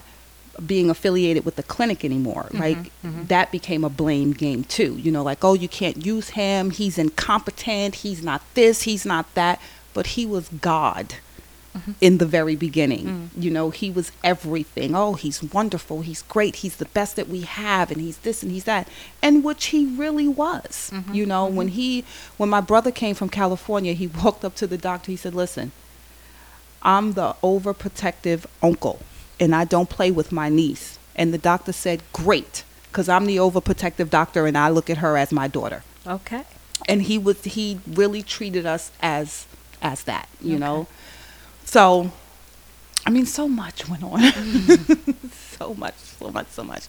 being 0.66 0.90
affiliated 0.90 1.46
with 1.46 1.56
the 1.56 1.64
clinic 1.64 2.04
anymore, 2.06 2.48
right? 2.54 2.78
mhm. 3.06 3.28
That 3.28 3.52
became 3.52 3.84
a 3.84 3.90
blame 3.90 4.32
game 4.34 4.64
too. 4.64 4.98
You 4.98 5.12
know, 5.12 5.24
like, 5.24 5.44
oh, 5.44 5.54
you 5.54 5.68
can't 5.68 6.06
use 6.06 6.30
him. 6.32 6.72
He's 6.72 6.98
incompetent. 6.98 7.96
He's 7.96 8.22
not 8.24 8.42
this. 8.54 8.84
He's 8.84 9.06
not 9.06 9.34
that. 9.36 9.60
But 9.94 10.08
he 10.08 10.26
was 10.26 10.50
God 10.50 11.16
Mm-hmm. 11.74 11.92
in 12.02 12.18
the 12.18 12.26
very 12.26 12.58
beginning. 12.58 13.06
Mm. 13.06 13.44
You 13.44 13.50
know, 13.50 13.70
he 13.70 13.90
was 13.90 14.12
everything. 14.26 14.94
Oh, 14.94 15.14
he's 15.14 15.42
wonderful. 15.42 16.02
He's 16.02 16.22
great. 16.22 16.58
He's 16.58 16.76
the 16.76 16.84
best 17.00 17.16
that 17.16 17.30
we 17.30 17.44
have, 17.44 17.92
and 17.92 18.02
he's 18.02 18.18
this 18.18 18.44
and 18.44 18.52
he's 18.52 18.66
that, 18.66 18.90
and 19.22 19.42
which 19.42 19.68
he 19.68 19.86
really 19.86 20.28
was. 20.28 20.92
Mhm, 20.94 21.16
You 21.16 21.26
know, 21.26 21.46
when 21.46 21.70
he, 21.70 22.04
when 22.36 22.50
my 22.50 22.60
brother 22.60 22.92
came 22.92 23.16
from 23.16 23.30
California, 23.30 23.94
he 23.94 24.08
walked 24.22 24.44
up 24.44 24.54
to 24.56 24.68
the 24.68 24.78
doctor. 24.78 25.12
He 25.12 25.16
said, 25.16 25.34
"Listen, 25.34 25.72
I'm 26.82 27.14
the 27.14 27.36
overprotective 27.42 28.46
uncle, 28.62 29.00
and 29.42 29.54
I 29.54 29.66
don't 29.66 29.90
play 29.90 30.10
with 30.12 30.32
my 30.32 30.48
niece." 30.48 30.98
And 31.16 31.34
the 31.34 31.38
doctor 31.38 31.74
said, 31.74 32.02
"Great." 32.14 32.64
Because 32.90 33.08
I'm 33.10 33.26
the 33.26 33.38
overprotective 33.38 34.10
doctor, 34.10 34.46
and 34.48 34.58
I 34.58 34.70
look 34.70 34.90
at 34.90 34.98
her 34.98 35.18
as 35.18 35.32
my 35.32 35.48
daughter. 35.48 35.84
Okay. 36.06 36.44
And 36.90 37.04
he 37.04 37.18
was 37.18 37.44
he 37.44 37.80
really 37.88 38.22
treated 38.24 38.66
us 38.66 38.92
as 39.02 39.46
as 39.82 40.04
that, 40.04 40.28
you 40.42 40.56
Okay. 40.56 40.60
know. 40.60 40.88
So, 41.66 42.12
I 43.06 43.10
mean, 43.10 43.26
so 43.26 43.48
much 43.48 43.88
went 43.90 44.04
on. 44.04 44.20
so 45.60 45.74
much, 45.74 45.96
so 46.20 46.30
much, 46.32 46.48
so 46.50 46.64
much. 46.64 46.84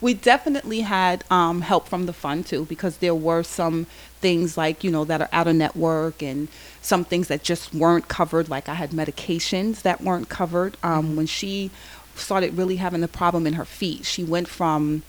We 0.00 0.14
definitely 0.14 0.80
had 0.80 1.24
um, 1.30 1.60
help 1.62 1.88
from 1.88 2.06
the 2.06 2.12
fund 2.12 2.46
too, 2.46 2.64
because 2.64 2.98
there 2.98 3.14
were 3.14 3.42
some 3.42 3.86
things 4.20 4.56
like 4.56 4.82
you 4.84 4.90
know 4.90 5.04
that 5.04 5.20
are 5.22 5.28
out 5.32 5.46
of 5.48 5.56
network, 5.56 6.22
and 6.22 6.48
some 6.82 7.04
things 7.04 7.28
that 7.28 7.42
just 7.42 7.74
weren't 7.74 8.08
covered. 8.08 8.48
Like 8.48 8.68
I 8.68 8.74
had 8.74 8.90
medications 8.90 9.82
that 9.82 10.00
weren't 10.00 10.28
covered. 10.28 10.76
Um, 10.82 11.16
when 11.16 11.26
she 11.26 11.70
started 12.14 12.56
really 12.56 12.76
having 12.76 13.00
the 13.00 13.08
problem 13.08 13.46
in 13.46 13.54
her 13.54 13.64
feet, 13.64 14.04
she 14.04 14.22
went 14.24 14.48
from 14.48 15.02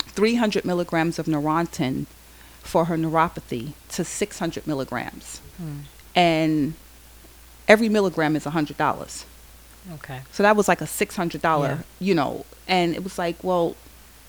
300 0.00 0.64
milligrams 0.64 1.18
of 1.18 1.26
Neurontin 1.26 2.06
for 2.62 2.84
her 2.86 2.96
neuropathy 2.96 3.72
to 3.90 4.04
600 4.04 4.66
milligrams, 4.66 5.40
Hmm. 5.56 5.78
and 6.14 6.74
every 7.66 7.88
milligram 7.88 8.36
is 8.36 8.44
$100. 8.44 9.24
Okay. 9.94 10.20
So 10.32 10.42
that 10.42 10.54
was 10.56 10.68
like 10.68 10.82
a 10.82 10.86
six 10.86 11.16
hundred 11.16 11.40
dollar, 11.40 11.68
Yeah. 11.68 12.06
you 12.08 12.14
know, 12.14 12.44
and 12.66 12.94
it 12.94 13.02
was 13.02 13.16
like, 13.18 13.42
well, 13.42 13.74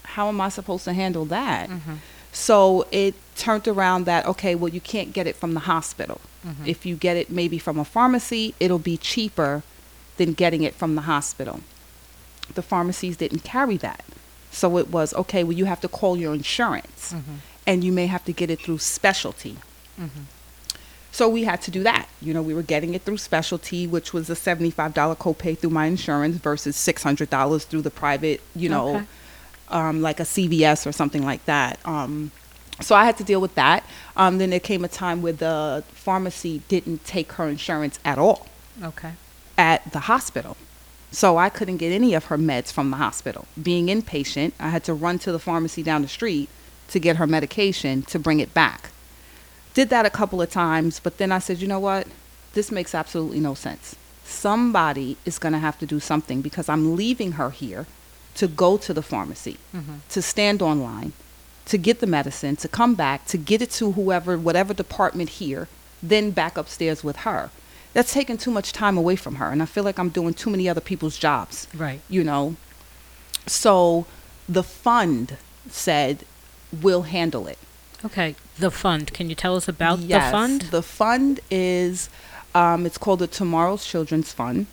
how 0.04 0.30
am 0.30 0.40
I 0.40 0.48
supposed 0.50 0.86
to 0.86 0.94
handle 0.94 1.26
that? 1.26 1.70
Mhm. 1.70 1.98
So 2.40 2.88
it 2.92 3.16
turned 3.36 3.68
around 3.68 4.06
that 4.06 4.26
okay, 4.26 4.56
well, 4.56 4.70
you 4.78 4.82
can't 4.82 5.12
get 5.14 5.28
it 5.28 5.36
from 5.36 5.54
the 5.54 5.62
hospital. 5.74 6.20
Mhm. 6.48 6.66
If 6.74 6.86
you 6.86 6.96
get 6.96 7.18
it 7.18 7.30
maybe 7.30 7.58
from 7.60 7.78
a 7.78 7.84
pharmacy, 7.86 8.54
it'll 8.60 8.80
be 8.94 8.98
cheaper 8.98 9.62
than 10.18 10.34
getting 10.34 10.64
it 10.64 10.74
from 10.76 10.96
the 10.96 11.02
hospital. 11.14 11.60
The 12.56 12.62
pharmacies 12.62 13.18
didn't 13.18 13.44
carry 13.44 13.78
that, 13.78 14.04
so 14.52 14.78
it 14.78 14.88
was 14.90 15.14
okay. 15.14 15.44
Well, 15.44 15.58
you 15.62 15.66
have 15.66 15.82
to 15.82 15.90
call 15.90 16.16
your 16.18 16.34
insurance, 16.34 17.12
Mhm. 17.14 17.36
and 17.68 17.84
you 17.84 17.92
may 17.92 18.08
have 18.08 18.24
to 18.26 18.34
get 18.34 18.50
it 18.50 18.60
through 18.64 18.80
specialty. 18.80 19.58
Mhm. 20.00 20.26
So 21.12 21.28
we 21.28 21.44
had 21.44 21.62
to 21.64 21.72
do 21.72 21.84
that. 21.84 22.08
You 22.22 22.34
know, 22.34 22.42
we 22.50 22.54
were 22.54 22.68
getting 22.76 22.94
it 22.94 23.04
through 23.04 23.18
specialty, 23.18 23.86
which 23.86 24.14
was 24.14 24.30
a 24.30 24.36
$75 24.36 25.16
copay 25.16 25.58
through 25.60 25.72
my 25.82 25.88
insurance 25.88 26.38
versus 26.38 26.76
$600 26.78 27.64
through 27.66 27.82
the 27.82 27.92
private, 27.92 28.40
you 28.56 28.70
know, 28.70 28.88
Okay. 28.96 29.06
Um, 29.70 30.02
like 30.02 30.20
a 30.20 30.24
CVS 30.24 30.86
or 30.86 30.92
something 30.92 31.24
like 31.24 31.44
that. 31.46 31.80
Um, 31.86 32.32
so 32.82 32.96
I 32.96 33.06
had 33.06 33.18
to 33.18 33.24
deal 33.24 33.42
with 33.42 33.56
that. 33.56 33.84
Um, 34.16 34.38
then 34.38 34.52
there 34.52 34.60
came 34.60 34.86
a 34.86 34.88
time 34.88 35.22
where 35.22 35.34
the 35.34 35.84
pharmacy 35.94 36.62
didn't 36.68 37.04
take 37.06 37.34
her 37.34 37.48
insurance 37.48 38.00
at 38.06 38.18
all. 38.18 38.48
Okay. 38.82 39.14
at 39.58 39.92
the 39.92 40.00
hospital. 40.00 40.56
So 41.12 41.38
I 41.38 41.50
couldn't 41.50 41.78
get 41.78 41.92
any 41.92 42.14
of 42.14 42.26
her 42.26 42.38
meds 42.38 42.72
from 42.72 42.92
the 42.92 42.98
hospital. 42.98 43.46
Being 43.62 43.88
inpatient, 43.88 44.54
I 44.60 44.70
had 44.70 44.86
to 44.86 44.94
run 44.94 45.20
to 45.20 45.32
the 45.34 45.40
pharmacy 45.40 45.84
down 45.84 46.02
the 46.02 46.08
street 46.08 46.48
to 46.88 47.00
get 47.00 47.18
her 47.18 47.28
medication 47.28 48.04
to 48.04 48.18
bring 48.18 48.40
it 48.40 48.54
back. 48.54 48.92
Did 49.74 49.90
that 49.90 50.06
a 50.06 50.10
couple 50.10 50.42
of 50.42 50.50
times, 50.50 51.00
but 51.00 51.18
then 51.18 51.32
I 51.32 51.40
said, 51.40 51.60
you 51.60 51.68
know 51.68 51.80
what? 51.80 52.08
This 52.54 52.72
makes 52.72 52.96
absolutely 52.96 53.40
no 53.40 53.54
sense. 53.54 53.96
Somebody 54.24 55.18
is 55.26 55.40
going 55.40 55.54
to 55.54 55.60
have 55.60 55.78
to 55.80 55.86
do 55.86 56.00
something 56.00 56.42
because 56.42 56.70
I'm 56.70 56.96
leaving 56.96 57.34
her 57.34 57.50
here 57.50 57.86
to 58.40 58.48
go 58.48 58.78
to 58.78 58.94
the 58.94 59.02
pharmacy, 59.02 59.58
to 60.10 60.22
stand 60.22 60.62
online, 60.62 61.12
to 61.66 61.78
get 61.78 62.00
the 62.00 62.08
medicine, 62.08 62.56
to 62.58 62.68
come 62.68 62.94
back, 62.96 63.26
to 63.28 63.38
get 63.38 63.62
it 63.62 63.72
to 63.80 63.92
whoever, 63.98 64.38
whatever 64.38 64.74
department 64.74 65.30
here, 65.42 65.68
then 66.02 66.32
back 66.32 66.58
upstairs 66.58 67.04
with 67.04 67.18
her. 67.28 67.50
That's 67.94 68.14
taking 68.14 68.38
too 68.38 68.52
much 68.52 68.72
time 68.72 68.98
away 68.98 69.16
from 69.16 69.36
her, 69.36 69.50
and 69.52 69.62
I 69.62 69.66
feel 69.66 69.84
like 69.84 70.00
I'm 70.00 70.10
doing 70.10 70.34
too 70.34 70.50
many 70.50 70.70
other 70.70 70.82
people's 70.92 71.18
jobs 71.18 71.68
Right. 71.76 72.00
you 72.10 72.24
know. 72.24 72.56
So 73.48 74.06
the 74.48 74.64
fund 74.64 75.38
said, 75.70 76.24
we'll 76.82 77.04
handle 77.04 77.48
it. 77.48 77.58
Okay. 78.06 78.36
The 78.58 78.72
fund. 78.72 79.12
Can 79.14 79.30
you 79.30 79.36
tell 79.36 79.56
us 79.56 79.68
about 79.68 80.00
Yes, 80.00 80.28
the 80.28 80.32
fund? 80.32 80.62
The 80.78 80.84
fund 80.84 81.40
is, 81.52 82.10
um, 82.56 82.86
it's 82.86 82.98
called 82.98 83.20
the 83.20 83.28
Tomorrow's 83.28 83.86
Children's 83.86 84.32
Fund. 84.32 84.68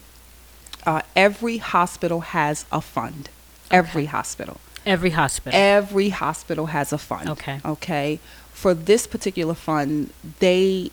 Uh, 0.85 1.03
every 1.17 1.57
hospital 1.59 2.21
has 2.21 2.64
a 2.71 2.81
fund. 2.81 3.29
Every 3.71 4.03
Okay. 4.03 4.11
hospital. 4.11 4.61
Every 4.85 5.11
hospital. 5.11 5.59
Every 5.59 6.11
hospital 6.11 6.67
has 6.67 6.93
a 6.93 6.99
fund. 6.99 7.29
Okay. 7.31 7.61
Okay. 7.64 8.21
For 8.53 8.73
this 8.73 9.07
particular 9.07 9.55
fund, 9.55 10.11
they 10.39 10.91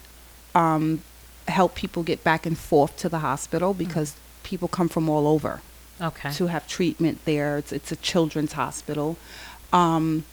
um, 0.56 1.02
help 1.48 1.76
people 1.76 2.04
get 2.04 2.24
back 2.24 2.46
and 2.46 2.58
forth 2.58 2.98
to 2.98 3.10
the 3.10 3.20
hospital 3.20 3.74
because 3.74 4.16
people 4.44 4.68
come 4.68 4.90
from 4.90 5.10
all 5.10 5.28
over 5.28 5.62
okay. 6.02 6.32
to 6.32 6.48
have 6.48 6.68
treatment 6.68 7.20
there. 7.26 7.58
It's, 7.58 7.72
it's 7.72 7.92
a 7.92 7.96
children's 7.96 8.54
hospital. 8.54 9.18
Um, 9.72 10.26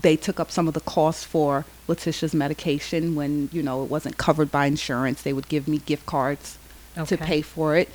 they 0.00 0.16
took 0.16 0.38
up 0.38 0.50
some 0.50 0.68
of 0.68 0.74
the 0.74 0.80
costs 0.80 1.24
for 1.24 1.64
LaTisha's 1.88 2.32
medication 2.34 3.16
when 3.16 3.48
you 3.52 3.62
know 3.62 3.82
it 3.82 3.90
wasn't 3.90 4.16
covered 4.18 4.50
by 4.52 4.66
insurance. 4.66 5.22
They 5.22 5.32
would 5.32 5.48
give 5.48 5.66
me 5.66 5.78
gift 5.78 6.06
cards 6.06 6.58
to 7.06 7.16
pay 7.16 7.42
for 7.42 7.76
it. 7.76 7.88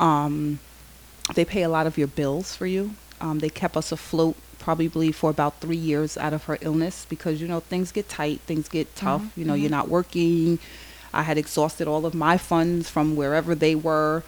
Um, 0.00 0.58
they 1.34 1.44
pay 1.44 1.62
a 1.62 1.68
lot 1.68 1.86
of 1.86 1.96
your 1.96 2.08
bills 2.08 2.56
for 2.56 2.66
you. 2.66 2.94
Um, 3.20 3.38
they 3.40 3.48
kept 3.48 3.76
us 3.76 3.90
afloat 3.92 4.36
probably 4.58 5.12
for 5.12 5.30
about 5.30 5.60
three 5.60 5.76
years 5.76 6.16
out 6.16 6.32
of 6.32 6.44
her 6.44 6.58
illness 6.60 7.06
because 7.08 7.40
you 7.40 7.48
know 7.48 7.60
things 7.60 7.92
get 7.92 8.08
tight, 8.08 8.40
things 8.46 8.68
get 8.68 8.94
tough. 8.96 9.22
Mhm, 9.22 9.30
You 9.36 9.44
know, 9.44 9.54
you're 9.54 9.70
not 9.70 9.88
working. 9.88 10.58
I 11.12 11.22
had 11.22 11.38
exhausted 11.38 11.88
all 11.88 12.04
of 12.06 12.14
my 12.14 12.36
funds 12.36 12.88
from 12.90 13.16
wherever 13.16 13.54
they 13.54 13.74
were. 13.74 14.22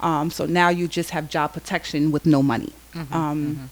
Um, 0.00 0.30
so 0.30 0.46
now 0.46 0.68
you 0.68 0.88
just 0.88 1.10
have 1.10 1.28
job 1.30 1.52
protection 1.52 2.10
with 2.10 2.26
no 2.26 2.42
money. 2.42 2.72
Mhm, 2.94 3.12
Um, 3.14 3.70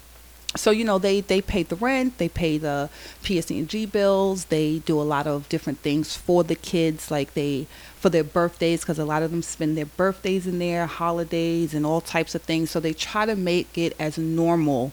so 0.55 0.71
you 0.71 0.85
know 0.85 0.99
they 0.99 1.21
they 1.21 1.41
pay 1.41 1.63
the 1.65 1.77
rent, 1.77 2.19
they 2.19 2.29
pay 2.29 2.59
the 2.59 2.89
PSE&G 3.25 3.87
bills, 3.87 4.47
they 4.47 4.81
do 4.85 5.01
a 5.01 5.03
lot 5.15 5.27
of 5.27 5.49
different 5.49 5.79
things 5.81 6.15
for 6.17 6.45
the 6.45 6.55
kids, 6.55 7.11
like 7.11 7.35
they 7.35 7.67
for 8.03 8.11
their 8.11 8.25
birthdays, 8.25 8.81
because 8.81 8.99
a 8.99 9.05
lot 9.05 9.23
of 9.23 9.31
them 9.31 9.43
spend 9.43 9.77
their 9.79 9.87
birthdays 9.87 10.47
in 10.47 10.59
there, 10.59 10.87
holidays, 10.87 11.73
and 11.73 11.87
all 11.87 12.01
types 12.01 12.35
of 12.35 12.43
things. 12.43 12.71
So 12.71 12.81
they 12.81 12.93
try 12.93 13.25
to 13.27 13.37
make 13.37 13.79
it 13.79 13.95
as 13.99 14.19
normal 14.19 14.93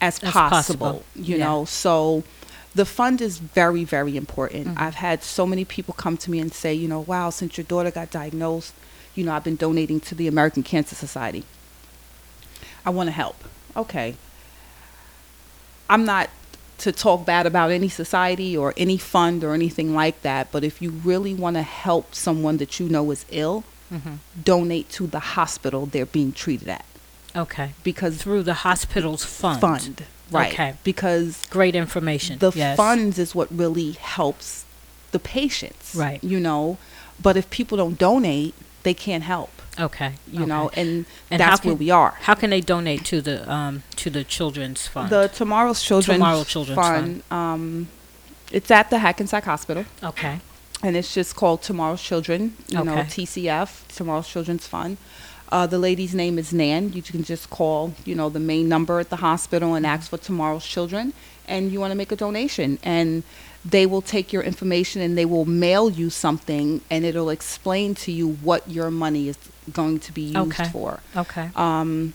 as, 0.00 0.14
As 0.22 0.30
possible, 0.32 0.50
possible, 0.50 1.04
you 1.16 1.36
yeah. 1.36 1.44
know. 1.44 1.64
So 1.66 2.22
the 2.74 2.86
fund 2.86 3.20
is 3.20 3.38
very 3.38 3.82
very 3.84 4.16
important. 4.16 4.68
Mhm. 4.68 4.80
I've 4.80 4.94
had 4.94 5.22
so 5.24 5.44
many 5.44 5.64
people 5.64 5.92
come 5.92 6.16
to 6.18 6.30
me 6.30 6.38
and 6.38 6.54
say, 6.54 6.72
you 6.72 6.88
know, 6.88 7.00
wow, 7.00 7.30
since 7.30 7.58
your 7.58 7.64
daughter 7.64 7.90
got 7.90 8.10
diagnosed, 8.10 8.72
you 9.16 9.24
know, 9.24 9.32
I've 9.34 9.44
been 9.44 9.56
donating 9.56 9.98
to 10.08 10.14
the 10.14 10.28
American 10.28 10.62
Cancer 10.62 10.94
Society. 10.94 11.44
I 12.86 12.90
want 12.90 13.08
to 13.08 13.12
help. 13.12 13.36
Okay. 13.76 14.14
I'm 15.90 16.04
not 16.04 16.30
to 16.80 16.92
talk 16.92 17.24
bad 17.24 17.46
about 17.46 17.70
any 17.70 17.88
society 17.88 18.56
or 18.56 18.74
any 18.76 18.96
fund 18.98 19.44
or 19.44 19.54
anything 19.54 19.94
like 19.94 20.20
that, 20.22 20.50
but 20.52 20.64
if 20.64 20.80
you 20.82 20.90
really 20.90 21.34
want 21.34 21.56
to 21.56 21.62
help 21.62 22.14
someone 22.14 22.56
that 22.58 22.78
you 22.80 22.88
know 22.88 23.10
is 23.10 23.24
ill, 23.30 23.64
mhm. 23.92 24.18
donate 24.44 24.88
to 24.90 25.06
the 25.06 25.20
hospital 25.36 25.86
they're 25.86 26.06
being 26.06 26.32
treated 26.32 26.68
at 26.68 26.84
Okay. 27.36 27.72
because 27.84 28.18
Through 28.22 28.42
the 28.44 28.54
hospital's 28.54 29.24
fund. 29.24 29.60
fund, 29.60 30.04
right? 30.30 30.52
Okay. 30.52 30.74
Because 30.84 31.44
Great 31.50 31.74
information. 31.74 32.38
the 32.38 32.52
yes. 32.54 32.76
funds 32.76 33.18
is 33.18 33.34
what 33.34 33.48
really 33.50 33.92
helps 33.92 34.64
the 35.12 35.18
patients, 35.18 35.94
Right. 35.94 36.22
You 36.22 36.38
know, 36.40 36.78
but 37.20 37.36
if 37.36 37.50
people 37.50 37.76
don't 37.78 37.98
donate, 37.98 38.54
they 38.84 38.94
can't 38.94 39.24
help, 39.24 39.50
Okay. 39.78 40.12
you 40.30 40.40
okay. 40.40 40.46
know, 40.48 40.70
and, 40.74 41.06
And 41.30 41.40
how 41.42 41.50
that's 41.50 41.64
where 41.64 41.74
can- 41.74 41.78
we 41.78 41.90
are. 41.90 42.14
How 42.22 42.34
can 42.34 42.50
they 42.50 42.60
donate 42.60 43.04
to 43.06 43.20
the 43.22 43.50
um 43.50 43.82
to 43.96 44.10
the 44.10 44.24
children's 44.24 44.86
fund? 44.86 45.10
The 45.10 45.28
Tomorrow's 45.28 45.82
Children's, 45.82 46.16
Tomorrow 46.18 46.44
Children's 46.44 46.80
Fund, 46.80 47.22
um, 47.30 47.88
it's 48.52 48.70
at 48.70 48.90
the 48.90 48.98
Hackensack 48.98 49.44
Hospital. 49.44 49.84
okay. 50.02 50.40
and 50.82 50.96
it's 50.96 51.12
just 51.14 51.36
called 51.36 51.60
Tomorrow's 51.62 52.02
Children, 52.02 52.54
you 52.68 52.82
know, 52.82 52.92
Okay. 52.98 53.02
TCF, 53.24 53.86
Tomorrow's 53.94 54.28
Children's 54.28 54.66
Fund. 54.66 54.96
Uh, 55.52 55.66
the 55.66 55.78
lady's 55.78 56.14
name 56.14 56.38
is 56.38 56.52
Nan. 56.54 56.92
You 56.94 57.02
can 57.02 57.22
just 57.22 57.50
call, 57.50 57.92
you 58.06 58.14
know, 58.14 58.28
the 58.30 58.40
main 58.40 58.66
number 58.68 58.98
at 58.98 59.10
the 59.10 59.16
hospital 59.16 59.74
and 59.74 59.84
ask 59.86 60.08
for 60.10 60.16
Tomorrow's 60.18 60.64
Children, 60.66 61.12
and 61.46 61.70
you 61.72 61.78
want 61.80 61.90
to 61.90 61.96
make 61.96 62.10
a 62.12 62.16
donation, 62.16 62.78
and 62.82 63.24
they 63.64 63.84
will 63.86 64.02
take 64.02 64.32
your 64.32 64.42
information 64.42 65.02
and 65.02 65.16
they 65.18 65.24
will 65.26 65.44
mail 65.44 65.90
you 65.90 66.08
something, 66.10 66.80
and 66.90 67.04
it'll 67.04 67.30
explain 67.30 67.94
to 67.96 68.12
you 68.12 68.26
what 68.42 68.68
your 68.68 68.90
money 68.90 69.28
is 69.28 69.36
going 69.72 69.98
to 70.00 70.12
be 70.12 70.22
used 70.22 70.36
Okay. 70.60 70.68
for. 70.70 71.00
Okay. 71.16 71.50
Um, 71.54 72.14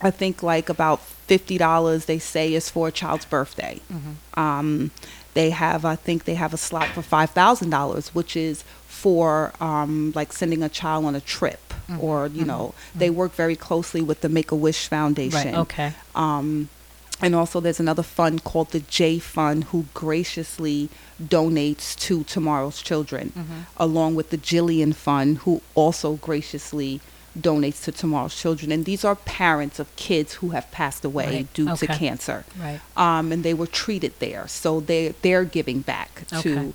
I 0.00 0.10
think 0.10 0.42
like 0.42 0.68
about 0.68 1.00
fifty 1.00 1.56
dollars 1.58 2.04
they 2.06 2.18
say 2.18 2.52
is 2.54 2.68
for 2.68 2.88
a 2.88 2.92
child's 2.92 3.24
birthday. 3.24 3.80
Mm-hmm. 3.92 4.40
Um, 4.40 4.90
they 5.34 5.50
have, 5.50 5.84
I 5.86 5.96
think 5.96 6.24
they 6.24 6.34
have 6.34 6.52
a 6.52 6.58
slot 6.58 6.88
for 6.88 7.02
five 7.02 7.30
thousand 7.30 7.70
dollars, 7.70 8.14
which 8.14 8.36
is 8.36 8.64
for 8.86 9.52
um, 9.60 10.12
like 10.14 10.32
sending 10.32 10.62
a 10.62 10.68
child 10.68 11.04
on 11.06 11.14
a 11.14 11.20
trip, 11.20 11.60
Mhm, 11.88 12.02
or 12.02 12.26
you 12.26 12.42
mhm, 12.44 12.46
know, 12.48 12.74
they 12.94 13.08
work 13.10 13.32
very 13.32 13.56
closely 13.56 14.02
with 14.02 14.20
the 14.20 14.28
Make 14.28 14.50
a 14.52 14.56
Wish 14.56 14.86
Foundation. 14.88 15.54
Right. 15.54 15.62
Okay. 15.64 15.92
Um, 16.14 16.68
and 17.22 17.34
also, 17.34 17.60
there's 17.60 17.80
another 17.80 18.02
fund 18.02 18.42
called 18.44 18.70
the 18.72 18.80
J 18.80 19.18
Fund, 19.18 19.64
who 19.64 19.86
graciously 19.94 20.88
donates 21.22 21.96
to 22.00 22.24
Tomorrow's 22.24 22.82
Children, 22.82 23.32
Mhm. 23.36 23.66
along 23.76 24.16
with 24.16 24.30
the 24.30 24.38
Jillian 24.38 24.94
Fund, 24.94 25.38
who 25.38 25.62
also 25.74 26.14
graciously 26.14 27.00
donates 27.38 27.82
to 27.84 27.92
Tomorrow's 27.92 28.34
Children. 28.34 28.72
And 28.72 28.84
these 28.84 29.04
are 29.04 29.14
parents 29.14 29.78
of 29.78 29.94
kids 29.96 30.34
who 30.34 30.50
have 30.50 30.70
passed 30.70 31.04
away 31.04 31.26
Right. 31.36 31.54
due 31.54 31.74
to 31.76 31.86
cancer, 31.86 32.44
Right. 32.60 32.80
um, 32.96 33.32
and 33.32 33.42
they 33.44 33.54
were 33.54 33.66
treated 33.68 34.12
there, 34.18 34.46
so 34.48 34.80
they 34.80 35.14
they're 35.22 35.44
giving 35.44 35.80
back 35.80 36.24
Okay. 36.32 36.42
to. 36.42 36.74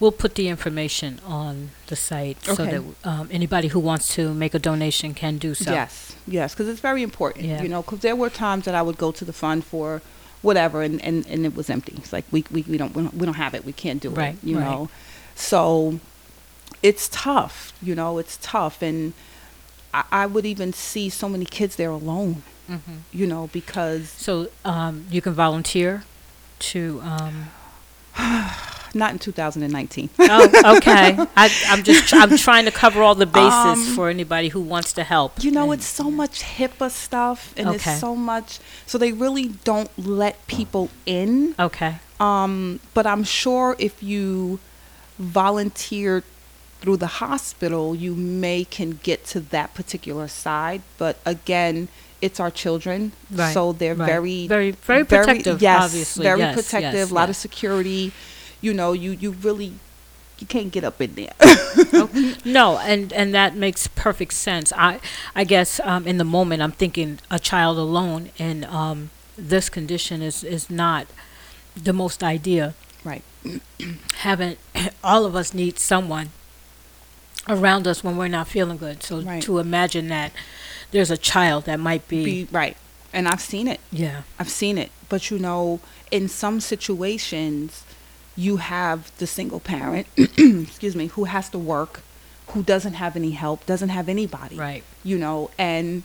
We'll 0.00 0.12
put 0.12 0.36
the 0.36 0.46
information 0.48 1.18
on 1.26 1.70
the 1.88 1.96
site 1.96 2.44
so 2.44 2.52
Okay. 2.52 2.70
that 2.78 2.82
um, 3.04 3.28
anybody 3.32 3.68
who 3.68 3.80
wants 3.80 4.14
to 4.14 4.32
make 4.32 4.54
a 4.54 4.58
donation 4.60 5.12
can 5.12 5.38
do 5.38 5.54
so. 5.54 5.72
Yes, 5.72 6.14
yes, 6.26 6.54
because 6.54 6.68
it's 6.68 6.80
very 6.80 7.02
important. 7.02 7.46
Yeah. 7.46 7.62
You 7.62 7.68
know, 7.68 7.82
because 7.82 8.00
there 8.00 8.14
were 8.14 8.30
times 8.30 8.64
that 8.66 8.74
I 8.76 8.82
would 8.82 8.96
go 8.96 9.10
to 9.10 9.24
the 9.24 9.32
fund 9.32 9.64
for 9.64 10.00
whatever, 10.40 10.82
and, 10.82 11.02
and, 11.02 11.26
and 11.26 11.44
it 11.44 11.56
was 11.56 11.68
empty. 11.68 11.94
It's 11.96 12.12
like 12.12 12.24
we, 12.30 12.44
we, 12.52 12.62
we 12.68 12.76
don't 12.78 12.94
we 12.94 13.02
don't 13.02 13.14
we 13.14 13.26
don't 13.26 13.34
have 13.34 13.54
it. 13.54 13.64
We 13.64 13.72
can't 13.72 14.00
do 14.00 14.10
Right, 14.10 14.34
it. 14.40 14.44
You 14.46 14.58
right. 14.58 14.64
know, 14.70 14.88
so 15.34 15.98
it's 16.80 17.08
tough. 17.10 17.72
You 17.82 17.96
know, 17.96 18.18
it's 18.18 18.38
tough, 18.40 18.80
and 18.82 19.14
I, 19.92 20.04
I 20.12 20.26
would 20.26 20.46
even 20.46 20.72
see 20.72 21.08
so 21.10 21.28
many 21.28 21.44
kids 21.44 21.74
there 21.74 21.90
alone. 21.90 22.44
Mhm. 22.70 22.98
You 23.12 23.26
know, 23.26 23.48
because 23.52 24.10
So 24.10 24.48
um, 24.64 25.06
you 25.10 25.20
can 25.20 25.32
volunteer 25.32 26.04
to. 26.70 27.00
Um, 27.02 27.48
not 28.98 29.12
in 29.12 29.18
2019. 29.18 30.10
oh, 30.18 30.76
okay. 30.76 31.16
I, 31.36 31.50
I'm 31.68 31.82
just 31.82 32.12
I'm 32.12 32.36
trying 32.36 32.64
to 32.66 32.70
cover 32.70 33.00
all 33.02 33.14
the 33.14 33.26
bases 33.26 33.88
Um, 33.88 33.94
for 33.96 34.08
anybody 34.10 34.48
who 34.48 34.60
wants 34.60 34.92
to 34.94 35.04
help. 35.04 35.42
You 35.42 35.50
know, 35.50 35.70
And- 35.72 35.80
it's 35.80 35.86
so 35.86 36.10
much 36.10 36.42
HIPAA 36.42 36.90
stuff, 36.90 37.54
and 37.56 37.68
Okay. 37.68 37.76
it's 37.76 38.00
so 38.00 38.14
much. 38.14 38.58
So 38.86 38.98
they 38.98 39.12
really 39.12 39.46
don't 39.64 39.90
let 39.98 40.34
people 40.46 40.90
in. 41.06 41.54
okay. 41.58 41.96
Um, 42.20 42.80
but 42.94 43.06
I'm 43.06 43.22
sure 43.24 43.76
if 43.78 44.02
you 44.02 44.58
volunteer 45.18 46.22
through 46.80 46.96
the 46.96 47.06
hospital, 47.24 47.94
you 47.94 48.14
may 48.14 48.64
can 48.64 49.00
get 49.02 49.24
to 49.26 49.40
that 49.40 49.74
particular 49.74 50.28
side. 50.28 50.82
But 50.96 51.18
again, 51.26 51.88
it's 52.20 52.40
our 52.40 52.50
children, 52.50 53.12
Right, 53.30 53.52
so 53.52 53.72
they're 53.72 53.94
right. 53.94 54.06
very, 54.06 54.46
Very- 54.48 54.70
very 54.72 55.04
protective, 55.04 55.60
Yes, 55.62 55.84
obviously. 55.84 56.22
very 56.24 56.40
Yes, 56.40 56.54
protective. 56.54 56.94
yes, 56.94 57.10
a 57.10 57.14
lot 57.14 57.28
of 57.30 57.36
security. 57.36 58.12
You 58.60 58.74
know, 58.74 58.92
you 58.92 59.12
you 59.12 59.30
really 59.32 59.74
you 60.38 60.46
can't 60.46 60.70
get 60.72 60.84
up 60.84 61.00
in 61.00 61.14
there. 61.14 61.32
No, 62.44 62.78
and 62.78 63.12
and 63.12 63.34
that 63.34 63.54
makes 63.56 63.86
perfect 63.88 64.32
sense. 64.32 64.72
I 64.76 65.00
I 65.34 65.44
guess 65.44 65.80
um, 65.84 66.06
in 66.06 66.18
the 66.18 66.24
moment 66.24 66.62
I'm 66.62 66.72
thinking 66.72 67.18
a 67.30 67.38
child 67.38 67.76
alone 67.78 68.30
in 68.38 68.64
um, 68.64 69.10
this 69.36 69.68
condition 69.68 70.22
is 70.22 70.42
is 70.44 70.70
not 70.70 71.06
the 71.76 71.92
most 71.92 72.22
idea. 72.22 72.74
right. 73.04 73.22
Having 74.18 74.56
all 75.04 75.24
of 75.26 75.34
us 75.36 75.54
need 75.54 75.78
someone 75.78 76.30
around 77.48 77.86
us 77.86 78.02
when 78.04 78.16
we're 78.16 78.28
not 78.28 78.48
feeling 78.48 78.76
good. 78.78 79.02
So 79.02 79.20
Right. 79.20 79.42
to 79.42 79.58
imagine 79.58 80.08
that 80.08 80.32
there's 80.90 81.10
a 81.10 81.16
child 81.16 81.64
that 81.64 81.78
might 81.80 82.06
be, 82.08 82.24
Be 82.24 82.48
right. 82.52 82.76
And 83.12 83.26
I've 83.28 83.40
seen 83.40 83.68
it. 83.68 83.80
yeah, 83.90 84.22
I've 84.38 84.50
seen 84.50 84.76
it. 84.78 84.90
But 85.08 85.30
you 85.30 85.38
know, 85.38 85.80
in 86.10 86.28
some 86.28 86.60
situations, 86.60 87.84
you 88.38 88.58
have 88.58 89.10
the 89.18 89.26
single 89.26 89.58
parent, 89.58 90.06
excuse 90.16 90.94
me, 90.94 91.08
who 91.08 91.24
has 91.24 91.48
to 91.50 91.58
work, 91.58 92.02
who 92.48 92.62
doesn't 92.62 92.94
have 92.94 93.16
any 93.16 93.32
help, 93.32 93.66
doesn't 93.66 93.88
have 93.88 94.08
anybody. 94.08 94.56
right. 94.56 94.84
You 95.02 95.18
know, 95.18 95.50
and 95.58 96.04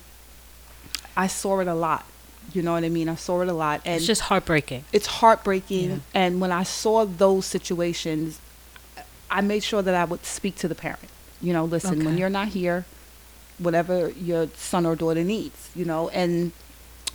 I 1.16 1.28
saw 1.28 1.60
it 1.60 1.68
a 1.68 1.74
lot. 1.74 2.04
You 2.52 2.62
know 2.62 2.72
what 2.72 2.82
I 2.84 2.88
mean? 2.88 3.08
I 3.08 3.14
saw 3.14 3.40
it 3.42 3.48
a 3.48 3.52
lot. 3.52 3.82
And 3.84 3.96
It's 3.96 4.06
just 4.06 4.22
heartbreaking. 4.22 4.84
it's 4.92 5.06
heartbreaking. 5.06 5.90
Yeah. 5.90 5.98
And 6.12 6.40
when 6.40 6.50
I 6.52 6.64
saw 6.64 7.04
those 7.06 7.46
situations, 7.46 8.40
I 9.30 9.40
made 9.40 9.62
sure 9.62 9.80
that 9.82 9.94
I 9.94 10.04
would 10.04 10.24
speak 10.26 10.56
to 10.56 10.68
the 10.68 10.74
parent. 10.74 11.08
You 11.40 11.52
know, 11.52 11.64
listen, 11.64 12.04
when 12.04 12.18
you're 12.18 12.30
not 12.40 12.48
here, 12.48 12.84
whatever 13.58 14.10
your 14.10 14.48
son 14.56 14.86
or 14.86 14.96
daughter 14.96 15.22
needs, 15.22 15.70
you 15.74 15.84
know, 15.84 16.08
and 16.10 16.52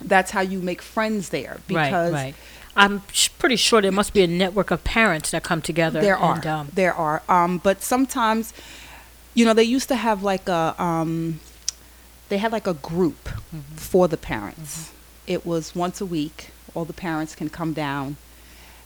that's 0.02 0.30
how 0.30 0.40
you 0.40 0.60
make 0.60 0.80
friends 0.82 1.28
there 1.28 1.58
because 1.66 2.12
right, 2.12 2.24
right. 2.24 2.34
I'm 2.76 3.02
sh- 3.12 3.28
pretty 3.38 3.56
sure 3.56 3.80
there 3.82 3.92
must 3.92 4.12
be 4.12 4.22
a 4.22 4.26
network 4.26 4.70
of 4.70 4.84
parents 4.84 5.30
that 5.32 5.42
come 5.42 5.60
together. 5.62 6.00
there 6.00 6.16
and, 6.16 6.46
are 6.46 6.60
Um, 6.60 6.68
there 6.72 6.94
are. 6.94 7.22
Um 7.28 7.58
but 7.58 7.82
sometimes 7.82 8.52
you 9.34 9.44
know 9.44 9.54
they 9.54 9.64
used 9.64 9.88
to 9.88 9.96
have 9.96 10.22
like 10.22 10.48
a 10.48 10.74
um 10.82 11.40
they 12.28 12.38
had 12.38 12.52
like 12.52 12.66
a 12.66 12.74
group 12.74 13.28
Mm-hmm. 13.28 13.74
for 13.76 14.06
the 14.08 14.16
parents. 14.16 14.92
It 15.26 15.44
was 15.44 15.74
once 15.74 16.00
a 16.00 16.06
week 16.06 16.50
all 16.74 16.84
the 16.84 16.92
parents 16.92 17.34
can 17.34 17.48
come 17.50 17.72
down. 17.72 18.16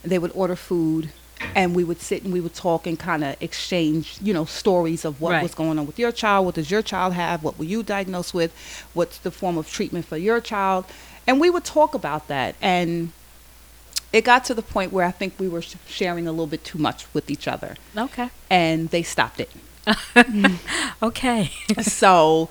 They 0.02 0.18
would 0.18 0.32
order 0.34 0.56
food 0.56 1.10
and 1.54 1.74
we 1.76 1.84
would 1.84 2.00
sit 2.00 2.22
and 2.24 2.32
we 2.32 2.40
would 2.40 2.54
talk 2.54 2.86
and 2.86 2.98
kind 2.98 3.22
of 3.22 3.36
exchange 3.42 4.16
you 4.22 4.32
know 4.32 4.46
stories 4.46 5.04
of 5.04 5.20
what 5.20 5.32
Right. 5.32 5.42
was 5.42 5.54
going 5.54 5.78
on 5.78 5.86
with 5.86 5.98
your 5.98 6.12
child. 6.12 6.46
What 6.46 6.54
does 6.54 6.70
your 6.70 6.82
child 6.82 7.12
have? 7.12 7.42
What 7.42 7.58
were 7.58 7.66
you 7.74 7.82
diagnosed 7.82 8.32
with? 8.32 8.52
What's 8.94 9.18
the 9.18 9.30
form 9.30 9.58
of 9.58 9.70
treatment 9.70 10.06
for 10.06 10.16
your 10.16 10.40
child? 10.40 10.84
And 11.26 11.38
we 11.40 11.50
would 11.50 11.64
talk 11.64 11.94
about 11.94 12.28
that. 12.28 12.54
And 12.62 13.12
it 14.14 14.22
got 14.24 14.44
to 14.44 14.54
the 14.54 14.62
point 14.62 14.92
where 14.92 15.04
I 15.04 15.10
think 15.10 15.34
we 15.40 15.48
were 15.48 15.60
sharing 15.60 16.28
a 16.28 16.30
little 16.30 16.46
bit 16.46 16.62
too 16.62 16.78
much 16.78 17.12
with 17.12 17.28
each 17.30 17.48
other, 17.48 17.76
okay. 17.96 18.30
and 18.48 18.88
they 18.90 19.02
stopped 19.02 19.40
it. 19.40 19.50
Okay. 21.02 21.50
so, 21.82 22.48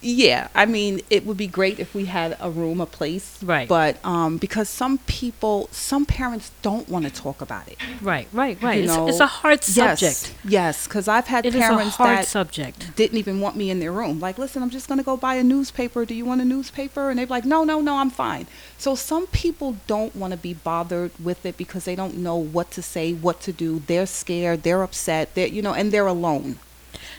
yeah, 0.00 0.48
I 0.54 0.66
mean, 0.66 1.00
it 1.10 1.24
would 1.26 1.36
be 1.36 1.46
great 1.46 1.78
if 1.78 1.94
we 1.94 2.04
had 2.06 2.36
a 2.40 2.50
room, 2.50 2.80
a 2.80 2.86
place, 2.86 3.38
Right. 3.42 3.68
But 3.68 3.96
um, 4.04 4.36
because 4.38 4.68
some 4.68 4.98
people, 5.06 5.68
some 5.72 6.06
parents 6.06 6.50
don't 6.62 6.88
want 6.88 7.04
to 7.06 7.10
talk 7.12 7.40
about 7.40 7.68
it. 7.68 7.78
right, 8.02 8.28
right, 8.32 8.60
right. 8.62 8.78
You 8.78 8.84
It's, 8.84 8.94
know, 8.96 9.08
it's 9.08 9.20
a 9.20 9.26
hard 9.26 9.64
subject. 9.64 10.34
yes, 10.44 10.86
because 10.86 11.08
I've 11.08 11.26
had 11.26 11.46
It 11.46 11.54
is 11.54 11.56
a 11.56 11.58
parents 11.68 11.96
hard 11.96 12.18
that 12.18 12.26
subject. 12.26 12.94
didn't 12.96 13.18
even 13.18 13.40
want 13.40 13.56
me 13.56 13.70
in 13.70 13.80
their 13.80 13.92
room. 13.92 14.20
Like, 14.20 14.38
listen, 14.38 14.62
I'm 14.62 14.70
just 14.70 14.88
going 14.88 14.98
to 14.98 15.04
go 15.04 15.16
buy 15.16 15.34
a 15.36 15.42
newspaper. 15.44 16.04
Do 16.04 16.14
you 16.14 16.24
want 16.24 16.40
a 16.40 16.44
newspaper? 16.44 17.10
And 17.10 17.18
they're 17.18 17.26
like, 17.26 17.44
no, 17.44 17.64
no, 17.64 17.80
no, 17.80 17.96
I'm 17.96 18.10
fine. 18.10 18.46
So 18.78 18.94
some 18.94 19.26
people 19.28 19.76
don't 19.86 20.14
want 20.14 20.32
to 20.32 20.36
be 20.38 20.54
bothered 20.54 21.10
with 21.22 21.44
it 21.46 21.56
because 21.56 21.84
they 21.84 21.96
don't 21.96 22.16
know 22.18 22.36
what 22.36 22.70
to 22.72 22.82
say, 22.82 23.12
what 23.12 23.40
to 23.42 23.52
do. 23.52 23.82
They're 23.86 24.06
scared. 24.06 24.62
They're 24.62 24.82
upset. 24.82 25.34
They're, 25.34 25.48
you 25.48 25.62
know, 25.62 25.74
and 25.74 25.92
they're 25.92 26.06
alone. 26.06 26.58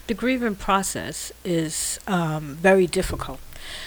The 0.08 0.14
grieving 0.14 0.56
process 0.56 1.32
is 1.44 2.00
um, 2.08 2.56
very 2.56 2.88
difficult 2.88 3.40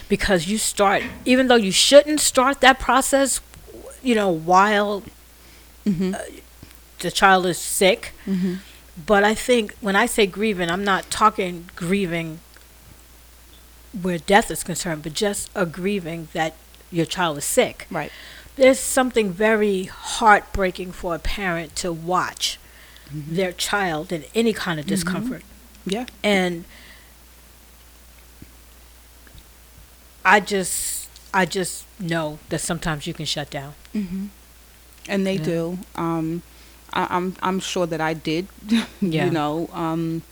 because 0.09 0.47
you 0.49 0.59
start, 0.59 1.03
even 1.25 1.49
though 1.49 1.57
you 1.57 1.73
shouldn't 1.73 2.21
start 2.21 2.61
that 2.61 2.79
process, 2.79 3.41
you 4.03 4.15
know, 4.15 4.31
while 4.31 5.03
Mm-hmm. 5.87 6.13
the 6.99 7.11
child 7.11 7.47
is 7.47 7.57
sick. 7.59 8.13
Mm-hmm. 8.27 8.57
But 9.07 9.25
I 9.25 9.35
think 9.35 9.75
when 9.81 9.97
I 9.97 10.05
say 10.05 10.27
grieving, 10.27 10.71
I'm 10.71 10.85
not 10.85 11.11
talking 11.11 11.71
grieving 11.75 12.41
where 14.01 14.19
death 14.19 14.51
is 14.51 14.63
concerned, 14.63 15.03
but 15.03 15.15
just 15.15 15.51
a 15.55 15.65
grieving 15.65 16.29
that 16.35 16.55
your 16.91 17.07
child 17.07 17.39
is 17.39 17.45
sick. 17.47 17.87
Right. 17.91 18.13
There's 18.57 18.79
something 18.79 19.33
very 19.33 19.85
heartbreaking 19.85 20.93
for 20.93 21.15
a 21.15 21.19
parent 21.19 21.75
to 21.77 21.93
watch 21.93 22.59
their 23.11 23.53
child 23.53 24.13
in 24.13 24.25
any 24.35 24.53
kind 24.53 24.79
of 24.79 24.87
discomfort. 24.87 25.43
Yeah. 25.87 26.07
And 26.23 26.65
I 30.25 30.41
just 30.41 31.09
I 31.33 31.47
just 31.47 31.85
know 31.99 32.39
that 32.49 32.61
sometimes 32.61 33.07
you 33.07 33.15
can 33.15 33.25
shut 33.27 33.51
down. 33.51 33.75
Mm-hmm. 33.95 34.27
And 35.09 35.27
they 35.27 35.35
Yeah. 35.37 35.45
do. 35.45 35.79
Um, 35.97 36.43
I, 36.93 37.07
I'm 37.11 37.37
I'm 37.43 37.61
sure 37.61 37.87
that 37.87 38.01
I 38.01 38.15
did. 38.15 38.49
Yeah. 39.01 39.27
You 39.27 39.31
know, 39.31 39.71
um, 39.73 40.23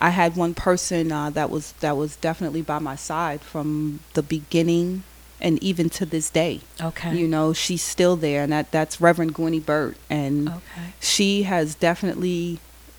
I 0.00 0.10
had 0.10 0.36
one 0.36 0.54
person 0.54 1.10
uh, 1.10 1.30
that 1.30 1.48
was 1.50 1.72
that 1.80 1.96
was 1.96 2.16
definitely 2.16 2.62
by 2.62 2.78
my 2.78 2.96
side 2.96 3.40
from 3.40 4.00
the 4.12 4.22
beginning 4.22 5.04
and 5.40 5.62
even 5.62 5.88
to 5.90 6.06
this 6.06 6.30
day. 6.30 6.60
Okay. 6.80 7.16
You 7.16 7.26
know, 7.26 7.52
she's 7.52 7.82
still 7.82 8.16
there, 8.16 8.42
and 8.42 8.52
that 8.52 8.70
that's 8.70 9.00
Reverend 9.00 9.34
Gwenny 9.34 9.60
Burt, 9.64 9.96
and 10.10 10.48
okay. 10.48 10.92
she 11.00 11.44
has 11.44 11.74
definitely 11.74 12.58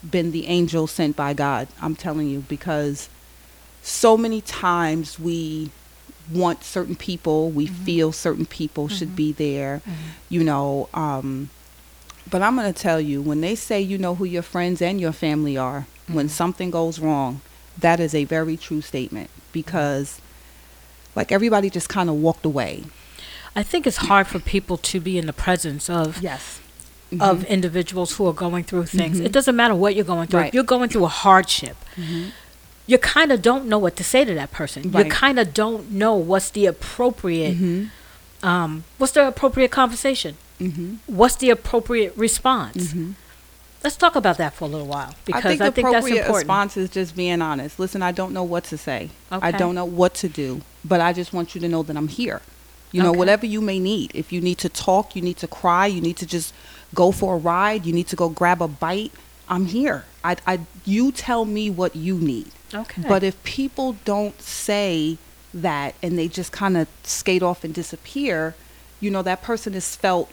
been 0.09 0.31
the 0.31 0.47
angel 0.47 0.87
sent 0.87 1.15
by 1.15 1.33
God. 1.33 1.67
I'm 1.81 1.95
telling 1.95 2.27
you, 2.29 2.41
because 2.47 3.09
so 3.81 4.17
many 4.17 4.41
times 4.41 5.19
we 5.19 5.71
want 6.31 6.63
certain 6.63 6.95
people, 6.95 7.51
we 7.51 7.67
Mhm. 7.67 7.83
feel 7.85 8.11
certain 8.11 8.45
people 8.45 8.87
should 8.87 9.09
Mhm. 9.11 9.15
be 9.15 9.31
there, 9.31 9.81
Mhm. 9.87 9.93
you 10.29 10.43
know. 10.43 10.89
Um, 10.93 11.49
but 12.29 12.41
I'm 12.41 12.55
going 12.55 12.71
to 12.73 12.79
tell 12.81 12.99
you, 12.99 13.21
when 13.21 13.41
they 13.41 13.55
say 13.55 13.79
you 13.79 13.97
know 13.97 14.15
who 14.15 14.25
your 14.25 14.41
friends 14.41 14.81
and 14.81 14.99
your 14.99 15.11
family 15.11 15.55
are, 15.57 15.85
when 16.07 16.27
Mhm. 16.27 16.31
something 16.31 16.71
goes 16.71 16.97
wrong, 16.99 17.41
that 17.79 17.99
is 17.99 18.15
a 18.15 18.23
very 18.23 18.57
true 18.57 18.81
statement 18.81 19.29
because, 19.51 20.19
like, 21.15 21.31
everybody 21.31 21.69
just 21.69 21.89
kind 21.89 22.09
of 22.09 22.15
walked 22.15 22.45
away. 22.45 22.83
I 23.55 23.63
think 23.63 23.85
it's 23.87 23.97
hard 23.97 24.27
for 24.27 24.39
people 24.39 24.77
to 24.77 24.99
be 24.99 25.17
in 25.17 25.27
the 25.27 25.33
presence 25.33 25.89
of 25.89 26.21
Yes. 26.21 26.59
Of 27.19 27.43
individuals 27.45 28.15
who 28.17 28.27
are 28.27 28.33
going 28.33 28.63
through 28.63 28.85
things. 28.87 29.19
It 29.19 29.31
doesn't 29.31 29.55
matter 29.55 29.75
what 29.75 29.95
you're 29.95 30.03
going 30.05 30.27
through. 30.27 30.39
Right. 30.41 30.47
If 30.49 30.53
you're 30.53 30.63
going 30.63 30.89
through 30.89 31.05
a 31.05 31.09
hardship, 31.23 31.77
Mhm. 31.97 32.31
you 32.87 32.97
kind 32.97 33.31
of 33.31 33.41
don't 33.41 33.65
know 33.67 33.77
what 33.77 33.95
to 33.97 34.03
say 34.03 34.25
to 34.25 34.33
that 34.33 34.51
person. 34.51 34.91
You 34.93 35.05
kind 35.05 35.39
of 35.39 35.53
don't 35.53 35.91
know 35.91 36.15
what's 36.15 36.49
the 36.49 36.65
appropriate 36.65 37.57
Mhm. 37.57 37.89
um 38.43 38.83
what's 38.97 39.13
the 39.13 39.27
appropriate 39.27 39.71
conversation? 39.71 40.35
Mhm. 40.59 40.97
What's 41.07 41.35
the 41.35 41.49
appropriate 41.49 42.13
response? 42.17 42.87
Mhm. 42.93 43.13
Let's 43.83 43.97
talk 43.97 44.15
about 44.15 44.37
that 44.37 44.55
for 44.55 44.65
a 44.65 44.67
little 44.67 44.87
while 44.87 45.13
because 45.25 45.45
I 45.45 45.49
think 45.49 45.61
I 45.61 45.69
think, 45.69 45.91
that's 45.91 46.07
important. 46.07 46.35
response 46.37 46.75
is 46.77 46.89
just 46.89 47.15
being 47.15 47.41
honest. 47.41 47.77
Listen, 47.79 48.01
I 48.01 48.11
don't 48.11 48.33
know 48.33 48.43
what 48.43 48.63
to 48.65 48.77
say. 48.77 49.11
I 49.31 49.51
don't 49.51 49.75
know 49.75 49.85
what 49.85 50.15
to 50.15 50.27
do, 50.27 50.61
but 50.83 50.99
I 51.01 51.13
just 51.13 51.33
want 51.33 51.53
you 51.53 51.61
to 51.61 51.67
know 51.69 51.83
that 51.83 51.95
I'm 51.95 52.07
here. 52.07 52.41
You 52.91 53.03
know, 53.03 53.09
Okay. 53.09 53.19
whatever 53.19 53.45
you 53.45 53.61
may 53.61 53.77
need. 53.77 54.09
If 54.13 54.31
you 54.31 54.39
need 54.41 54.57
to 54.59 54.69
talk, 54.69 55.15
you 55.15 55.21
need 55.21 55.37
to 55.37 55.47
cry, 55.47 55.85
you 55.85 55.99
need 56.01 56.15
to 56.17 56.25
just 56.25 56.53
go 56.95 57.11
for 57.11 57.35
a 57.35 57.37
ride, 57.37 57.85
you 57.85 57.93
need 57.93 58.07
to 58.07 58.15
go 58.15 58.29
grab 58.29 58.61
a 58.61 58.67
bite, 58.67 59.11
I'm 59.47 59.67
here. 59.67 60.05
I, 60.23 60.37
I, 60.47 60.59
you 60.85 61.11
tell 61.11 61.45
me 61.45 61.69
what 61.69 61.95
you 61.95 62.17
need. 62.17 62.51
Okay. 62.73 63.03
But 63.07 63.23
if 63.23 63.41
people 63.43 63.97
don't 64.05 64.41
say 64.41 65.19
that 65.53 65.93
and 66.01 66.17
they 66.17 66.27
just 66.27 66.51
kind 66.51 66.75
of 66.77 66.87
skate 67.03 67.43
off 67.43 67.63
and 67.63 67.73
disappear, 67.73 68.55
you 68.99 69.11
know, 69.11 69.21
that 69.21 69.43
person 69.43 69.75
is 69.75 69.95
felt, 69.95 70.31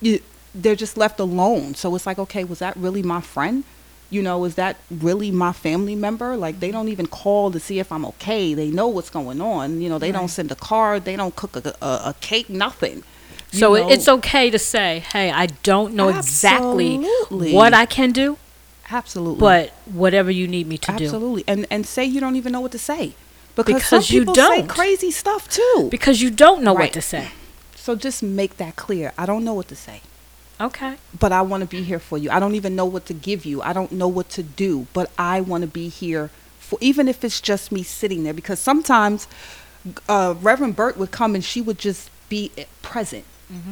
you, 0.00 0.20
they're 0.54 0.76
just 0.76 0.96
left 0.96 1.18
alone. 1.18 1.74
So 1.74 1.94
it's 1.94 2.06
like, 2.06 2.18
okay, 2.18 2.44
was 2.44 2.58
that 2.58 2.76
really 2.76 3.02
my 3.02 3.20
friend? 3.20 3.64
You 4.10 4.22
know, 4.22 4.44
is 4.44 4.56
that 4.56 4.76
really 4.90 5.30
my 5.30 5.52
family 5.52 5.94
member? 5.94 6.36
Like, 6.36 6.58
they 6.58 6.72
don't 6.72 6.88
even 6.88 7.06
call 7.06 7.52
to 7.52 7.60
see 7.60 7.78
if 7.78 7.92
I'm 7.92 8.04
okay. 8.04 8.54
They 8.54 8.68
know 8.68 8.88
what's 8.88 9.10
going 9.10 9.40
on. 9.40 9.80
You 9.80 9.88
know, 9.88 9.98
they 9.98 10.10
don't 10.10 10.28
send 10.28 10.50
a 10.50 10.56
card, 10.56 11.04
they 11.04 11.14
don't 11.16 11.36
cook 11.36 11.54
a, 11.56 11.76
a, 11.80 11.86
a 11.86 12.14
cake, 12.20 12.50
nothing. 12.50 13.04
So 13.52 13.74
know? 13.74 13.88
it's 13.90 14.08
okay 14.08 14.50
to 14.50 14.58
say, 14.58 15.00
"Hey, 15.12 15.30
I 15.30 15.46
don't 15.62 15.94
know 15.94 16.08
exactly 16.08 16.98
what 17.28 17.74
I 17.74 17.84
can 17.86 18.12
do, 18.12 18.38
Absolutely. 18.90 19.40
but 19.40 19.70
whatever 19.86 20.30
you 20.30 20.46
need 20.46 20.66
me 20.66 20.78
to 20.78 20.92
do." 20.96 21.04
Absolutely. 21.04 21.44
And, 21.48 21.66
and 21.70 21.84
say 21.86 22.04
you 22.04 22.20
don't 22.20 22.36
even 22.36 22.52
know 22.52 22.60
what 22.60 22.72
to 22.72 22.78
say. 22.78 23.14
Because, 23.56 23.74
Because 23.74 24.06
some 24.06 24.14
you 24.14 24.20
people 24.22 24.34
say 24.36 24.58
don't. 24.58 24.68
crazy 24.68 25.10
stuff 25.10 25.48
too. 25.50 25.88
Because 25.90 26.22
you 26.22 26.30
don't 26.30 26.62
know 26.62 26.74
Right. 26.74 26.84
what 26.84 26.92
to 26.94 27.02
say. 27.02 27.30
So 27.74 27.96
just 27.96 28.22
make 28.22 28.56
that 28.58 28.76
clear. 28.76 29.12
I 29.18 29.26
don't 29.26 29.44
know 29.44 29.54
what 29.54 29.66
to 29.68 29.76
say, 29.76 30.02
Okay. 30.60 30.94
but 31.18 31.32
I 31.32 31.42
want 31.42 31.62
to 31.62 31.66
be 31.66 31.82
here 31.82 31.98
for 31.98 32.16
you. 32.16 32.30
I 32.30 32.38
don't 32.38 32.54
even 32.54 32.76
know 32.76 32.84
what 32.84 33.06
to 33.06 33.14
give 33.14 33.44
you. 33.44 33.60
I 33.62 33.72
don't 33.72 33.90
know 33.90 34.06
what 34.06 34.28
to 34.30 34.42
do, 34.44 34.86
but 34.92 35.10
I 35.18 35.40
want 35.40 35.62
to 35.62 35.66
be 35.66 35.88
here 35.88 36.30
for 36.58 36.78
even 36.80 37.08
if 37.08 37.24
it's 37.24 37.40
just 37.40 37.72
me 37.72 37.82
sitting 37.82 38.22
there 38.22 38.32
because 38.34 38.60
sometimes 38.60 39.26
uh, 40.08 40.34
Reverend 40.40 40.76
Burt 40.76 40.96
would 40.96 41.10
come 41.10 41.34
and 41.34 41.42
she 41.44 41.60
would 41.60 41.78
just 41.78 42.10
be 42.28 42.52
present. 42.82 43.24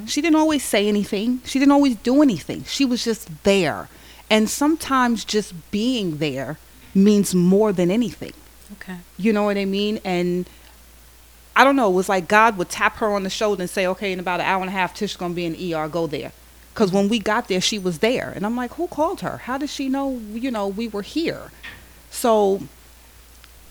She 0.06 0.20
didn't 0.20 0.36
always 0.36 0.64
say 0.64 0.88
anything. 0.88 1.40
She 1.44 1.58
didn't 1.58 1.72
always 1.72 1.96
do 1.96 2.22
anything. 2.22 2.64
She 2.64 2.84
was 2.84 3.04
just 3.04 3.28
there. 3.44 3.88
And 4.28 4.50
sometimes 4.50 5.24
just 5.24 5.70
being 5.70 6.18
there 6.18 6.58
means 6.94 7.34
more 7.34 7.72
than 7.72 7.90
anything. 7.90 8.32
Okay. 8.72 8.98
You 9.16 9.32
know 9.32 9.44
what 9.44 9.56
I 9.56 9.64
mean? 9.64 10.00
And 10.04 10.48
I 11.56 11.64
don't 11.64 11.76
know. 11.76 11.90
It 11.90 11.94
was 11.94 12.08
like 12.08 12.28
God 12.28 12.56
would 12.56 12.68
tap 12.68 12.96
her 12.96 13.14
on 13.14 13.22
the 13.22 13.30
shoulder 13.30 13.62
and 13.62 13.70
say, 13.70 13.86
"Okay, 13.86 14.12
in 14.12 14.20
about 14.20 14.40
an 14.40 14.46
hour 14.46 14.60
and 14.60 14.68
a 14.68 14.72
half, 14.72 14.94
Tish 14.94 15.16
gonna 15.16 15.34
be 15.34 15.44
in 15.44 15.54
ER. 15.54 15.88
Go 15.88 16.06
there." 16.06 16.32
Because 16.74 16.92
when 16.92 17.08
we 17.08 17.18
got 17.18 17.48
there, 17.48 17.60
she 17.60 17.78
was 17.78 17.98
there, 17.98 18.32
and 18.34 18.46
I'm 18.46 18.56
like, 18.56 18.74
"Who 18.74 18.86
called 18.86 19.20
her? 19.22 19.38
How 19.44 19.58
did 19.58 19.70
she 19.70 19.88
know? 19.88 20.20
You 20.32 20.50
know, 20.50 20.68
we 20.68 20.86
were 20.86 21.02
here?" 21.02 21.50
So 22.10 22.62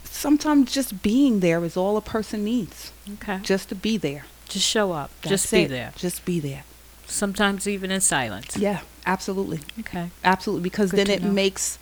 sometimes 0.03 0.71
just 0.71 1.01
being 1.01 1.39
there 1.39 1.63
is 1.63 1.77
all 1.77 1.95
a 1.95 2.01
person 2.01 2.43
needs. 2.43 2.91
Okay. 3.13 3.39
Just 3.43 3.69
to 3.69 3.75
be 3.75 3.97
there. 3.97 4.25
Just 4.47 4.65
show 4.67 4.91
up. 4.91 5.11
That's 5.21 5.29
Just 5.43 5.51
be 5.53 5.61
it. 5.63 5.67
there. 5.69 5.93
Just 5.95 6.25
be 6.25 6.39
there. 6.39 6.63
Sometimes 7.05 7.67
even 7.67 7.91
in 7.91 8.01
silence. 8.01 8.57
Yeah, 8.57 8.81
absolutely. 9.05 9.59
Okay. 9.79 10.09
Absolutely. 10.23 10.63
Because 10.63 10.91
Good 10.91 11.07
then 11.07 11.09
it 11.09 11.23
know. 11.23 11.31
makes 11.31 11.79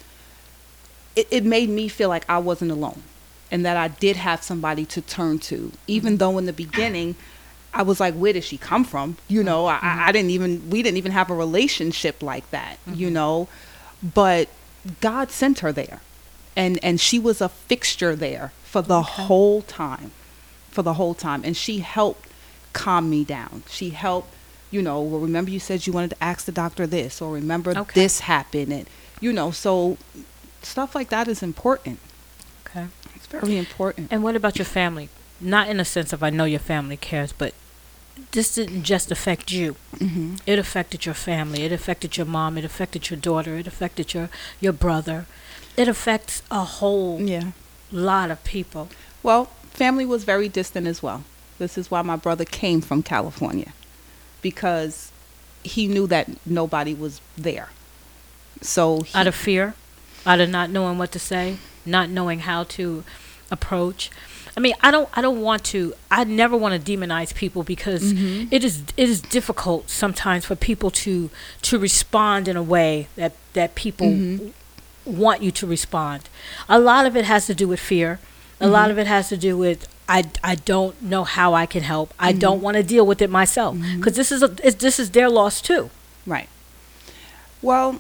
it, 1.16 1.28
it 1.32 1.44
made 1.44 1.70
me 1.70 1.88
feel 1.88 2.10
like 2.10 2.26
I 2.30 2.38
wasn't 2.38 2.72
alone 2.72 3.04
and 3.52 3.66
that 3.66 3.78
I 3.78 3.88
did 3.88 4.16
have 4.18 4.44
somebody 4.44 4.86
to 4.88 5.02
turn 5.02 5.40
to. 5.40 5.72
Even 5.88 6.14
Mm-hmm. 6.14 6.18
though 6.18 6.38
in 6.38 6.46
the 6.46 6.54
beginning 6.54 7.16
I 7.74 7.82
was 7.82 8.00
like, 8.00 8.14
where 8.14 8.32
did 8.32 8.44
she 8.46 8.58
come 8.58 8.86
from? 8.86 9.18
You 9.28 9.44
know, 9.44 9.66
I, 9.66 9.76
Mm-hmm. 9.76 10.00
I 10.08 10.12
didn't 10.12 10.32
even 10.32 10.70
we 10.70 10.82
didn't 10.84 10.98
even 10.98 11.12
have 11.12 11.30
a 11.30 11.36
relationship 11.36 12.22
like 12.24 12.50
that, 12.52 12.78
you 12.92 13.10
know. 13.10 13.48
But 14.02 14.48
God 15.02 15.32
sent 15.32 15.60
her 15.60 15.72
there. 15.72 16.02
And 16.56 16.80
and 16.84 17.02
she 17.02 17.20
was 17.20 17.42
a 17.42 17.50
fixture 17.50 18.16
there 18.16 18.54
for 18.64 18.82
the 18.82 19.00
Okay. 19.00 19.24
whole 19.24 19.62
time. 19.64 20.12
For 20.72 20.82
the 20.84 20.94
whole 20.94 21.14
time. 21.14 21.42
And 21.44 21.58
she 21.58 21.80
helped 21.80 22.30
calm 22.84 23.10
me 23.10 23.24
down. 23.24 23.64
She 23.70 23.90
helped, 23.92 24.30
you 24.72 24.82
know, 24.82 25.02
well 25.02 25.22
remember 25.22 25.50
you 25.52 25.60
said 25.60 25.88
you 25.88 25.94
wanted 25.94 26.12
to 26.16 26.24
ask 26.32 26.46
the 26.46 26.52
doctor 26.64 26.86
this 26.86 27.22
or 27.22 27.34
remember 27.34 27.70
Okay. 27.72 28.02
this 28.02 28.16
happened 28.22 28.72
and 28.78 28.86
you 29.22 29.32
know, 29.32 29.50
so 29.52 29.98
stuff 30.62 30.94
like 30.94 31.10
that 31.10 31.28
is 31.28 31.42
important. 31.42 32.00
Okay. 32.68 32.88
It's 33.16 33.28
very 33.28 33.58
important. 33.58 34.12
And 34.12 34.22
what 34.24 34.36
about 34.36 34.58
your 34.58 34.66
family? 34.66 35.08
Not 35.40 35.70
in 35.70 35.78
the 35.78 35.86
sense 35.86 36.12
of 36.14 36.22
I 36.22 36.30
know 36.30 36.46
your 36.46 36.60
family 36.74 36.98
cares, 36.98 37.32
but 37.32 37.54
this 38.32 38.56
didn't 38.56 38.84
just 38.84 39.12
affect 39.12 39.52
you. 39.52 39.76
Mm-hmm. 39.98 40.36
It 40.46 40.60
affected 40.60 41.06
your 41.06 41.16
family. 41.16 41.64
It 41.64 41.72
affected 41.72 42.18
your 42.18 42.26
mom. 42.26 42.58
It 42.58 42.66
affected 42.66 43.10
your 43.10 43.20
daughter. 43.20 43.56
It 43.58 43.68
affected 43.68 44.14
your 44.14 44.30
your 44.60 44.74
brother. 44.74 45.26
It 45.78 45.88
affects 45.88 46.42
a 46.52 46.64
whole 46.80 47.22
Yeah. 47.22 47.52
lot 47.92 48.32
of 48.32 48.44
people. 48.44 48.88
Well, 49.24 49.46
family 49.72 50.06
was 50.06 50.24
very 50.24 50.50
distant 50.50 50.88
as 50.88 51.02
well. 51.04 51.24
This 51.58 51.78
is 51.78 51.90
why 51.90 52.02
my 52.02 52.16
brother 52.16 52.46
came 52.46 52.82
from 52.82 53.02
California 53.04 53.72
because 54.42 55.12
he 55.64 55.88
knew 55.88 56.06
that 56.08 56.30
nobody 56.46 56.94
was 56.94 57.22
there. 57.38 57.70
So 58.62 59.02
he, 59.02 59.18
Out 59.18 59.28
of 59.28 59.36
fear, 59.36 59.74
out 60.26 60.40
of 60.40 60.50
not 60.50 60.70
knowing 60.70 60.98
what 60.98 61.12
to 61.14 61.20
say, 61.20 61.58
not 61.86 62.10
knowing 62.10 62.40
how 62.40 62.64
to 62.64 63.04
approach. 63.52 64.10
I 64.58 64.60
mean, 64.60 64.74
I 64.82 64.90
don't 64.92 65.10
I 65.14 65.22
don't 65.22 65.42
want 65.42 65.64
to 65.66 65.94
I 66.10 66.24
never 66.24 66.56
want 66.56 66.74
to 66.84 66.92
demonize 66.98 67.34
people 67.36 67.64
because 67.64 68.14
Mhm. 68.14 68.48
it 68.52 68.64
is 68.64 68.84
it 68.96 69.10
is 69.10 69.22
difficult 69.22 69.90
sometimes 69.90 70.46
for 70.46 70.56
people 70.56 70.90
to 70.92 71.30
to 71.64 71.78
respond 71.78 72.48
in 72.48 72.56
a 72.56 72.64
way 72.64 73.08
that 73.18 73.34
that 73.54 73.76
people 73.76 74.08
Mhm. 74.08 74.52
want 75.06 75.42
you 75.44 75.52
to 75.52 75.68
respond. 75.68 76.24
A 76.70 76.80
lot 76.80 77.06
of 77.06 77.16
it 77.18 77.26
has 77.26 77.46
to 77.48 77.54
do 77.56 77.68
with 77.68 77.80
fear. 77.80 78.20
A 78.62 78.68
lot 78.68 78.90
of 78.90 78.98
it 78.98 79.06
has 79.08 79.28
to 79.30 79.38
do 79.38 79.58
with 79.58 79.88
I, 80.08 80.24
I 80.44 80.56
don't 80.56 81.02
know 81.02 81.24
how 81.24 81.54
I 81.54 81.66
can 81.66 81.82
help. 81.84 82.14
I 82.20 82.32
don't 82.32 82.62
want 82.62 82.78
to 82.78 82.84
deal 82.84 83.06
with 83.06 83.22
it 83.22 83.30
myself 83.30 83.76
because 83.98 84.16
this 84.16 84.32
is 84.32 84.44
a 84.44 84.48
this 84.48 85.00
is 85.00 85.12
their 85.12 85.30
loss 85.30 85.62
too. 85.62 85.90
Right. 86.28 86.48
Well, 87.62 88.00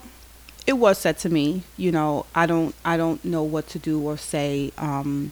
it 0.68 0.74
was 0.74 0.99
said 0.99 1.18
to 1.20 1.30
me, 1.30 1.64
you 1.78 1.91
know, 1.91 2.26
I 2.36 2.45
don't 2.45 2.76
I 2.86 2.95
don't 2.97 3.26
know 3.26 3.41
what 3.43 3.68
to 3.70 3.80
do 3.80 3.99
or 3.99 4.18
say. 4.18 4.72
Um, 4.78 5.32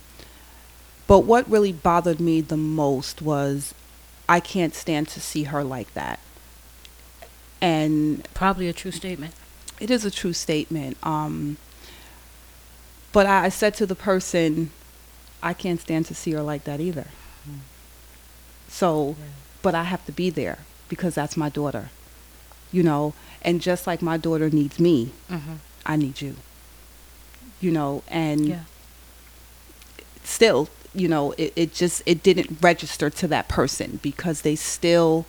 but 1.05 1.19
what 1.19 1.49
really 1.49 1.71
bothered 1.73 2.19
me 2.19 2.41
the 2.41 2.57
most 2.57 3.21
was 3.21 3.75
I 4.27 4.39
can't 4.39 4.73
stand 4.73 5.09
to 5.09 5.21
see 5.21 5.43
her 5.43 5.63
like 5.63 5.93
that. 5.93 6.19
And 7.61 8.27
Probably 8.33 8.67
a 8.67 8.73
true 8.73 8.91
statement. 8.91 9.33
it 9.79 9.91
is 9.91 10.05
a 10.05 10.11
true 10.11 10.33
statement. 10.33 10.97
Um, 11.03 11.57
but 13.11 13.25
I, 13.25 13.45
I 13.45 13.49
said 13.49 13.73
to 13.75 13.85
the 13.85 13.95
person, 13.95 14.71
I 15.43 15.53
can't 15.53 15.79
stand 15.79 16.05
to 16.07 16.15
see 16.15 16.31
her 16.31 16.41
like 16.41 16.63
that 16.63 16.79
either. 16.79 17.07
So, 18.69 19.15
but 19.61 19.75
I 19.75 19.83
have 19.83 20.03
to 20.07 20.11
be 20.11 20.29
there 20.31 20.59
because 20.89 21.13
that's 21.13 21.37
my 21.37 21.49
daughter, 21.49 21.89
you 22.71 22.81
know. 22.81 23.13
And 23.41 23.61
just 23.61 23.85
like 23.85 24.01
my 24.01 24.17
daughter 24.17 24.49
needs 24.49 24.79
me, 24.79 25.11
Mm-hmm. 25.29 25.55
I 25.85 25.95
need 25.97 26.21
you, 26.21 26.35
you 27.61 27.71
know. 27.71 28.03
And 28.07 28.47
Yeah. 28.47 28.59
still, 30.23 30.69
you 30.95 31.07
know, 31.07 31.33
it, 31.37 31.53
it 31.55 31.73
just 31.73 32.01
it 32.05 32.23
didn't 32.23 32.57
register 32.61 33.09
to 33.09 33.27
that 33.27 33.47
person 33.47 33.99
because 34.01 34.41
they 34.41 34.55
still, 34.55 35.25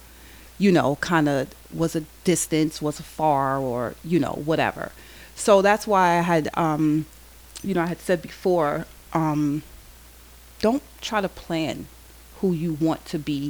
you 0.59 0.71
know, 0.73 0.97
kind 1.01 1.29
of 1.29 1.49
was 1.73 1.97
a 1.97 2.05
distance, 2.25 2.81
was 2.81 3.01
far, 3.01 3.59
or 3.59 3.95
you 4.05 4.19
know, 4.19 4.41
whatever. 4.45 4.93
So 5.37 5.61
that's 5.62 5.87
why 5.87 6.19
I 6.19 6.23
had, 6.23 6.49
um, 6.55 7.07
you 7.62 7.75
know, 7.75 7.83
I 7.83 7.87
had 7.87 8.01
said 8.01 8.23
before, 8.23 8.87
um, 9.12 9.62
don't 10.67 10.83
try 11.09 11.21
to 11.21 11.29
plan 11.29 11.77
who 12.41 12.49
you 12.53 12.73
want 12.87 13.05
to 13.12 13.19
be 13.19 13.41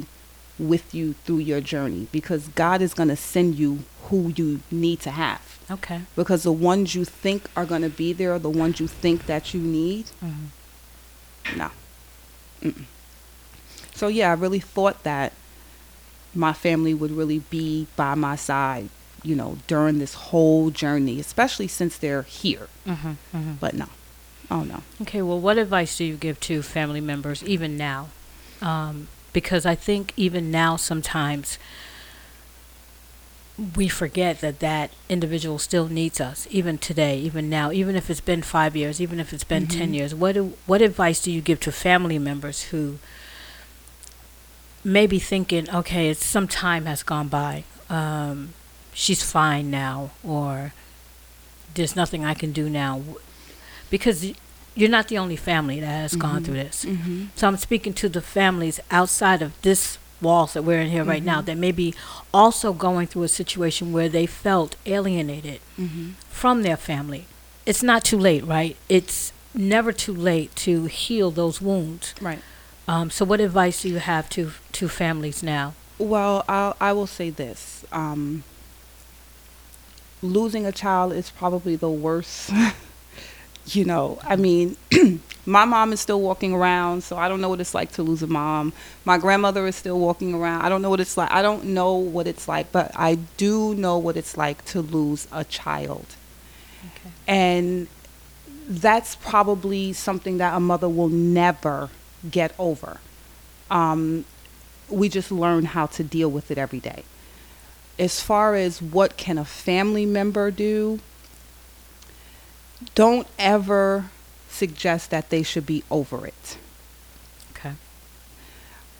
with 0.59 0.93
you 0.97 1.13
through 1.23 1.39
your 1.51 1.61
journey 1.61 2.07
because 2.11 2.41
God 2.49 2.81
is 2.81 2.93
going 2.93 3.09
to 3.09 3.15
send 3.33 3.55
you 3.55 3.71
who 4.05 4.19
you 4.35 4.47
need 4.71 4.99
to 5.01 5.11
have 5.11 5.41
Okay. 5.71 6.01
because 6.15 6.43
the 6.43 6.51
ones 6.71 6.93
you 6.97 7.03
think 7.05 7.41
are 7.57 7.65
going 7.65 7.81
to 7.89 7.89
be 8.03 8.13
there, 8.13 8.37
the 8.39 8.49
ones 8.63 8.79
you 8.81 8.87
think 9.03 9.25
that 9.31 9.53
you 9.53 9.59
need, 9.61 10.05
Mm-hmm. 10.23 11.57
no. 11.61 11.69
Mm-mm. 12.61 12.85
So 13.93 14.07
yeah, 14.07 14.31
I 14.31 14.33
really 14.33 14.59
thought 14.59 15.03
that 15.03 15.31
my 16.33 16.53
family 16.53 16.93
would 16.93 17.11
really 17.11 17.39
be 17.49 17.87
by 17.95 18.13
my 18.15 18.35
side, 18.35 18.89
you 19.23 19.35
know, 19.35 19.57
during 19.67 19.99
this 19.99 20.13
whole 20.15 20.69
journey, 20.69 21.19
especially 21.19 21.67
since 21.67 21.97
they're 21.97 22.23
here. 22.23 22.67
Mm-hmm. 22.85 23.07
Mm-hmm. 23.37 23.53
But 23.59 23.73
no, 23.73 23.87
oh 24.51 24.63
no. 24.63 24.83
Okay, 25.01 25.21
well, 25.21 25.39
what 25.39 25.57
advice 25.57 25.97
do 25.97 26.03
you 26.05 26.15
give 26.15 26.39
to 26.41 26.61
family 26.61 27.01
members 27.01 27.43
even 27.43 27.77
now? 27.77 28.09
Um, 28.61 29.07
because 29.33 29.65
I 29.65 29.75
think 29.75 30.13
even 30.15 30.49
now 30.51 30.75
sometimes 30.77 31.57
we 33.75 33.87
forget 33.87 34.41
that 34.41 34.59
that 34.59 34.91
individual 35.07 35.57
still 35.57 35.87
needs 35.87 36.19
us, 36.19 36.45
even 36.51 36.77
today, 36.77 37.17
even 37.19 37.49
now, 37.49 37.71
even 37.71 37.95
if 37.95 38.09
it's 38.09 38.19
been 38.21 38.41
five 38.41 38.75
years, 38.75 38.99
even 38.99 39.17
if 39.19 39.31
it's 39.31 39.45
been 39.45 39.65
ten 39.67 39.91
Mhm. 39.91 39.95
years. 39.95 40.15
What 40.15 40.33
do, 40.33 40.53
what 40.65 40.81
advice 40.81 41.21
do 41.21 41.31
you 41.31 41.39
give 41.41 41.59
to 41.61 41.71
family 41.71 42.19
members 42.19 42.63
who 42.63 42.97
may 44.83 45.07
be 45.07 45.19
thinking, 45.19 45.69
okay, 45.69 46.09
it's 46.09 46.23
some 46.25 46.47
time 46.49 46.85
has 46.85 47.01
gone 47.01 47.29
by, 47.29 47.63
um, 47.89 48.53
she's 48.93 49.23
fine 49.23 49.71
now, 49.71 50.11
or 50.23 50.73
there's 51.75 51.95
nothing 51.95 52.25
I 52.25 52.33
can 52.33 52.51
do 52.51 52.69
now, 52.69 53.01
because 53.89 54.25
you're 54.75 54.89
not 54.89 55.07
the 55.07 55.17
only 55.17 55.35
family 55.35 55.79
that 55.79 55.87
has 55.87 56.15
gone 56.15 56.41
Mhm. 56.41 56.45
through 56.45 56.53
this. 56.55 56.85
Mm-hmm. 56.85 57.25
So 57.35 57.47
I'm 57.47 57.57
speaking 57.57 57.93
to 57.93 58.09
the 58.09 58.21
families 58.21 58.79
outside 58.91 59.41
of 59.41 59.51
this 59.61 59.97
walls 60.21 60.53
that 60.53 60.63
we're 60.63 60.79
in 60.81 60.89
here 60.89 61.03
right 61.03 61.23
now 61.23 61.41
Mhm. 61.41 61.45
that 61.45 61.57
may 61.57 61.71
be 61.71 61.93
also 62.33 62.73
going 62.73 63.07
through 63.07 63.23
a 63.23 63.27
situation 63.27 63.91
where 63.93 64.09
they 64.09 64.25
felt 64.25 64.75
alienated 64.85 65.59
Mm-hmm. 65.79 66.11
from 66.29 66.63
their 66.63 66.77
family. 66.77 67.25
It's 67.65 67.83
not 67.83 68.03
too 68.03 68.17
late, 68.19 68.45
right? 68.45 68.75
It's 68.89 69.31
never 69.53 69.91
too 69.93 70.13
late 70.13 70.55
to 70.57 70.85
heal 70.85 71.31
those 71.31 71.61
wounds. 71.61 72.13
Right. 72.21 72.39
Um, 72.87 73.09
so, 73.09 73.25
what 73.25 73.39
advice 73.41 73.81
do 73.81 73.89
you 73.89 73.97
have 73.99 74.29
to 74.31 74.51
to 74.73 74.87
families 74.89 75.41
now? 75.41 75.73
Well, 75.97 76.43
I'll, 76.47 76.75
I 76.79 76.91
will 76.93 77.07
say 77.07 77.29
this. 77.29 77.83
Um, 77.91 78.43
losing 80.21 80.65
a 80.65 80.71
child 80.71 81.13
is 81.13 81.29
probably 81.29 81.75
the 81.75 81.89
worst. 81.89 82.51
you 83.67 83.85
know, 83.85 84.19
I 84.23 84.35
mean, 84.35 84.77
my 85.45 85.65
mom 85.65 85.93
is 85.93 85.99
still 85.99 86.21
walking 86.21 86.53
around, 86.53 87.03
so 87.03 87.17
I 87.17 87.27
don't 87.27 87.41
know 87.41 87.49
what 87.49 87.59
it's 87.61 87.73
like 87.73 87.91
to 87.93 88.03
lose 88.03 88.21
a 88.23 88.27
mom. 88.27 88.73
My 89.05 89.17
grandmother 89.17 89.65
is 89.67 89.75
still 89.75 89.99
walking 89.99 90.33
around. 90.33 90.61
I 90.61 90.69
don't 90.69 90.81
know 90.81 90.89
what 90.89 90.99
it's 90.99 91.17
like. 91.17 91.31
I 91.31 91.41
don't 91.41 91.65
know 91.65 91.95
what 91.95 92.27
it's 92.27 92.47
like, 92.47 92.71
but 92.71 92.91
I 92.95 93.15
do 93.37 93.75
know 93.75 93.97
what 93.97 94.17
it's 94.17 94.37
like 94.37 94.63
to 94.65 94.81
lose 94.81 95.27
a 95.31 95.43
child. 95.43 96.05
Okay. 96.85 97.13
And 97.27 97.87
that's 98.67 99.15
probably 99.15 99.93
something 99.93 100.37
that 100.37 100.55
a 100.55 100.59
mother 100.59 100.89
will 100.89 101.09
never 101.09 101.89
get 102.29 102.53
over. 102.57 102.99
Um, 103.69 104.25
we 104.89 105.09
just 105.09 105.31
learn 105.31 105.65
how 105.65 105.87
to 105.87 106.03
deal 106.03 106.29
with 106.29 106.51
it 106.51 106.57
every 106.57 106.79
day. 106.79 107.03
As 107.97 108.21
far 108.21 108.55
as 108.55 108.81
what 108.81 109.17
can 109.17 109.37
a 109.37 109.45
family 109.45 110.05
member 110.05 110.51
do, 110.51 110.99
don't 112.93 113.27
ever 113.39 114.09
suggest 114.49 115.09
that 115.09 115.29
they 115.29 115.43
should 115.43 115.65
be 115.65 115.83
over 115.89 116.25
it. 116.25 116.57
Okay. 117.51 117.73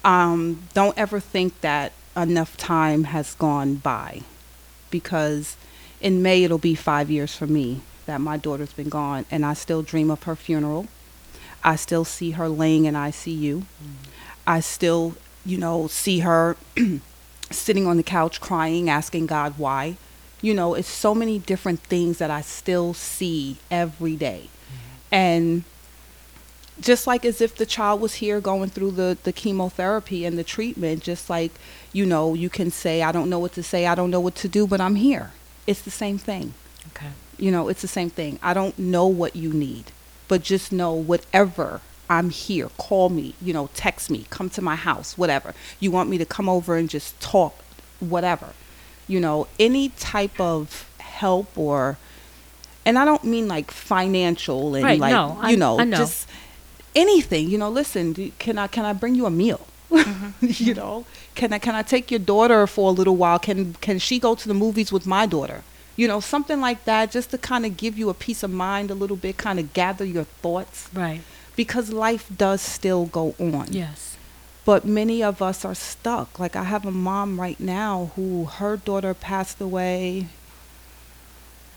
Um, 0.04 0.68
don't 0.74 0.98
ever 0.98 1.20
think 1.20 1.62
that 1.62 1.94
enough 2.16 2.56
time 2.58 3.06
has 3.06 3.36
gone 3.36 3.76
by 3.76 4.22
because 4.90 5.58
in 6.00 6.22
May 6.22 6.44
it'll 6.44 6.58
be 6.58 6.76
five 6.76 7.10
years 7.10 7.36
for 7.36 7.48
me 7.48 7.82
that 8.06 8.22
my 8.22 8.38
daughter's 8.38 8.74
been 8.74 8.90
gone 8.90 9.26
and 9.30 9.46
I 9.46 9.54
still 9.54 9.82
dream 9.82 10.10
of 10.10 10.24
her 10.24 10.36
funeral. 10.36 10.88
I 11.64 11.76
still 11.76 12.06
see 12.06 12.32
her 12.32 12.48
laying 12.48 12.86
in 12.86 12.94
ICU. 12.94 13.64
I 14.46 14.60
still, 14.60 15.16
you 15.46 15.58
know, 15.58 15.88
see 15.88 16.20
her 16.20 16.56
sitting 17.52 17.88
on 17.88 17.98
the 17.98 18.04
couch 18.04 18.40
crying, 18.40 18.90
asking 18.90 19.26
God 19.26 19.56
why. 19.58 19.98
You 20.46 20.54
know, 20.54 20.76
it's 20.76 20.88
so 20.88 21.16
many 21.16 21.40
different 21.40 21.80
things 21.80 22.20
that 22.20 22.30
I 22.30 22.42
still 22.42 22.94
see 22.94 23.58
every 23.72 24.16
day. 24.16 24.42
Mm-hmm. 24.46 25.16
And 25.16 25.64
just 26.80 27.08
like 27.08 27.26
as 27.26 27.42
if 27.42 27.56
the 27.56 27.66
child 27.66 28.00
was 28.00 28.16
here 28.16 28.40
going 28.40 28.70
through 28.70 28.92
the, 28.92 29.18
the 29.24 29.34
chemotherapy 29.34 30.24
and 30.24 30.38
the 30.38 30.44
treatment, 30.44 31.02
just 31.02 31.32
like, 31.32 31.52
you 31.94 32.06
know, 32.06 32.36
you 32.36 32.50
can 32.50 32.70
say, 32.70 33.02
I 33.02 33.12
don't 33.12 33.28
know 33.28 33.40
what 33.40 33.54
to 33.54 33.64
say, 33.64 33.88
I 33.88 33.96
don't 33.96 34.12
know 34.12 34.20
what 34.20 34.36
to 34.36 34.48
do, 34.48 34.68
but 34.68 34.80
I'm 34.80 34.96
here. 34.96 35.32
It's 35.66 35.82
the 35.82 35.90
same 35.90 36.20
thing. 36.20 36.54
Okay. 36.90 37.10
You 37.40 37.50
know, 37.50 37.68
it's 37.68 37.82
the 37.82 37.88
same 37.88 38.12
thing. 38.12 38.38
I 38.44 38.54
don't 38.54 38.78
know 38.78 39.08
what 39.08 39.36
you 39.36 39.52
need, 39.52 39.86
but 40.28 40.44
just 40.44 40.72
know 40.72 40.94
whatever 40.94 41.82
I'm 42.08 42.30
here. 42.30 42.70
Call 42.78 43.10
me, 43.10 43.34
you 43.42 43.52
know, 43.52 43.70
text 43.74 44.12
me, 44.12 44.28
come 44.30 44.52
to 44.52 44.62
my 44.62 44.76
house, 44.76 45.18
whatever. 45.18 45.56
You 45.80 45.90
want 45.90 46.08
me 46.08 46.20
to 46.20 46.26
come 46.26 46.48
over 46.48 46.76
and 46.76 46.88
just 46.88 47.20
talk, 47.20 47.56
whatever. 48.00 48.54
You 49.08 49.20
know, 49.20 49.48
any 49.60 49.90
type 49.90 50.40
of 50.40 50.90
help 51.00 51.56
or, 51.58 51.98
and 52.86 52.98
I 52.98 53.06
don't 53.06 53.24
mean 53.24 53.48
like 53.48 53.70
financial 53.72 54.76
and 54.76 54.84
Right, 54.84 55.00
like, 55.00 55.12
no, 55.12 55.40
you 55.48 55.58
know, 55.58 55.80
I 55.80 55.84
know. 55.84 55.98
just 55.98 56.28
anything. 56.96 57.50
You 57.50 57.58
know, 57.58 57.70
listen, 57.70 58.14
do- 58.14 58.32
can 58.40 58.58
I 58.58 58.68
can 58.68 58.86
I 58.86 58.94
bring 58.94 59.16
you 59.16 59.26
a 59.26 59.32
meal? 59.32 59.66
Mm-hmm. 59.92 60.30
you 60.68 60.74
know, 60.74 61.06
can 61.36 61.54
I 61.54 61.60
can 61.60 61.76
I 61.76 61.84
take 61.84 62.10
your 62.12 62.20
daughter 62.20 62.66
for 62.68 62.90
a 62.90 62.94
little 62.94 63.16
while? 63.16 63.40
Can 63.40 63.74
can 63.82 64.00
she 64.00 64.20
go 64.20 64.34
to 64.36 64.48
the 64.48 64.54
movies 64.54 64.92
with 64.92 65.06
my 65.06 65.26
daughter? 65.26 65.64
You 65.96 66.08
know, 66.10 66.20
something 66.20 66.60
like 66.60 66.84
that, 66.86 67.12
just 67.12 67.30
to 67.32 67.38
kind 67.38 67.66
of 67.66 67.78
give 67.78 67.98
you 67.98 68.10
a 68.10 68.14
peace 68.14 68.44
of 68.44 68.52
mind 68.52 68.92
a 68.92 68.96
little 68.96 69.16
bit, 69.16 69.38
kind 69.38 69.60
of 69.60 69.72
gather 69.74 70.04
your 70.04 70.26
thoughts, 70.26 70.90
Right. 70.94 71.22
because 71.56 71.94
life 71.94 72.28
does 72.36 72.62
still 72.62 73.06
go 73.06 73.34
on. 73.40 73.68
Yes. 73.72 74.18
But 74.66 74.84
many 74.84 75.24
of 75.24 75.42
us 75.42 75.64
are 75.64 75.76
stuck. 75.76 76.40
Like 76.40 76.56
I 76.56 76.64
have 76.64 76.86
a 76.86 76.92
mom 76.92 77.40
right 77.40 77.60
now 77.60 78.12
who 78.16 78.46
her 78.46 78.78
daughter 78.78 79.14
passed 79.14 79.62
away 79.62 80.28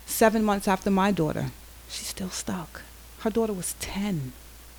seven 0.06 0.42
months 0.42 0.66
after 0.66 0.90
my 0.90 1.12
daughter. 1.12 1.50
She's 1.88 2.06
still 2.08 2.30
stuck. 2.30 2.82
Her 3.20 3.30
daughter 3.30 3.52
was 3.52 3.74
10 3.80 4.32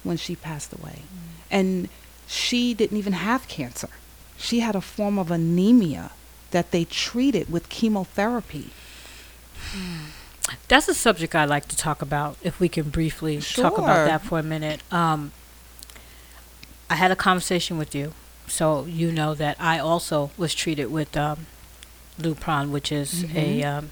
when 0.03 0.18
she 0.18 0.36
passed 0.36 0.74
away. 0.74 1.03
And 1.51 1.88
she 2.28 2.74
didn't 2.74 2.97
even 2.97 3.14
have 3.14 3.47
cancer. 3.47 3.89
She 4.38 4.62
had 4.62 4.76
a 4.76 4.82
form 4.82 5.20
of 5.20 5.30
anemia 5.32 6.12
that 6.51 6.72
they 6.72 6.86
treated 6.86 7.51
with 7.51 7.70
chemotherapy. 7.70 8.70
That's 10.68 10.88
a 10.88 10.93
subject 10.93 11.36
I'd 11.36 11.49
like 11.49 11.68
to 11.68 11.76
talk 11.76 12.01
about 12.01 12.38
if 12.41 12.60
we 12.60 12.70
can 12.70 12.89
briefly 12.89 13.39
talk 13.39 13.78
about 13.78 14.05
that 14.07 14.22
for 14.22 14.39
a 14.39 14.43
minute. 14.43 14.82
Um, 14.91 15.32
I 16.90 16.96
had 16.96 17.12
a 17.12 17.16
conversation 17.16 17.78
with 17.78 17.94
you, 17.94 18.14
so 18.48 18.86
you 18.86 19.12
know 19.12 19.34
that 19.36 19.58
I 19.60 19.80
also 19.80 20.32
was 20.38 20.54
treated 20.56 20.92
with 20.92 21.16
um, 21.16 21.46
Lupron, 22.20 22.72
which 22.72 22.92
is 22.92 23.26
a 23.36 23.64
um, 23.64 23.92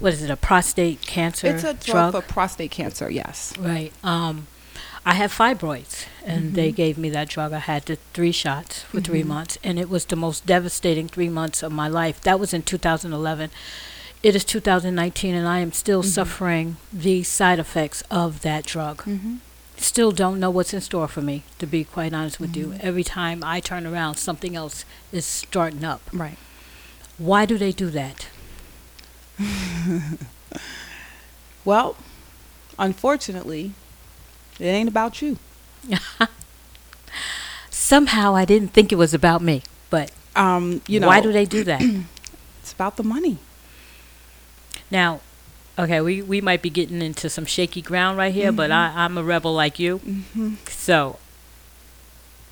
what 0.00 0.12
is 0.14 0.22
it? 0.22 0.30
A 0.30 0.36
prostate 0.36 1.02
cancer 1.02 1.48
It's 1.48 1.64
a 1.64 1.74
drug, 1.74 2.12
for 2.12 2.22
prostate 2.22 2.70
cancer, 2.70 3.10
yes. 3.10 3.52
Right. 3.58 3.92
Um, 4.02 4.46
I 5.04 5.14
have 5.14 5.32
fibroids, 5.36 6.06
and 6.24 6.54
they 6.54 6.70
gave 6.72 6.96
me 6.96 7.10
that 7.10 7.28
drug. 7.28 7.52
I 7.52 7.58
had 7.58 7.84
the 7.86 7.96
three 8.14 8.32
shots 8.32 8.82
for 8.82 9.00
three 9.00 9.22
Mhm. 9.24 9.26
months, 9.26 9.58
and 9.64 9.78
it 9.78 9.88
was 9.90 10.04
the 10.06 10.16
most 10.16 10.46
devastating 10.46 11.08
three 11.08 11.28
months 11.28 11.62
of 11.62 11.72
my 11.72 11.88
life. 11.88 12.20
That 12.22 12.38
was 12.40 12.54
in 12.54 12.62
2011. 12.62 13.50
It 14.22 14.36
is 14.36 14.44
2019, 14.44 15.34
and 15.34 15.48
I 15.48 15.58
am 15.58 15.72
still 15.72 16.02
Mhm. 16.04 16.06
suffering 16.06 16.76
the 16.92 17.24
side 17.24 17.58
effects 17.58 18.02
of 18.10 18.42
that 18.42 18.64
drug. 18.64 19.02
Mm-hmm. 19.82 19.88
Still 19.88 20.12
don't 20.12 20.38
know 20.38 20.50
what's 20.50 20.72
in 20.72 20.80
store 20.80 21.08
for 21.08 21.20
me, 21.22 21.42
to 21.58 21.66
be 21.66 21.84
quite 21.84 22.14
honest 22.14 22.38
with 22.40 22.56
you. 22.56 22.66
Mhm. 22.68 22.80
Every 22.80 23.04
time 23.04 23.42
I 23.44 23.60
turn 23.60 23.86
around, 23.86 24.16
something 24.16 24.54
else 24.56 24.84
is 25.10 25.26
starting 25.26 25.84
up. 25.84 26.00
Right. 26.12 26.38
Why 27.18 27.46
do 27.46 27.58
they 27.58 27.72
do 27.72 27.90
that? 27.90 28.28
Well, 31.64 31.96
unfortunately, 32.76 33.72
it 34.58 34.64
ain't 34.66 34.88
about 34.88 35.22
you. 35.22 35.38
Somehow 37.70 38.34
I 38.34 38.44
didn't 38.44 38.72
think 38.72 38.90
it 38.92 38.96
was 38.96 39.14
about 39.14 39.42
me, 39.42 39.62
but 39.88 40.10
Um, 40.34 40.82
you 40.88 40.98
know, 40.98 41.06
why 41.06 41.20
do 41.20 41.30
they 41.32 41.44
do 41.44 41.62
that? 41.64 41.82
It's 42.62 42.72
about 42.72 42.96
the 42.96 43.02
money. 43.04 43.38
Now, 44.90 45.20
okay, 45.78 46.00
we, 46.00 46.22
we 46.22 46.40
might 46.40 46.62
be 46.62 46.70
getting 46.70 47.02
into 47.02 47.28
some 47.30 47.46
shaky 47.46 47.82
ground 47.82 48.18
right 48.18 48.32
here, 48.32 48.52
but 48.52 48.70
I, 48.70 48.92
I'm 48.94 49.16
a 49.18 49.22
rebel 49.24 49.54
like 49.54 49.78
you. 49.78 49.98
Mm-hmm. 50.00 50.54
So 50.68 51.18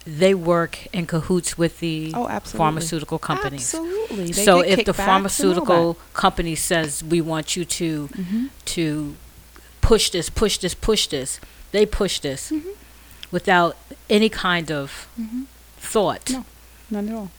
they 0.06 0.34
work 0.34 0.86
in 0.92 1.06
cahoots 1.06 1.58
with 1.58 1.80
the 1.80 2.12
Oh, 2.14 2.26
pharmaceutical 2.40 3.18
companies. 3.18 3.74
Absolutely. 3.74 4.26
They 4.26 4.32
So 4.32 4.60
if 4.60 4.84
the 4.84 4.84
kickbacks 4.84 4.88
and 4.88 4.88
all 5.00 5.06
pharmaceutical 5.06 5.94
company 6.14 6.54
says 6.54 7.04
we 7.04 7.20
want 7.20 7.56
you 7.56 7.64
to. 7.64 8.08
Mhm. 8.08 8.50
to 8.66 9.16
push 9.82 10.10
this, 10.10 10.28
push 10.30 10.58
this, 10.58 10.74
push 10.74 11.06
this, 11.06 11.40
they 11.72 11.84
push 11.86 12.20
this 12.20 12.50
Mhm. 12.50 12.62
without 13.30 13.76
any 14.10 14.28
kind 14.28 14.70
of 14.70 15.08
Mhm. 15.20 15.46
thought. 15.78 16.30
No. 16.30 16.44
None 16.90 17.08
at 17.08 17.14
all. 17.14 17.30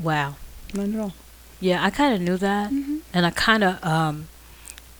Wow. 0.00 0.36
None 0.72 0.94
at 0.94 1.00
all. 1.00 1.14
Yeah, 1.60 1.84
I 1.84 1.90
kind 1.90 2.14
of 2.14 2.20
knew 2.20 2.36
that. 2.38 2.70
Mhm. 2.70 3.00
and 3.12 3.26
I 3.26 3.30
kind 3.30 3.62
of 3.64 3.82
um, 3.84 4.28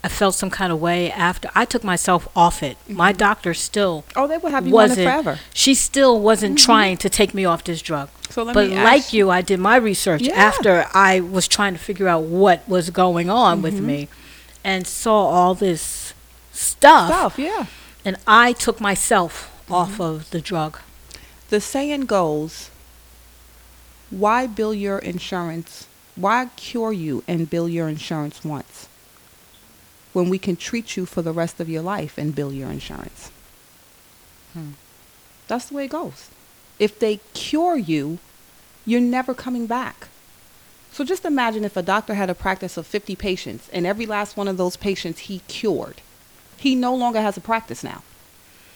I 0.05 0.09
felt 0.09 0.35
some 0.35 0.51
kind 0.51 0.73
of 0.73 0.81
way 0.81 1.11
after 1.13 1.49
I 1.55 1.65
took 1.65 1.85
myself 1.85 2.27
off 2.35 2.63
it. 2.63 2.77
My 2.89 3.13
Mhm. 3.13 3.19
doctor 3.19 3.55
still, 3.55 4.05
Oh, 4.17 4.27
they 4.27 4.37
would 4.37 4.51
have 4.53 4.67
you 4.67 4.77
on 4.79 4.91
it 4.91 4.97
forever. 4.97 5.39
she 5.55 5.75
still 5.75 6.19
wasn't 6.19 6.59
Mhm. 6.59 6.65
trying 6.65 6.97
to 6.99 7.09
take 7.09 7.33
me 7.35 7.45
off 7.45 7.63
this 7.65 7.81
drug. 7.83 8.09
So 8.29 8.43
let 8.43 8.55
but 8.55 8.69
like 8.71 9.13
you, 9.13 9.31
I 9.31 9.43
did 9.43 9.61
my 9.61 9.77
research 9.77 10.23
Yeah. 10.23 10.35
after 10.35 10.89
I 10.93 11.21
was 11.21 11.47
trying 11.47 11.75
to 11.75 11.79
figure 11.79 12.09
out 12.09 12.23
what 12.23 12.69
was 12.69 12.91
going 12.91 13.31
on 13.31 13.63
with 13.63 13.75
Mhm. 13.75 13.83
me, 13.85 14.09
and 14.65 14.87
saw 14.87 15.27
all 15.29 15.55
this 15.55 16.15
stuff, 16.53 17.09
stuff. 17.09 17.39
Yeah. 17.39 17.67
and 18.05 18.17
I 18.27 18.53
took 18.53 18.81
myself 18.81 19.51
off 19.71 19.93
Mm-hmm. 19.93 20.03
of 20.03 20.31
the 20.31 20.41
drug. 20.41 20.79
The 21.51 21.61
saying 21.61 22.07
goes, 22.07 22.71
"Why 24.11 24.47
bill 24.47 24.75
your 24.75 24.99
insurance? 24.99 25.87
Why 26.17 26.49
cure 26.57 26.93
you 26.93 27.23
and 27.29 27.49
bill 27.49 27.69
your 27.69 27.89
insurance 27.89 28.45
once, 28.45 28.87
when 30.13 30.29
we 30.29 30.39
can 30.39 30.57
treat 30.57 30.97
you 30.97 31.07
for 31.07 31.23
the 31.23 31.33
rest 31.33 31.61
of 31.61 31.69
your 31.69 31.83
life 31.83 32.19
and 32.19 32.35
bill 32.35 32.53
your 32.53 32.71
insurance?" 32.71 33.31
Hmm. 34.53 34.73
That's 35.49 35.67
the 35.67 35.75
way 35.75 35.85
it 35.85 35.91
goes. 35.91 36.29
If 36.79 36.99
they 36.99 37.21
cure 37.35 37.77
you, 37.77 38.19
you're 38.85 39.01
never 39.01 39.35
coming 39.35 39.67
back. 39.67 40.09
So 40.93 41.05
just 41.05 41.25
imagine 41.25 41.65
if 41.65 41.77
a 41.77 41.83
doctor 41.83 42.15
had 42.15 42.29
a 42.29 42.35
practice 42.35 42.77
of 42.77 42.87
50 42.87 43.17
patients 43.17 43.69
and 43.73 43.87
every 43.87 44.05
last 44.05 44.37
one 44.37 44.49
of 44.49 44.59
those 44.59 44.77
patients 44.77 45.21
he 45.21 45.41
cured. 45.49 46.03
He 46.57 46.75
no 46.75 46.95
longer 46.95 47.21
has 47.21 47.37
a 47.37 47.41
practice 47.41 47.83
now. 47.83 48.03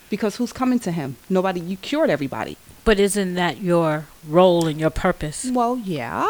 Because 0.08 0.36
who's 0.36 0.52
coming 0.52 0.78
to 0.80 0.92
him? 0.92 1.16
Nobody. 1.28 1.60
You 1.60 1.76
cured 1.76 2.10
everybody. 2.10 2.56
But 2.84 3.00
isn't 3.00 3.34
that 3.34 3.60
your 3.60 4.06
role 4.28 4.66
and 4.68 4.78
your 4.78 4.90
purpose? 4.90 5.50
Well, 5.50 5.76
yeah. 5.76 6.28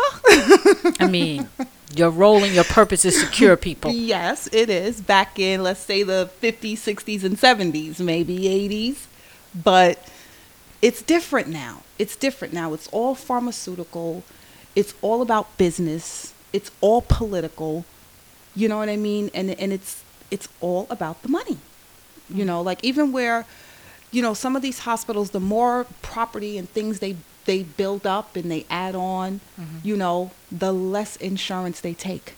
I 0.99 1.07
mean, 1.11 1.51
your 1.95 2.11
role 2.11 2.43
and 2.43 2.55
your 2.55 2.65
purpose 2.65 3.05
is 3.05 3.23
to 3.23 3.27
cure 3.29 3.57
people. 3.57 3.91
Yes, 4.07 4.49
it 4.53 4.71
is. 4.71 5.01
Back 5.01 5.39
in, 5.39 5.63
let's 5.63 5.81
say, 5.81 6.03
the 6.03 6.31
50s, 6.41 6.79
60s, 6.79 7.25
and 7.25 7.37
70s, 7.37 8.01
maybe 8.01 8.39
80s. 8.39 9.07
But 9.55 9.99
it's 10.81 11.03
different 11.03 11.49
now. 11.49 11.83
It's 11.99 12.17
different 12.17 12.55
now. 12.55 12.73
It's 12.73 12.89
all 12.89 13.15
pharmaceutical. 13.15 14.23
It's 14.75 14.95
all 15.03 15.23
about 15.23 15.57
business. 15.59 16.35
It's 16.53 16.71
all 16.81 17.03
political. 17.03 17.85
You 18.55 18.69
know 18.69 18.79
what 18.79 18.89
I 18.89 18.97
mean? 18.97 19.31
And 19.35 19.51
and 19.51 19.73
it's 19.73 20.03
it's 20.31 20.49
all 20.61 20.87
about 20.91 21.23
the 21.23 21.29
money. 21.29 21.59
You 22.29 22.37
mm-hmm. 22.37 22.47
know, 22.47 22.63
like 22.63 22.83
even 22.85 23.13
where, 23.13 23.47
you 24.11 24.23
know, 24.23 24.35
some 24.35 24.57
of 24.57 24.63
these 24.63 24.81
hospitals, 24.81 25.31
the 25.31 25.41
more 25.41 25.87
property 26.03 26.57
and 26.59 26.69
things 26.71 26.99
they 27.01 27.17
they 27.45 27.63
build 27.63 28.07
up 28.07 28.35
and 28.35 28.51
they 28.51 28.67
add 28.69 28.95
on, 28.97 29.41
you 29.85 29.97
know, 29.97 30.33
the 30.51 30.73
less 30.73 31.15
insurance 31.17 31.81
they 31.81 31.95
take. 31.95 32.35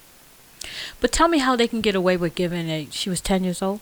But 1.01 1.13
tell 1.13 1.29
me 1.29 1.39
how 1.39 1.57
they 1.57 1.67
can 1.69 1.81
get 1.81 1.95
away 1.95 2.17
with 2.19 2.35
giving 2.35 2.69
a. 2.69 2.89
She 2.91 3.09
was 3.09 3.21
ten 3.21 3.43
years 3.45 3.63
old. 3.63 3.81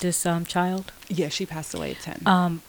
This 0.00 0.24
um 0.26 0.46
child. 0.46 0.90
Yeah, 1.08 1.28
she 1.28 1.44
passed 1.46 1.74
away 1.74 1.90
at 1.92 2.00
10. 2.00 2.22
Um, 2.26 2.62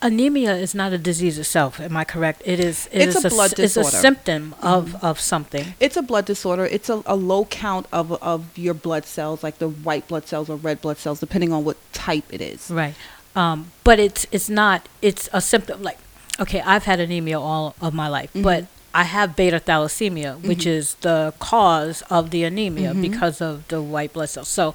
anemia 0.00 0.54
is 0.54 0.74
not 0.74 0.92
a 0.92 0.98
disease 0.98 1.38
itself. 1.38 1.80
Am 1.80 1.96
I 1.96 2.04
correct? 2.04 2.42
It 2.44 2.60
is. 2.60 2.88
it 2.92 3.08
It's 3.08 3.16
is 3.16 3.24
a 3.24 3.28
blood 3.28 3.50
It's 3.52 3.58
a 3.58 3.62
disorder. 3.62 3.88
Mm-hmm. 3.88 4.00
symptom 4.00 4.54
of 4.62 5.04
of 5.04 5.18
something. 5.20 5.74
it's 5.80 5.96
a 5.96 6.02
blood 6.02 6.24
disorder. 6.26 6.64
It's 6.66 6.88
a, 6.88 7.02
a 7.06 7.16
low 7.16 7.44
count 7.46 7.86
of, 7.92 8.12
of 8.22 8.56
your 8.56 8.74
blood 8.74 9.04
cells, 9.04 9.42
like 9.42 9.58
the 9.58 9.68
white 9.68 10.06
blood 10.08 10.26
cells 10.26 10.48
or 10.48 10.56
red 10.56 10.80
blood 10.80 10.98
cells, 10.98 11.20
depending 11.20 11.52
on 11.52 11.64
what 11.64 11.76
type 11.92 12.24
it 12.30 12.40
is. 12.40 12.70
Right. 12.70 12.94
Um, 13.38 13.58
but 13.84 13.96
it's 14.06 14.22
it's 14.36 14.48
not. 14.62 14.80
It's 15.08 15.24
a 15.32 15.40
symptom. 15.40 15.76
Like, 15.88 15.98
okay, 16.44 16.60
I've 16.72 16.84
had 16.90 16.98
anemia 17.06 17.38
all 17.50 17.66
of 17.86 17.92
my 18.02 18.08
life, 18.18 18.30
but 18.34 18.62
Mhm. 18.64 18.66
I 19.02 19.04
have 19.16 19.28
beta 19.40 19.60
thalassemia, 19.68 20.32
which 20.48 20.64
Mhm. 20.64 20.76
is 20.78 20.86
the 21.08 21.18
cause 21.50 22.02
of 22.16 22.22
the 22.34 22.42
anemia 22.50 22.90
Mhm. 22.94 23.02
because 23.08 23.36
of 23.48 23.54
the 23.72 23.80
white 23.94 24.12
blood 24.14 24.28
cells. 24.34 24.48
So, 24.48 24.74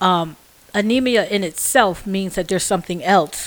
um, 0.00 0.36
anemia 0.82 1.22
in 1.36 1.42
itself 1.50 2.06
means 2.06 2.32
that 2.36 2.46
there's 2.48 2.68
something 2.74 3.00
else 3.04 3.38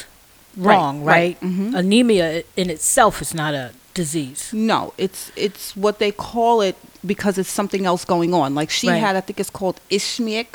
Right, 0.55 0.75
wrong, 0.75 0.95
right. 1.03 1.15
right? 1.15 1.37
Mhm. 1.41 1.73
Anemia 1.81 2.43
in 2.61 2.69
itself 2.69 3.13
is 3.25 3.33
not 3.33 3.53
a 3.63 3.71
disease. 4.01 4.41
No, 4.53 4.93
it's 4.97 5.21
it's 5.45 5.65
what 5.83 5.95
they 6.03 6.11
call 6.11 6.61
it 6.69 6.75
because 7.13 7.35
it's 7.41 7.49
something 7.59 7.83
else 7.91 8.03
going 8.05 8.31
on. 8.41 8.49
Like 8.61 8.69
she 8.69 8.87
Right. 8.89 9.01
had, 9.05 9.13
I 9.15 9.21
think 9.25 9.39
it's 9.39 9.49
called 9.59 9.77
ischemic 9.89 10.47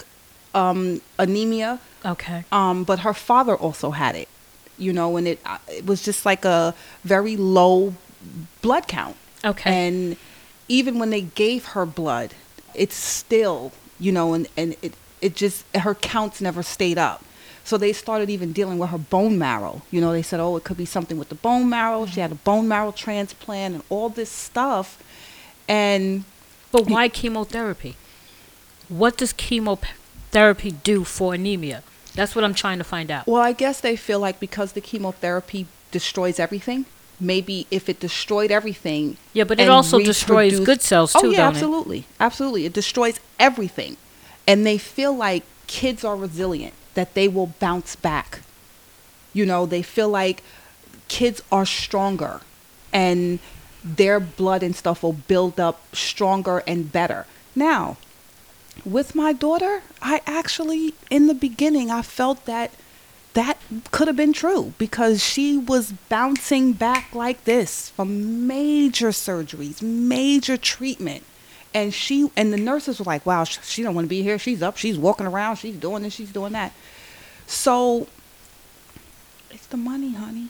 um, 0.55 0.81
anemia, 1.19 1.79
Okay. 2.07 2.45
Um, 2.53 2.85
but 2.85 3.01
her 3.01 3.13
father 3.13 3.57
also 3.57 3.91
had 3.91 4.15
it, 4.15 4.29
you 4.79 4.93
know, 4.93 5.17
and 5.17 5.27
it 5.27 5.41
uh, 5.45 5.59
it 5.69 5.85
was 5.85 6.03
just 6.03 6.25
like 6.25 6.45
a 6.45 6.75
very 7.03 7.37
low 7.37 7.95
blood 8.63 8.87
count. 8.89 9.17
Okay. 9.45 9.71
And 9.87 10.17
even 10.69 10.99
when 10.99 11.11
they 11.11 11.21
gave 11.21 11.67
her 11.67 11.87
blood, 11.87 12.35
it's 12.75 12.97
still, 12.97 13.73
you 13.99 14.13
know, 14.13 14.35
and, 14.35 14.49
and 14.57 14.77
it, 14.83 14.95
it 15.21 15.37
just, 15.37 15.65
her 15.77 15.95
counts 15.95 16.41
never 16.41 16.63
stayed 16.63 16.99
up. 16.99 17.25
So 17.65 17.77
they 17.77 17.93
started 17.93 18.31
even 18.31 18.53
dealing 18.53 18.79
with 18.79 18.91
her 18.91 18.99
bone 18.99 19.39
marrow. 19.39 19.83
You 19.91 20.01
know, 20.01 20.13
they 20.13 20.23
said, 20.23 20.41
oh, 20.41 20.57
it 20.57 20.65
could 20.65 20.77
be 20.77 20.85
something 20.85 21.19
with 21.19 21.29
the 21.29 21.35
bone 21.35 21.69
marrow. 21.69 22.07
She 22.07 22.21
had 22.21 22.33
a 22.33 22.37
bone 22.37 22.69
marrow 22.69 22.93
transplant 22.93 23.75
and 23.75 23.85
all 23.89 24.09
this 24.09 24.31
stuff. 24.31 25.03
And 25.69 26.25
But 26.71 26.89
why 26.89 27.09
chemotherapy? 27.09 27.97
What 28.89 29.17
does 29.17 29.33
chemotherapy 29.33 30.73
do 30.73 31.05
for 31.05 31.35
anemia? 31.35 31.83
That's 32.17 32.35
what 32.35 32.45
I'm 32.45 32.55
trying 32.55 32.79
to 32.79 32.85
find 32.85 33.11
out. 33.11 33.27
Well, 33.27 33.43
I 33.43 33.53
guess 33.53 33.81
they 33.81 33.95
feel 33.95 34.19
like 34.19 34.41
because 34.41 34.73
the 34.73 34.81
chemotherapy 34.81 35.67
destroys 35.93 36.41
everything, 36.41 36.87
maybe 37.21 37.67
if 37.71 37.89
it 37.89 38.01
destroyed 38.01 38.51
everything. 38.51 39.19
Yeah, 39.33 39.45
but 39.45 39.61
it 39.61 39.69
also 39.69 40.01
destroys 40.01 40.59
good 40.61 40.83
cells 40.83 41.14
oh, 41.14 41.21
too. 41.21 41.27
oh, 41.29 41.31
yeah, 41.31 41.37
don't 41.39 41.47
it? 41.47 41.57
absolutely, 41.57 42.07
absolutely. 42.19 42.64
It 42.64 42.73
destroys 42.73 43.21
everything, 43.39 43.97
and 44.47 44.67
they 44.67 44.79
feel 44.79 45.14
like 45.14 45.45
kids 45.67 46.05
are 46.05 46.17
resilient, 46.17 46.75
that 46.95 47.14
they 47.14 47.29
will 47.29 47.49
bounce 47.61 47.95
back. 47.95 48.41
You 49.33 49.45
know, 49.45 49.67
they 49.67 49.83
feel 49.83 50.09
like 50.09 50.43
kids 51.09 51.43
are 51.53 51.67
stronger, 51.67 52.41
and 52.93 53.39
their 53.85 54.19
blood 54.19 54.62
and 54.62 54.75
stuff 54.75 55.03
will 55.03 55.12
build 55.12 55.61
up 55.61 55.95
stronger 55.95 56.62
and 56.67 56.91
better. 56.91 57.27
Now, 57.55 57.99
with 58.85 59.14
my 59.14 59.33
daughter, 59.33 59.83
I 60.01 60.20
actually, 60.27 60.95
in 61.11 61.27
the 61.27 61.35
beginning, 61.35 61.91
I 61.91 62.03
felt 62.03 62.45
that 62.47 62.72
that 63.35 63.59
could 63.91 64.09
have 64.09 64.16
been 64.16 64.33
true 64.33 64.72
because 64.79 65.22
she 65.22 65.59
was 65.59 65.93
bouncing 66.09 66.72
back 66.72 67.14
like 67.14 67.45
this 67.45 67.91
from 67.91 68.47
major 68.47 69.09
surgeries, 69.09 69.83
major 69.83 70.57
treatment. 70.57 71.22
And 71.74 71.93
she 71.93 72.31
and 72.35 72.53
the 72.53 72.57
nurses 72.57 72.99
were 72.99 73.05
like, 73.05 73.27
"Wow, 73.27 73.45
she 73.45 73.83
don't 73.83 73.95
want 73.95 74.07
to 74.07 74.09
be 74.09 74.22
here. 74.22 74.39
She's 74.39 74.62
up. 74.62 74.79
She's 74.79 74.97
walking 74.97 75.27
around. 75.27 75.57
She's 75.57 75.77
doing 75.77 76.03
this. 76.03 76.14
She's 76.14 76.33
doing 76.33 76.53
that." 76.53 76.72
So 77.47 78.07
it's 79.51 79.66
the 79.66 79.77
money, 79.77 80.14
honey. 80.14 80.49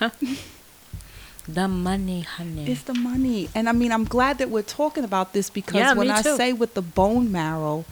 The 1.52 1.66
money, 1.68 2.20
honey. 2.20 2.70
It's 2.70 2.82
the 2.82 2.94
money. 2.94 3.48
And 3.54 3.68
I 3.68 3.72
mean, 3.72 3.92
I'm 3.92 4.04
glad 4.04 4.38
that 4.38 4.50
we're 4.50 4.62
talking 4.62 5.04
about 5.04 5.32
this 5.32 5.50
because 5.50 5.74
Yeah, 5.76 5.94
when 5.94 6.10
I 6.10 6.22
too. 6.22 6.36
say 6.36 6.52
with 6.52 6.74
the 6.74 6.82
bone 6.82 7.32
marrow, 7.32 7.84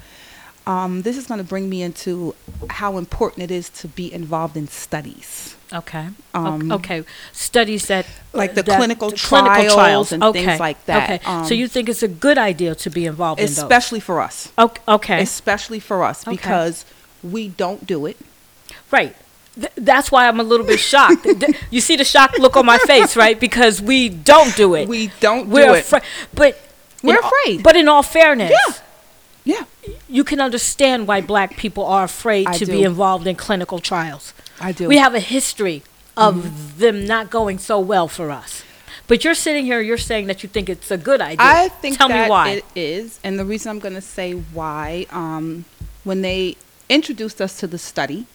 um, 0.66 1.02
this 1.02 1.16
is 1.16 1.26
going 1.26 1.38
to 1.38 1.44
bring 1.44 1.68
me 1.68 1.82
into 1.82 2.34
how 2.70 2.98
important 2.98 3.42
it 3.42 3.50
is 3.50 3.68
to 3.70 3.88
be 3.88 4.12
involved 4.12 4.56
in 4.56 4.68
studies. 4.68 5.56
Okay. 5.72 6.09
Um, 6.34 6.70
okay. 6.72 7.04
Studies 7.32 7.86
that 7.86 8.06
like 8.32 8.54
the 8.54 8.62
that- 8.62 8.76
clinical 8.76 9.11
the 9.11 9.16
clinical 9.16 9.54
trials 9.54 9.74
trials 9.74 10.12
and 10.12 10.22
okay. 10.22 10.44
things 10.44 10.61
like 10.61 10.84
that. 10.86 11.11
Okay. 11.11 11.24
so 11.24 11.54
Um, 11.54 11.61
you 11.61 11.68
think 11.68 11.88
it's 11.88 12.02
a 12.02 12.09
good 12.09 12.38
idea 12.38 12.74
to 12.74 12.90
be 12.90 13.06
involved 13.06 13.40
in 13.40 13.46
Especially 13.46 14.00
for 14.00 14.20
us. 14.20 14.52
Okay. 14.59 14.82
Okay. 14.86 15.22
Especially 15.22 15.80
for 15.80 16.04
us 16.04 16.26
Okay. 16.26 16.36
because 16.36 16.84
we 17.22 17.48
don't 17.48 17.86
do 17.86 18.06
it. 18.06 18.16
Right. 18.90 19.16
Th- 19.59 19.72
that's 19.76 20.12
why 20.12 20.28
I'm 20.28 20.38
a 20.40 20.42
little 20.42 20.64
bit 20.66 20.78
shocked. 20.80 21.26
You 21.70 21.80
see 21.80 21.96
the 21.96 22.04
shocked 22.04 22.38
look 22.38 22.56
on 22.56 22.64
my 22.66 22.78
face, 22.78 23.16
right? 23.16 23.38
Because 23.38 23.82
we 23.82 24.09
don't 24.09 24.54
do 24.56 24.74
it. 24.74 24.88
We 24.88 25.11
don't 25.20 25.48
We're 25.48 25.66
do 25.68 25.74
it. 25.74 25.80
afraid. 25.80 26.02
But 26.34 26.61
We're 27.02 27.18
all- 27.20 27.26
afraid. 27.28 27.62
But 27.62 27.74
in 27.76 27.88
all 27.88 28.02
fairness, 28.02 28.52
Yeah. 28.52 28.74
Yeah. 29.44 29.64
you 30.09 30.24
can 30.24 30.40
understand 30.40 31.09
why 31.09 31.20
black 31.22 31.56
people 31.56 31.84
are 31.84 32.04
afraid 32.04 32.46
I 32.46 32.52
to 32.59 32.66
be 32.66 32.82
involved 32.82 33.26
in 33.26 33.34
clinical 33.36 33.78
trials. 33.78 34.32
I 34.61 34.72
do. 34.72 34.86
We 34.88 34.98
have 34.98 35.14
a 35.14 35.20
history 35.20 35.82
of 36.16 36.34
Mm-hmm. 36.36 36.78
them 36.80 37.06
not 37.06 37.30
going 37.30 37.59
so 37.59 37.78
well 37.80 38.09
for 38.09 38.30
us. 38.30 38.62
But 39.06 39.24
you're 39.24 39.34
sitting 39.34 39.64
here, 39.64 39.80
you're 39.80 39.96
saying 39.96 40.26
that 40.26 40.42
you 40.42 40.48
think 40.50 40.68
it's 40.68 40.90
a 40.90 40.98
good 40.98 41.20
idea. 41.22 41.38
I 41.40 41.68
think 41.80 41.96
Tell 41.96 42.09
that 42.09 42.24
me 42.26 42.30
why. 42.30 42.48
it 42.50 42.64
is, 42.76 43.18
and 43.24 43.38
the 43.38 43.44
reason 43.44 43.70
I'm 43.70 43.78
going 43.78 43.94
to 43.94 44.02
say 44.02 44.32
why, 44.32 45.06
um, 45.11 45.64
when 46.04 46.20
they 46.22 46.56
introduced 46.90 47.40
us 47.40 47.59
to 47.61 47.66
the 47.66 47.78
study, 47.78 48.26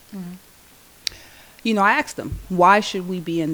you 1.63 1.73
know, 1.73 1.81
I 1.81 1.93
asked 1.93 2.15
them, 2.17 2.39
why 2.49 2.79
should 2.79 3.07
we 3.07 3.19
be 3.19 3.41
in 3.41 3.51